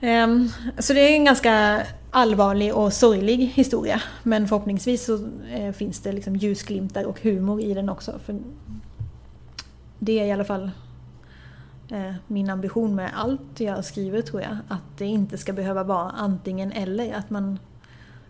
Ehm, 0.00 0.48
så 0.78 0.92
det 0.92 1.00
är 1.00 1.12
en 1.12 1.24
ganska 1.24 1.82
allvarlig 2.10 2.74
och 2.74 2.92
sorglig 2.92 3.52
historia. 3.54 4.02
Men 4.22 4.48
förhoppningsvis 4.48 5.04
så 5.04 5.28
eh, 5.52 5.72
finns 5.72 6.00
det 6.00 6.12
liksom 6.12 6.36
ljusglimtar 6.36 7.04
och 7.04 7.20
humor 7.20 7.60
i 7.60 7.74
den 7.74 7.88
också. 7.88 8.20
För 8.26 8.38
det 9.98 10.20
är 10.20 10.24
i 10.24 10.32
alla 10.32 10.44
fall 10.44 10.70
min 12.26 12.50
ambition 12.50 12.94
med 12.94 13.10
allt 13.14 13.60
jag 13.60 13.84
skriver 13.84 14.22
tror 14.22 14.42
jag. 14.42 14.56
Att 14.68 14.98
det 14.98 15.06
inte 15.06 15.38
ska 15.38 15.52
behöva 15.52 15.84
vara 15.84 16.10
antingen 16.10 16.72
eller. 16.72 17.14
Att 17.14 17.30
man 17.30 17.58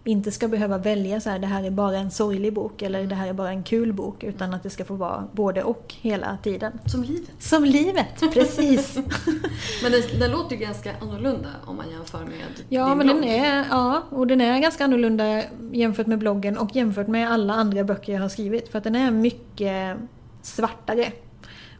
inte 0.04 0.30
ska 0.30 0.48
behöva 0.48 0.78
välja 0.78 1.20
så 1.20 1.30
här, 1.30 1.38
det 1.38 1.46
här 1.46 1.64
är 1.64 1.70
bara 1.70 1.96
en 1.96 2.10
sorglig 2.10 2.52
bok 2.52 2.82
eller 2.82 3.06
det 3.06 3.14
här 3.14 3.28
är 3.28 3.32
bara 3.32 3.50
en 3.50 3.62
kul 3.62 3.92
bok. 3.92 4.24
Utan 4.24 4.54
att 4.54 4.62
det 4.62 4.70
ska 4.70 4.84
få 4.84 4.94
vara 4.94 5.28
både 5.32 5.62
och 5.62 5.94
hela 6.00 6.38
tiden. 6.42 6.72
Som 6.86 7.02
livet. 7.02 7.32
Som 7.38 7.64
livet, 7.64 8.20
precis. 8.32 8.94
men 9.82 9.92
den, 9.92 10.02
den, 10.20 10.30
låter 10.30 10.56
ju 10.56 10.62
ganska 10.62 10.94
annorlunda 11.00 11.48
om 11.66 11.76
man 11.76 11.90
jämför 11.90 12.18
med 12.18 12.64
Ja, 12.68 12.88
din 12.88 12.98
men 12.98 13.06
blogg. 13.06 13.20
den 13.20 13.30
är, 13.30 13.66
ja, 13.70 14.02
och 14.10 14.26
den 14.26 14.40
är 14.40 14.58
ganska 14.58 14.84
annorlunda 14.84 15.42
jämfört 15.72 16.06
med 16.06 16.18
bloggen 16.18 16.58
och 16.58 16.76
jämfört 16.76 17.08
med 17.08 17.30
alla 17.32 17.54
andra 17.54 17.84
böcker 17.84 18.12
jag 18.12 18.20
har 18.20 18.28
skrivit. 18.28 18.68
För 18.68 18.78
att 18.78 18.84
den 18.84 18.96
är 18.96 19.10
mycket 19.10 19.96
svartare 20.42 21.12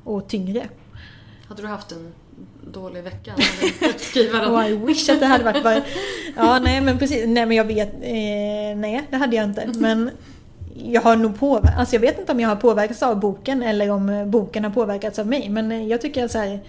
och 0.04 0.28
tyngre. 0.28 0.68
Hade 1.50 1.62
du 1.62 1.68
haft 1.68 1.92
en 1.92 2.12
dålig 2.72 3.02
vecka 3.02 3.34
skriva 3.96 4.38
oh, 4.38 4.70
I 4.70 4.76
wish 4.76 5.08
att 5.08 5.20
det 5.20 5.26
hade 5.26 5.44
varit 5.44 5.62
bara... 5.62 5.80
Ja, 6.36 6.58
nej 6.58 6.80
men 6.80 6.98
precis. 6.98 7.24
Nej 7.26 7.46
men 7.46 7.56
jag 7.56 7.64
vet... 7.64 7.94
Eh, 7.94 8.76
nej, 8.76 9.02
det 9.10 9.16
hade 9.16 9.36
jag 9.36 9.44
inte. 9.44 9.68
Men 9.78 10.10
jag 10.74 11.00
har 11.00 11.16
nog 11.16 11.38
påverkats... 11.38 11.78
Alltså 11.78 11.96
jag 11.96 12.00
vet 12.00 12.18
inte 12.18 12.32
om 12.32 12.40
jag 12.40 12.48
har 12.48 12.56
påverkats 12.56 13.02
av 13.02 13.20
boken 13.20 13.62
eller 13.62 13.90
om 13.90 14.30
boken 14.30 14.64
har 14.64 14.70
påverkats 14.70 15.18
av 15.18 15.26
mig. 15.26 15.48
Men 15.48 15.72
eh, 15.72 15.86
jag 15.86 16.00
tycker 16.00 16.28
så 16.28 16.38
här, 16.38 16.60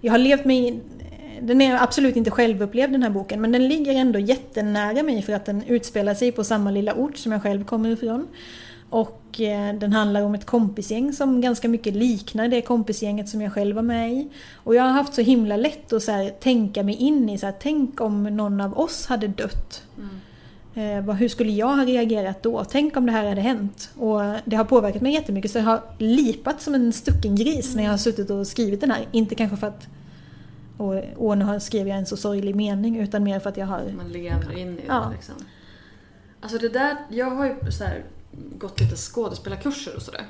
Jag 0.00 0.12
har 0.12 0.18
levt 0.18 0.44
mig... 0.44 0.80
Den 1.40 1.60
är 1.60 1.82
absolut 1.82 2.16
inte 2.16 2.30
självupplevd 2.30 2.92
den 2.92 3.02
här 3.02 3.10
boken 3.10 3.40
men 3.40 3.52
den 3.52 3.68
ligger 3.68 3.92
ändå 3.92 4.18
jättenära 4.18 5.02
mig 5.02 5.22
för 5.22 5.32
att 5.32 5.44
den 5.44 5.62
utspelar 5.66 6.14
sig 6.14 6.32
på 6.32 6.44
samma 6.44 6.70
lilla 6.70 6.94
ort 6.94 7.16
som 7.16 7.32
jag 7.32 7.42
själv 7.42 7.64
kommer 7.64 7.90
ifrån. 7.90 8.28
Och 8.92 9.40
eh, 9.40 9.74
den 9.74 9.92
handlar 9.92 10.22
om 10.22 10.34
ett 10.34 10.46
kompisgäng 10.46 11.12
som 11.12 11.40
ganska 11.40 11.68
mycket 11.68 11.94
liknar 11.94 12.48
det 12.48 12.62
kompisgänget 12.62 13.28
som 13.28 13.40
jag 13.40 13.52
själv 13.52 13.76
var 13.76 13.82
med 13.82 14.12
i. 14.12 14.28
Och 14.54 14.74
jag 14.74 14.82
har 14.82 14.90
haft 14.90 15.14
så 15.14 15.20
himla 15.20 15.56
lätt 15.56 15.92
att 15.92 16.02
så 16.02 16.12
här, 16.12 16.30
tänka 16.30 16.82
mig 16.82 16.94
in 16.94 17.28
i 17.28 17.38
så 17.38 17.46
här, 17.46 17.54
tänk 17.60 18.00
om 18.00 18.22
någon 18.22 18.60
av 18.60 18.78
oss 18.78 19.06
hade 19.06 19.28
dött. 19.28 19.82
Mm. 20.74 21.08
Eh, 21.08 21.14
hur 21.14 21.28
skulle 21.28 21.52
jag 21.52 21.76
ha 21.76 21.84
reagerat 21.84 22.42
då? 22.42 22.64
Tänk 22.64 22.96
om 22.96 23.06
det 23.06 23.12
här 23.12 23.28
hade 23.28 23.40
hänt? 23.40 23.90
Och 23.96 24.20
det 24.44 24.56
har 24.56 24.64
påverkat 24.64 25.02
mig 25.02 25.12
jättemycket 25.12 25.50
så 25.50 25.58
jag 25.58 25.64
har 25.64 25.80
lipat 25.98 26.62
som 26.62 26.74
en 26.74 26.92
stucken 26.92 27.36
gris 27.36 27.66
mm. 27.66 27.76
när 27.76 27.84
jag 27.84 27.90
har 27.90 27.98
suttit 27.98 28.30
och 28.30 28.46
skrivit 28.46 28.80
den 28.80 28.90
här. 28.90 29.06
Inte 29.12 29.34
kanske 29.34 29.56
för 29.56 29.66
att 29.66 29.88
och, 30.76 30.94
och 31.16 31.38
nu 31.38 31.60
skrev 31.60 31.88
jag 31.88 31.98
en 31.98 32.06
så 32.06 32.16
sorglig 32.16 32.56
mening 32.56 33.00
utan 33.00 33.24
mer 33.24 33.40
för 33.40 33.50
att 33.50 33.56
jag 33.56 33.66
har... 33.66 33.92
Man 33.96 34.08
lever 34.08 34.58
in 34.58 34.78
i 34.78 34.86
det 34.86 35.08
liksom. 35.12 35.34
Alltså 36.40 36.58
det 36.58 36.68
där, 36.68 36.96
jag 37.10 37.30
har 37.30 37.46
ju 37.46 37.70
så 37.70 37.84
här, 37.84 38.04
gått 38.58 38.80
lite 38.80 38.96
skådespelarkurser 38.96 39.96
och 39.96 40.02
sådär. 40.02 40.26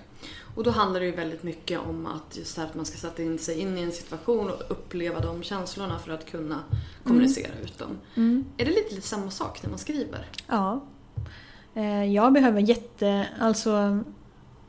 Och 0.55 0.65
då 0.65 0.71
handlar 0.71 1.01
det 1.01 1.07
ju 1.07 1.13
väldigt 1.13 1.43
mycket 1.43 1.81
om 1.81 2.07
att 2.07 2.37
just 2.37 2.59
att 2.59 2.75
man 2.75 2.87
ska 2.87 2.99
sätta 2.99 3.23
in 3.23 3.39
sig 3.39 3.61
in 3.61 3.79
i 3.79 3.83
en 3.83 3.93
situation 3.93 4.51
och 4.51 4.63
uppleva 4.69 5.21
de 5.21 5.43
känslorna 5.43 5.99
för 5.99 6.13
att 6.13 6.31
kunna 6.31 6.59
kommunicera 7.05 7.53
mm. 7.53 7.65
ut 7.65 7.79
dem. 7.79 7.99
Mm. 8.15 8.45
Är 8.57 8.65
det 8.65 8.71
lite, 8.71 8.95
lite 8.95 9.09
samma 9.09 9.31
sak 9.31 9.63
när 9.63 9.71
man 9.71 9.79
skriver? 9.79 10.27
Ja. 10.47 10.85
Jag 12.13 12.33
behöver 12.33 12.61
jätte, 12.61 13.29
alltså 13.41 14.05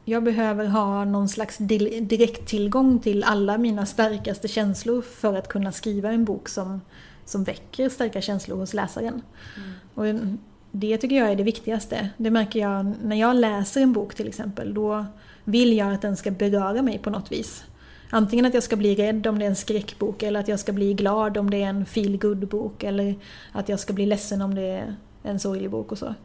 jag 0.05 0.23
behöver 0.23 0.65
ha 0.65 1.05
någon 1.05 1.29
slags 1.29 1.57
direkt 1.57 2.47
tillgång 2.47 2.99
till 2.99 3.23
alla 3.23 3.57
mina 3.57 3.85
starkaste 3.85 4.47
känslor 4.47 5.01
för 5.01 5.33
att 5.33 5.47
kunna 5.47 5.71
skriva 5.71 6.11
en 6.11 6.25
bok 6.25 6.49
som, 6.49 6.81
som 7.25 7.43
väcker 7.43 7.89
starka 7.89 8.21
känslor 8.21 8.57
hos 8.57 8.73
läsaren. 8.73 9.21
Mm. 9.57 9.71
Och 9.93 10.29
det 10.75 10.97
tycker 10.97 11.15
jag 11.15 11.31
är 11.31 11.35
det 11.35 11.43
viktigaste. 11.43 12.09
Det 12.17 12.29
märker 12.29 12.59
jag 12.59 12.93
när 13.03 13.15
jag 13.15 13.35
läser 13.35 13.81
en 13.81 13.93
bok 13.93 14.15
till 14.15 14.27
exempel. 14.27 14.73
Då 14.73 15.05
vill 15.43 15.77
jag 15.77 15.93
att 15.93 16.01
den 16.01 16.17
ska 16.17 16.31
beröra 16.31 16.81
mig 16.81 16.97
på 16.97 17.09
något 17.09 17.31
vis. 17.31 17.63
Antingen 18.09 18.45
att 18.45 18.53
jag 18.53 18.63
ska 18.63 18.75
bli 18.75 18.95
rädd 18.95 19.27
om 19.27 19.39
det 19.39 19.45
är 19.45 19.49
en 19.49 19.55
skräckbok 19.55 20.23
eller 20.23 20.39
att 20.39 20.47
jag 20.47 20.59
ska 20.59 20.71
bli 20.71 20.93
glad 20.93 21.37
om 21.37 21.49
det 21.49 21.63
är 21.63 21.67
en 21.67 21.85
feel 21.85 22.19
bok 22.47 22.83
eller 22.83 23.15
att 23.51 23.69
jag 23.69 23.79
ska 23.79 23.93
bli 23.93 24.05
ledsen 24.05 24.41
om 24.41 24.55
det 24.55 24.61
är 24.61 24.95
en 25.23 25.39
sorglig 25.39 25.71
bok 25.71 25.91
och 25.91 25.97
så. 25.97 26.15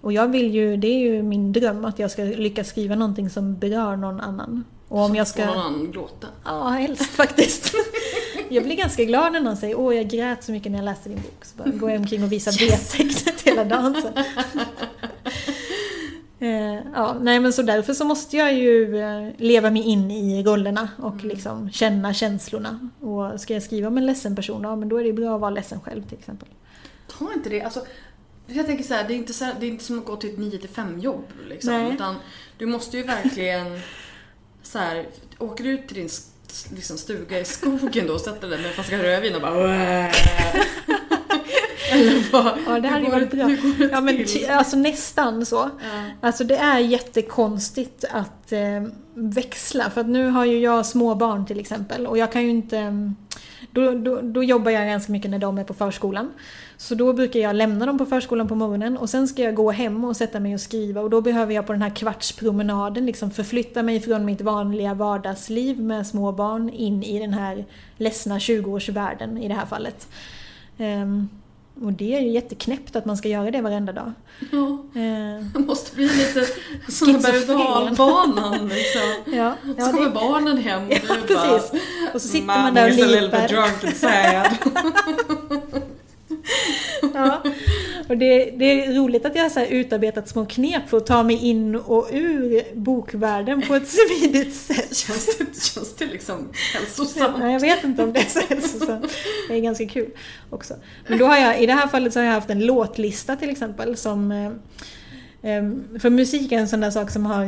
Och 0.00 0.12
jag 0.12 0.28
vill 0.28 0.54
ju, 0.54 0.76
det 0.76 0.88
är 0.88 0.98
ju 0.98 1.22
min 1.22 1.52
dröm 1.52 1.84
att 1.84 1.98
jag 1.98 2.10
ska 2.10 2.22
lyckas 2.22 2.68
skriva 2.68 2.94
någonting 2.94 3.30
som 3.30 3.58
berör 3.58 3.96
någon 3.96 4.20
annan. 4.20 4.64
Och 4.90 5.00
om 5.00 5.14
jag 5.14 5.28
ska... 5.28 5.46
får 5.46 5.54
någon 5.54 5.64
annan 5.64 5.92
gråta? 5.92 6.26
Ja, 6.44 6.68
helst 6.68 7.06
faktiskt. 7.06 7.74
jag 8.48 8.64
blir 8.64 8.76
ganska 8.76 9.04
glad 9.04 9.32
när 9.32 9.40
någon 9.40 9.56
säger 9.56 9.78
åh 9.78 9.96
jag 9.96 10.08
grät 10.08 10.44
så 10.44 10.52
mycket 10.52 10.72
när 10.72 10.78
jag 10.78 10.84
läste 10.84 11.08
din 11.08 11.18
bok. 11.18 11.44
Så 11.44 11.56
bara 11.56 11.70
går 11.70 11.90
jag 11.90 12.00
omkring 12.00 12.24
och 12.24 12.32
visar 12.32 12.62
yes. 12.62 12.92
B-tecknet 12.92 13.42
hela 13.42 13.64
dagen 13.64 14.02
sen. 14.02 14.24
Eh, 16.42 16.78
ja, 16.94 17.16
nej 17.20 17.40
men 17.40 17.52
så 17.52 17.62
därför 17.62 17.94
så 17.94 18.04
måste 18.04 18.36
jag 18.36 18.54
ju 18.54 19.00
eh, 19.00 19.28
leva 19.36 19.70
mig 19.70 19.82
in 19.82 20.10
i 20.10 20.42
rollerna 20.42 20.88
och 20.98 21.12
mm. 21.12 21.28
liksom 21.28 21.70
känna 21.70 22.14
känslorna. 22.14 22.88
Och 23.00 23.40
ska 23.40 23.54
jag 23.54 23.62
skriva 23.62 23.88
om 23.88 23.98
en 23.98 24.06
ledsen 24.06 24.36
person, 24.36 24.62
ja 24.62 24.76
men 24.76 24.88
då 24.88 25.00
är 25.00 25.04
det 25.04 25.12
bra 25.12 25.34
att 25.34 25.40
vara 25.40 25.50
ledsen 25.50 25.80
själv 25.80 26.02
till 26.02 26.18
exempel. 26.18 26.48
Ta 27.18 27.32
inte 27.32 27.48
det, 27.48 27.62
alltså 27.62 27.80
jag 28.46 28.66
tänker 28.66 28.84
så 28.84 28.94
här, 28.94 29.08
det 29.08 29.14
är 29.14 29.16
inte, 29.16 29.32
så 29.32 29.44
här, 29.44 29.54
det 29.60 29.66
är 29.66 29.68
inte 29.68 29.84
som 29.84 29.98
att 29.98 30.04
gå 30.04 30.16
till 30.16 30.30
ett 30.30 30.38
9 30.38 30.58
5 30.72 30.98
jobb 30.98 31.24
liksom. 31.48 31.72
Nej. 31.72 31.94
Utan 31.94 32.16
du 32.58 32.66
måste 32.66 32.96
ju 32.96 33.02
verkligen 33.02 33.80
så 34.62 34.78
här, 34.78 35.06
åker 35.38 35.64
ut 35.64 35.88
till 35.88 35.96
din 35.96 36.08
liksom, 36.74 36.98
stuga 36.98 37.40
i 37.40 37.44
skogen 37.44 38.06
då 38.06 38.14
och 38.14 38.20
sätter 38.20 38.48
dig 38.48 38.58
med 38.58 38.66
en 38.66 38.72
flaska 38.72 39.02
rödvin 39.02 39.34
och 39.34 39.40
bara 39.40 39.74
Eller 41.92 42.32
vad, 42.32 42.58
ja, 42.66 42.80
det 42.80 42.88
hade 42.88 43.04
ju 43.04 43.10
varit 43.10 43.30
bra. 43.30 43.50
Ja, 43.92 44.00
men 44.00 44.26
alltså 44.48 44.76
nästan 44.76 45.46
så. 45.46 45.56
Ja. 45.56 46.04
Alltså 46.20 46.44
det 46.44 46.56
är 46.56 46.78
jättekonstigt 46.78 48.04
att 48.10 48.52
eh, 48.52 48.82
växla. 49.14 49.90
För 49.90 50.00
att 50.00 50.08
nu 50.08 50.28
har 50.28 50.44
ju 50.44 50.58
jag 50.60 50.86
små 50.86 51.14
barn 51.14 51.46
till 51.46 51.60
exempel 51.60 52.06
och 52.06 52.18
jag 52.18 52.32
kan 52.32 52.42
ju 52.42 52.50
inte... 52.50 53.12
Då, 53.70 53.94
då, 53.94 54.20
då 54.20 54.44
jobbar 54.44 54.70
jag 54.70 54.86
ganska 54.86 55.12
mycket 55.12 55.30
när 55.30 55.38
de 55.38 55.58
är 55.58 55.64
på 55.64 55.74
förskolan. 55.74 56.30
Så 56.80 56.94
då 56.94 57.12
brukar 57.12 57.40
jag 57.40 57.56
lämna 57.56 57.86
dem 57.86 57.98
på 57.98 58.06
förskolan 58.06 58.48
på 58.48 58.54
morgonen 58.54 58.96
och 58.96 59.10
sen 59.10 59.28
ska 59.28 59.42
jag 59.42 59.54
gå 59.54 59.70
hem 59.70 60.04
och 60.04 60.16
sätta 60.16 60.40
mig 60.40 60.54
och 60.54 60.60
skriva 60.60 61.00
och 61.00 61.10
då 61.10 61.20
behöver 61.20 61.54
jag 61.54 61.66
på 61.66 61.72
den 61.72 61.82
här 61.82 61.90
kvartspromenaden 61.90 63.06
liksom 63.06 63.30
förflytta 63.30 63.82
mig 63.82 64.00
från 64.00 64.24
mitt 64.24 64.40
vanliga 64.40 64.94
vardagsliv 64.94 65.80
med 65.80 66.06
små 66.06 66.32
barn 66.32 66.70
in 66.70 67.02
i 67.02 67.18
den 67.18 67.32
här 67.32 67.64
ledsna 67.96 68.38
20-årsvärlden 68.38 69.38
i 69.38 69.48
det 69.48 69.54
här 69.54 69.66
fallet. 69.66 70.08
Um, 70.78 71.28
och 71.82 71.92
det 71.92 72.16
är 72.16 72.20
ju 72.20 72.28
jätteknäppt 72.28 72.96
att 72.96 73.04
man 73.04 73.16
ska 73.16 73.28
göra 73.28 73.50
det 73.50 73.60
varenda 73.60 73.92
dag. 73.92 74.12
Ja. 74.52 74.84
Eh. 75.00 75.44
Det 75.54 75.58
måste 75.58 75.96
bli 75.96 76.04
lite 76.04 76.46
som 76.88 77.12
berg 77.12 77.46
dalbanan 77.46 78.68
liksom. 78.68 79.02
Ja, 79.36 79.54
ja, 79.78 79.84
så 79.84 79.92
kommer 79.92 80.08
det... 80.08 80.14
barnen 80.14 80.58
hem 80.58 80.86
och 80.86 80.92
ja, 81.08 81.14
precis. 81.26 81.70
Bara, 81.70 81.80
och 82.14 82.22
så 82.22 82.28
sitter 82.28 82.46
man 82.46 82.74
där 82.74 82.90
och 82.90 83.10
lipar. 83.22 83.50
ja. 87.14 87.42
Och 88.08 88.16
det, 88.16 88.50
det, 88.56 88.84
är 88.84 88.94
roligt 88.94 89.26
att 89.26 89.34
jag 89.34 89.42
har 89.42 89.50
så 89.50 89.64
utarbetat 89.64 90.28
små 90.28 90.46
knep 90.46 90.88
för 90.88 90.96
att 90.96 91.06
ta 91.06 91.22
mig 91.22 91.36
in 91.36 91.76
och 91.76 92.08
ur 92.12 92.62
bokvärlden 92.74 93.62
på 93.62 93.74
ett 93.74 93.88
smidigt 94.20 94.54
sätt. 94.54 94.96
Känns 94.96 95.38
det, 95.38 95.62
känns 95.62 95.96
det 95.96 96.06
liksom 96.06 96.48
hälsosamt? 96.74 97.36
Ja, 97.40 97.50
jag 97.50 97.60
vet 97.60 97.84
inte 97.84 98.02
om 98.02 98.12
det 98.12 98.20
är 98.20 98.24
så 98.24 98.40
hälsosamt. 98.40 99.12
Det 99.48 99.54
är 99.54 99.60
ganska 99.60 99.86
kul 99.86 100.10
också. 100.50 100.74
Men 101.08 101.18
då 101.18 101.26
har 101.26 101.36
jag, 101.36 101.62
i 101.62 101.66
det 101.66 101.72
här 101.72 101.88
fallet 101.88 102.12
så 102.12 102.18
har 102.18 102.24
jag 102.24 102.32
haft 102.32 102.50
en 102.50 102.66
låtlista 102.66 103.36
till 103.36 103.50
exempel 103.50 103.96
som 103.96 104.32
eh, 104.32 104.50
för 106.00 106.10
musik 106.10 106.52
är 106.52 106.58
en 106.58 106.68
sån 106.68 106.80
där 106.80 106.90
sak 106.90 107.10
som 107.10 107.26
har 107.26 107.44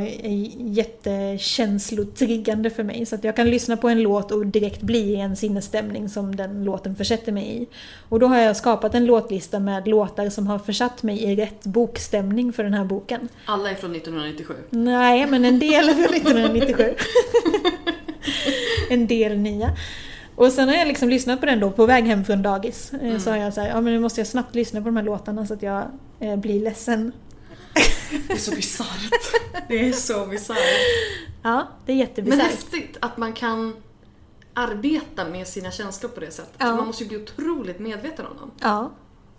jättekänslotriggande 0.57 2.69
för 2.69 2.83
mig. 2.83 3.05
Så 3.05 3.15
att 3.15 3.23
jag 3.23 3.35
kan 3.35 3.49
lyssna 3.49 3.77
på 3.77 3.89
en 3.89 4.01
låt 4.01 4.31
och 4.31 4.45
direkt 4.45 4.81
bli 4.81 4.99
i 4.99 5.15
en 5.15 5.35
sinnesstämning 5.35 6.09
som 6.09 6.35
den 6.35 6.63
låten 6.63 6.95
försätter 6.95 7.31
mig 7.31 7.61
i. 7.61 7.67
Och 8.09 8.19
då 8.19 8.27
har 8.27 8.37
jag 8.37 8.57
skapat 8.57 8.95
en 8.95 9.05
låtlista 9.05 9.59
med 9.59 9.87
låtar 9.87 10.29
som 10.29 10.47
har 10.47 10.59
försatt 10.59 11.03
mig 11.03 11.23
i 11.23 11.35
rätt 11.35 11.63
bokstämning 11.63 12.53
för 12.53 12.63
den 12.63 12.73
här 12.73 12.85
boken. 12.85 13.29
Alla 13.45 13.71
är 13.71 13.75
från 13.75 13.95
1997? 13.95 14.53
Nej, 14.69 15.27
men 15.27 15.45
en 15.45 15.59
del 15.59 15.89
är 15.89 15.93
från 15.93 16.15
1997. 16.15 16.93
en 18.89 19.07
del 19.07 19.37
nya. 19.37 19.71
Och 20.35 20.51
sen 20.51 20.67
har 20.67 20.75
jag 20.75 20.87
liksom 20.87 21.09
lyssnat 21.09 21.39
på 21.39 21.45
den 21.45 21.59
då 21.59 21.71
på 21.71 21.85
väg 21.85 22.05
hem 22.05 22.25
från 22.25 22.41
dagis. 22.41 22.93
Eh, 22.93 23.07
mm. 23.07 23.19
Så 23.19 23.29
har 23.29 23.37
jag 23.37 23.53
sagt, 23.53 23.69
ja 23.69 23.81
men 23.81 23.93
nu 23.93 23.99
måste 23.99 24.19
jag 24.19 24.27
snabbt 24.27 24.55
lyssna 24.55 24.81
på 24.81 24.85
de 24.85 24.97
här 24.97 25.03
låtarna 25.03 25.45
så 25.45 25.53
att 25.53 25.63
jag 25.63 25.83
eh, 26.19 26.35
blir 26.35 26.59
ledsen 26.59 27.11
det 28.27 28.33
är 28.33 28.37
så 28.37 28.51
bisarrt. 28.51 29.11
Det 29.67 29.89
är 29.89 29.93
så 29.93 30.25
bisarrt. 30.25 30.57
Ja, 31.43 31.67
det 31.85 31.91
är 31.91 31.95
jättebisarrt. 31.95 32.37
Men 32.37 32.47
häftigt 32.47 32.97
att 32.99 33.17
man 33.17 33.33
kan 33.33 33.75
arbeta 34.53 35.25
med 35.25 35.47
sina 35.47 35.71
känslor 35.71 36.09
på 36.09 36.19
det 36.19 36.31
sättet. 36.31 36.55
Ja. 36.57 36.75
Man 36.75 36.87
måste 36.87 37.03
ju 37.03 37.09
bli 37.09 37.17
otroligt 37.17 37.79
medveten 37.79 38.25
om 38.25 38.37
dem. 38.37 38.51
Ja. 38.61 38.91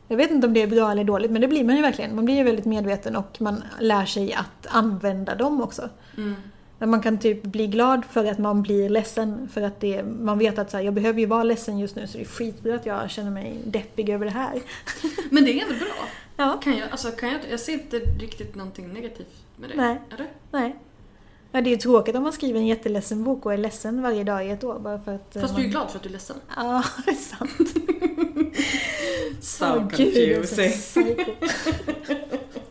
Jag 0.08 0.16
vet 0.16 0.30
inte 0.30 0.46
om 0.46 0.54
det 0.54 0.62
är 0.62 0.66
bra 0.66 0.90
eller 0.90 1.04
dåligt, 1.04 1.30
men 1.30 1.40
det 1.40 1.48
blir 1.48 1.64
man 1.64 1.76
ju 1.76 1.82
verkligen. 1.82 2.14
Man 2.14 2.24
blir 2.24 2.34
ju 2.34 2.42
väldigt 2.42 2.64
medveten 2.64 3.16
och 3.16 3.36
man 3.40 3.62
lär 3.80 4.06
sig 4.06 4.32
att 4.34 4.66
använda 4.66 5.34
dem 5.34 5.62
också. 5.62 5.88
Mm. 6.16 6.34
Men 6.78 6.90
man 6.90 7.02
kan 7.02 7.18
typ 7.18 7.42
bli 7.42 7.66
glad 7.66 8.04
för 8.10 8.24
att 8.24 8.38
man 8.38 8.62
blir 8.62 8.88
ledsen. 8.88 9.48
För 9.52 9.62
att 9.62 9.80
det, 9.80 10.02
man 10.02 10.38
vet 10.38 10.58
att 10.58 10.70
så 10.70 10.76
här, 10.76 10.84
jag 10.84 10.94
behöver 10.94 11.20
ju 11.20 11.26
vara 11.26 11.42
ledsen 11.42 11.78
just 11.78 11.96
nu 11.96 12.06
så 12.06 12.18
det 12.18 12.24
är 12.24 12.28
skitbra 12.28 12.74
att 12.74 12.86
jag 12.86 13.10
känner 13.10 13.30
mig 13.30 13.60
deppig 13.64 14.08
över 14.08 14.24
det 14.24 14.32
här. 14.32 14.62
Men 15.30 15.44
det 15.44 15.60
är 15.60 15.62
ändå 15.62 15.74
bra. 15.74 16.08
Ja. 16.36 16.60
Kan 16.62 16.76
jag, 16.76 16.90
alltså, 16.90 17.10
kan 17.10 17.28
jag, 17.32 17.40
jag 17.50 17.60
ser 17.60 17.72
inte 17.72 17.96
riktigt 17.98 18.54
någonting 18.54 18.92
negativt 18.92 19.44
med 19.56 19.70
det. 19.70 19.76
Nej. 19.76 20.00
Eller? 20.14 20.30
Nej. 20.50 20.76
Ja, 21.52 21.60
det 21.60 21.68
är 21.68 21.72
ju 21.72 21.76
tråkigt 21.76 22.16
om 22.16 22.22
man 22.22 22.32
skriver 22.32 22.60
en 22.60 22.66
jätteledsen 22.66 23.24
bok 23.24 23.46
och 23.46 23.52
är 23.52 23.56
ledsen 23.58 24.02
varje 24.02 24.24
dag 24.24 24.46
i 24.46 24.50
ett 24.50 24.64
år 24.64 24.78
bara 24.78 24.98
för 24.98 25.14
att... 25.14 25.36
eh, 25.36 25.42
Fast 25.42 25.54
man... 25.54 25.62
du 25.62 25.68
är 25.68 25.70
glad 25.70 25.90
för 25.90 25.96
att 25.98 26.02
du 26.02 26.08
är 26.08 26.12
ledsen. 26.12 26.36
Ja, 26.56 26.84
det 27.04 27.10
är 27.10 27.14
sant. 27.14 27.50
So 29.40 29.88
gud, 29.96 30.48
så 30.48 30.56
confusing. 30.56 30.70
psycho. 30.70 31.30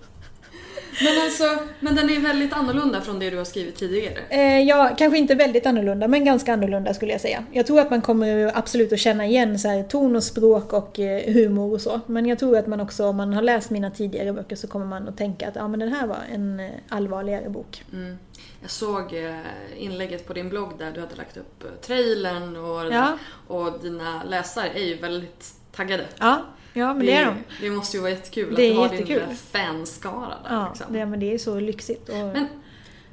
Men 1.01 1.21
alltså, 1.25 1.43
men 1.79 1.95
den 1.95 2.09
är 2.09 2.19
väldigt 2.19 2.53
annorlunda 2.53 3.01
från 3.01 3.19
det 3.19 3.29
du 3.29 3.37
har 3.37 3.45
skrivit 3.45 3.75
tidigare. 3.75 4.19
Eh, 4.29 4.59
ja, 4.59 4.95
kanske 4.97 5.17
inte 5.17 5.35
väldigt 5.35 5.65
annorlunda, 5.65 6.07
men 6.07 6.25
ganska 6.25 6.53
annorlunda 6.53 6.93
skulle 6.93 7.11
jag 7.11 7.21
säga. 7.21 7.45
Jag 7.51 7.67
tror 7.67 7.79
att 7.79 7.89
man 7.89 8.01
kommer 8.01 8.51
absolut 8.57 8.93
att 8.93 8.99
känna 8.99 9.25
igen 9.25 9.59
så 9.59 9.67
här, 9.67 9.83
ton 9.83 10.15
och 10.15 10.23
språk 10.23 10.73
och 10.73 10.99
eh, 10.99 11.33
humor 11.33 11.73
och 11.73 11.81
så. 11.81 11.99
Men 12.05 12.25
jag 12.25 12.39
tror 12.39 12.57
att 12.57 12.67
man 12.67 12.79
också, 12.79 13.05
om 13.05 13.15
man 13.17 13.33
har 13.33 13.41
läst 13.41 13.69
mina 13.69 13.91
tidigare 13.91 14.33
böcker 14.33 14.55
så 14.55 14.67
kommer 14.67 14.85
man 14.85 15.07
att 15.07 15.17
tänka 15.17 15.47
att 15.47 15.55
ja, 15.55 15.67
men 15.67 15.79
den 15.79 15.89
här 15.93 16.07
var 16.07 16.17
en 16.33 16.59
eh, 16.59 16.69
allvarligare 16.89 17.49
bok. 17.49 17.83
Mm. 17.93 18.17
Jag 18.61 18.71
såg 18.71 19.13
eh, 19.13 19.35
inlägget 19.77 20.27
på 20.27 20.33
din 20.33 20.49
blogg 20.49 20.71
där 20.79 20.91
du 20.91 20.99
hade 20.99 21.15
lagt 21.15 21.37
upp 21.37 21.81
trailern 21.81 22.55
och, 22.55 22.93
Ja. 22.93 23.17
och 23.47 23.79
dina 23.81 24.23
läsare 24.23 24.69
är 24.75 24.83
ju 24.83 24.97
väldigt 24.97 25.53
taggade. 25.75 26.05
Ja, 26.19 26.41
ja 26.73 26.93
men 26.93 27.05
det 27.05 27.11
är 27.11 27.25
de. 27.25 27.35
det 27.61 27.69
måste 27.69 27.97
ju 27.97 28.01
vara 28.01 28.11
jättekul 28.11 28.55
Det 28.55 28.63
är 28.63 28.69
att 28.69 28.75
du 28.75 28.79
har 28.79 28.91
jättekul. 28.91 29.23
din 29.27 29.37
fanskara 29.37 30.29
där. 30.43 30.55
Ja, 30.55 30.67
liksom. 30.69 30.93
det, 30.93 31.05
men 31.05 31.19
det 31.19 31.33
är 31.33 31.37
så 31.37 31.59
lyxigt. 31.59 32.09
Och... 32.09 32.15
Men 32.15 32.47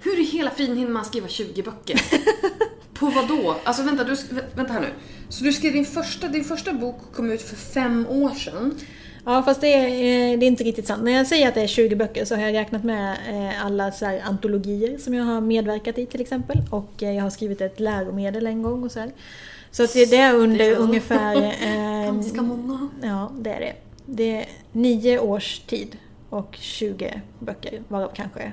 hur 0.02 0.20
i 0.20 0.24
hela 0.24 0.50
friden 0.50 0.76
hinner 0.76 0.90
man 0.92 1.04
skriva 1.04 1.28
20 1.28 1.62
böcker? 1.62 2.00
På 2.94 3.06
vad 3.06 3.28
då? 3.28 3.56
Alltså 3.64 3.82
vänta, 3.82 4.04
du, 4.04 4.16
vänta 4.54 4.72
här 4.72 4.80
nu. 4.80 4.88
Så 5.28 5.44
du 5.44 5.52
skrev 5.52 5.72
din 5.72 5.84
första, 5.86 6.28
din 6.28 6.44
första 6.44 6.72
bok 6.72 6.96
kom 7.14 7.32
ut 7.32 7.42
för 7.42 7.56
fem 7.56 8.06
år 8.08 8.30
sedan. 8.30 8.74
Ja, 9.24 9.42
fast 9.42 9.60
det 9.60 9.74
är, 9.74 9.84
eh, 9.86 10.38
det 10.38 10.46
är 10.46 10.48
inte 10.48 10.64
riktigt 10.64 10.86
sant. 10.86 11.02
När 11.02 11.12
jag 11.12 11.26
säger 11.26 11.48
att 11.48 11.54
det 11.54 11.60
är 11.60 11.66
20 11.66 11.96
böcker 11.96 12.24
så 12.24 12.34
har 12.34 12.42
jag 12.42 12.54
räknat 12.54 12.84
med 12.84 13.16
eh, 13.28 13.66
alla 13.66 13.92
så 13.92 14.20
antologier 14.24 14.98
som 14.98 15.14
jag 15.14 15.24
har 15.24 15.40
medverkat 15.40 15.98
i 15.98 16.06
till 16.06 16.20
exempel. 16.20 16.58
Och 16.70 17.02
eh, 17.02 17.12
jag 17.12 17.22
har 17.22 17.30
skrivit 17.30 17.60
ett 17.60 17.80
läromedel 17.80 18.46
en 18.46 18.62
gång 18.62 18.82
och 18.84 18.92
så 18.92 19.00
här. 19.00 19.10
Så 19.70 19.84
att 19.84 19.92
det 19.92 20.16
är 20.16 20.34
under 20.34 20.58
Det 20.58 20.64
är 20.64 20.76
ungefär... 20.76 21.36
eh, 22.02 22.04
Ganska 22.04 22.42
många. 22.42 22.88
Ja, 23.02 23.32
det 23.34 23.50
är 23.50 23.60
det. 23.60 23.74
Det 24.06 24.36
är 24.36 24.46
nio 24.72 25.18
års 25.18 25.58
tid 25.58 25.96
och 26.30 26.56
20 26.60 27.20
böcker, 27.38 27.82
varav 27.88 28.10
kanske 28.14 28.52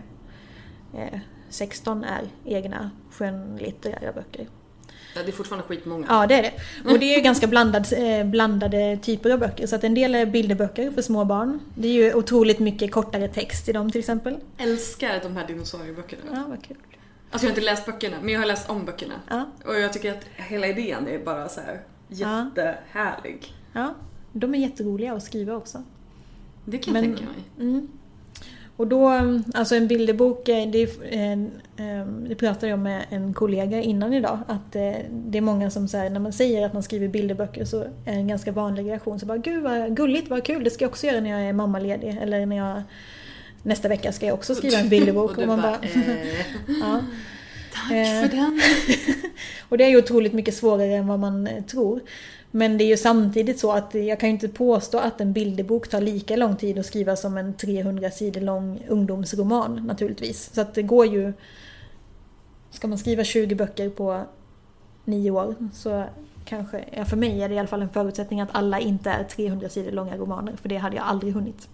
eh, 0.93 1.20
16 1.49 2.03
är 2.03 2.22
egna 2.45 2.91
skönlitterära 3.11 4.11
böcker. 4.13 4.47
Ja, 5.15 5.24
det 5.24 5.30
är 5.30 5.34
fortfarande 5.34 5.68
skitmånga. 5.68 6.05
Ja, 6.09 6.28
det 6.28 6.36
är 6.36 6.41
det. 6.41 6.51
Och 6.91 6.99
det 6.99 7.05
är 7.05 7.15
ju 7.18 7.22
ganska 7.22 7.47
blandad, 7.47 7.88
eh, 7.97 8.26
blandade 8.26 8.97
typer 9.01 9.30
av 9.30 9.39
böcker. 9.39 9.68
Så 9.68 9.76
att 9.76 9.84
en 9.84 9.93
del 9.93 10.15
är 10.15 10.26
bilderböcker 10.26 10.91
för 10.91 11.01
små 11.01 11.26
barn. 11.26 11.59
Det 11.76 11.88
är 11.88 11.91
ju 11.93 12.13
otroligt 12.13 12.59
mycket 12.59 12.91
kortare 12.91 13.28
text 13.28 13.70
i 13.70 13.72
dem 13.72 13.91
till 13.91 13.99
exempel. 13.99 14.38
älskar 14.57 15.20
de 15.24 15.38
här 15.38 15.47
dinosaurieböckerna. 15.47 16.22
Ja, 16.34 16.43
vad 16.49 16.63
kul. 16.63 16.78
Alltså 17.32 17.47
jag 17.47 17.51
har 17.53 17.57
inte 17.57 17.71
läst 17.71 17.86
böckerna, 17.86 18.17
men 18.21 18.34
jag 18.34 18.39
har 18.41 18.47
läst 18.47 18.69
om 18.69 18.86
böckerna. 18.86 19.13
Ja, 19.30 19.45
Och 19.65 19.80
jag 19.80 19.93
tycker 19.93 20.11
att 20.11 20.23
hela 20.36 20.67
idén 20.67 21.07
är 21.07 21.19
bara 21.19 21.49
så 21.49 21.61
här 21.61 21.80
jättehärlig. 22.07 23.53
ja. 23.73 23.93
De 24.34 24.55
är 24.55 24.59
jätteroliga 24.59 25.13
att 25.13 25.23
skriva 25.23 25.55
också. 25.55 25.84
Det 26.65 26.78
kan 26.78 26.95
jag 26.95 27.03
Men- 27.03 27.15
tänka 27.15 27.32
mig. 27.32 27.69
Mm. 27.69 27.88
Och 28.78 28.88
då, 28.88 29.09
alltså 29.53 29.75
en 29.75 29.88
bilderbok, 29.88 30.49
eh, 30.49 30.67
det, 30.71 30.89
en, 31.13 31.51
det 32.30 32.36
pratade 32.36 32.67
jag 32.67 32.80
med 32.80 33.05
en 33.09 33.34
kollega 33.34 33.82
innan 33.82 34.13
idag, 34.13 34.39
att 34.47 34.75
eh, 34.75 34.91
det 35.11 35.38
är 35.38 35.41
många 35.41 35.69
som 35.69 35.88
säger 35.88 36.09
när 36.09 36.19
man 36.19 36.34
säger 36.34 36.65
att 36.65 36.73
man 36.73 36.84
skriver 36.84 37.07
bilderböcker 37.07 37.65
så 37.65 37.82
är 37.82 38.13
en 38.13 38.28
ganska 38.28 38.51
vanlig 38.51 38.86
reaktion. 38.89 39.19
Så 39.19 39.25
bara, 39.25 39.38
gud 39.38 39.63
vad 39.63 39.95
gulligt, 39.97 40.30
vad 40.30 40.43
kul, 40.43 40.63
det 40.63 40.69
ska 40.69 40.86
jag 40.86 40.89
också 40.89 41.07
göra 41.07 41.19
när 41.19 41.30
jag 41.30 41.41
är 41.49 41.53
mammaledig. 41.53 42.17
Eller 42.21 42.45
när 42.45 42.57
jag, 42.57 42.82
nästa 43.68 43.88
vecka 43.88 44.11
ska 44.11 44.26
jag 44.26 44.34
också 44.34 44.55
skriva 44.55 44.78
en 44.78 44.89
bilderbok. 44.89 45.32
Och 45.38 45.38
du 45.38 45.45
man 45.45 45.61
bara, 45.61 45.80
eh, 45.82 46.28
ja. 46.82 47.01
tack 47.74 47.91
Eh. 47.91 48.22
för 48.22 48.36
den. 48.36 48.61
Och 49.70 49.78
det 49.78 49.84
är 49.84 49.89
ju 49.89 49.97
otroligt 49.97 50.34
mycket 50.34 50.55
svårare 50.55 50.95
än 50.95 51.07
vad 51.07 51.20
man 51.20 51.47
eh, 51.47 51.63
tror. 51.63 52.01
Men 52.51 52.78
det 52.78 52.84
är 52.84 52.88
ju 52.88 52.97
samtidigt 52.97 53.59
så 53.59 53.72
att 53.72 53.93
jag 53.93 54.20
kan 54.20 54.30
ju 54.30 54.34
inte 54.34 54.47
påstå 54.47 54.97
att 54.97 55.22
en 55.22 55.34
bilderbok 55.34 55.88
tar 55.88 56.01
lika 56.01 56.36
lång 56.36 56.55
tid 56.55 56.80
att 56.80 56.86
skriva 56.86 57.15
som 57.15 57.38
en 57.38 57.53
300 57.53 58.11
sidor 58.11 58.41
lång 58.41 58.80
ungdomsroman 58.88 59.86
naturligtvis. 59.88 60.53
Så 60.53 60.61
att 60.61 60.74
det 60.74 60.82
går 60.82 61.05
ju... 61.05 61.34
Ska 62.72 62.88
man 62.88 62.97
skriva 62.97 63.24
20 63.24 63.55
böcker 63.55 63.89
på 63.89 64.24
nio 65.05 65.32
år 65.32 65.55
så 65.74 66.03
kanske, 66.45 66.84
ja 66.91 67.05
för 67.05 67.18
mig 67.18 67.41
är 67.41 67.49
det 67.49 67.55
i 67.55 67.59
alla 67.59 67.68
fall 67.68 67.82
en 67.82 67.89
förutsättning 67.89 68.41
att 68.41 68.49
alla 68.51 68.80
inte 68.80 69.09
är 69.09 69.24
300 69.24 69.70
sidor 69.70 69.91
långa 69.91 70.18
romaner 70.18 70.55
för 70.55 70.70
det 70.70 70.78
hade 70.78 70.95
jag 70.95 71.05
aldrig 71.05 71.34
hunnit. 71.34 71.70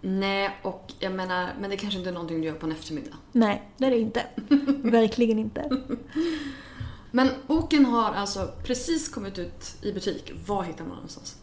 Nej, 0.00 0.50
och 0.62 0.92
jag 0.98 1.12
menar, 1.12 1.50
men 1.60 1.70
det 1.70 1.76
kanske 1.76 1.98
inte 1.98 2.10
är 2.10 2.14
någonting 2.14 2.40
du 2.40 2.46
gör 2.46 2.54
på 2.54 2.66
en 2.66 2.72
eftermiddag. 2.72 3.16
Nej, 3.32 3.62
det 3.76 3.86
är 3.86 3.90
det 3.90 3.98
inte. 3.98 4.22
Verkligen 4.90 5.38
inte. 5.38 5.70
Men 7.10 7.28
boken 7.46 7.84
har 7.84 8.12
alltså 8.12 8.52
precis 8.64 9.08
kommit 9.08 9.38
ut 9.38 9.76
i 9.82 9.92
butik. 9.92 10.32
Var 10.46 10.62
hittar 10.62 10.78
man 10.78 10.88
den 10.88 10.96
någonstans? 10.96 11.36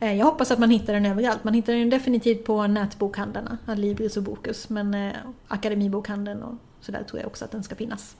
Eh, 0.00 0.14
Jag 0.14 0.26
hoppas 0.26 0.50
att 0.50 0.58
man 0.58 0.70
hittar 0.70 0.92
den 0.92 1.06
överallt. 1.06 1.44
Man 1.44 1.54
hittar 1.54 1.72
den 1.72 1.90
definitivt 1.90 2.44
på 2.44 2.66
nätbokhandlarna, 2.66 3.58
Adlibris 3.66 4.16
och 4.16 4.22
Bokus. 4.22 4.68
Men 4.68 4.94
eh, 4.94 5.12
Akademibokhandeln 5.48 6.42
och 6.42 6.54
sådär 6.80 7.04
tror 7.04 7.20
jag 7.20 7.26
också 7.26 7.44
att 7.44 7.50
den 7.50 7.62
ska 7.62 7.74
finnas. 7.74 8.16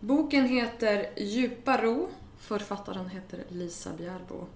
Boken 0.00 0.44
heter 0.46 1.06
Djupa 1.16 1.82
ro. 1.82 2.08
Författaren 2.40 3.08
heter 3.08 3.44
Lisa 3.48 3.90
Bjärbo. 3.98 4.46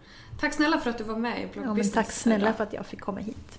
Tack 0.41 0.55
snälla 0.55 0.79
för 0.79 0.91
att 0.91 0.99
du 0.99 1.05
var 1.05 1.16
med 1.16 1.43
i 1.43 1.47
Blogg 1.61 1.79
Ja, 1.79 1.85
tack 1.95 2.12
snälla 2.12 2.53
för 2.53 2.64
att 2.64 2.73
jag 2.73 2.87
fick 2.87 3.01
komma 3.01 3.20
hit. 3.20 3.59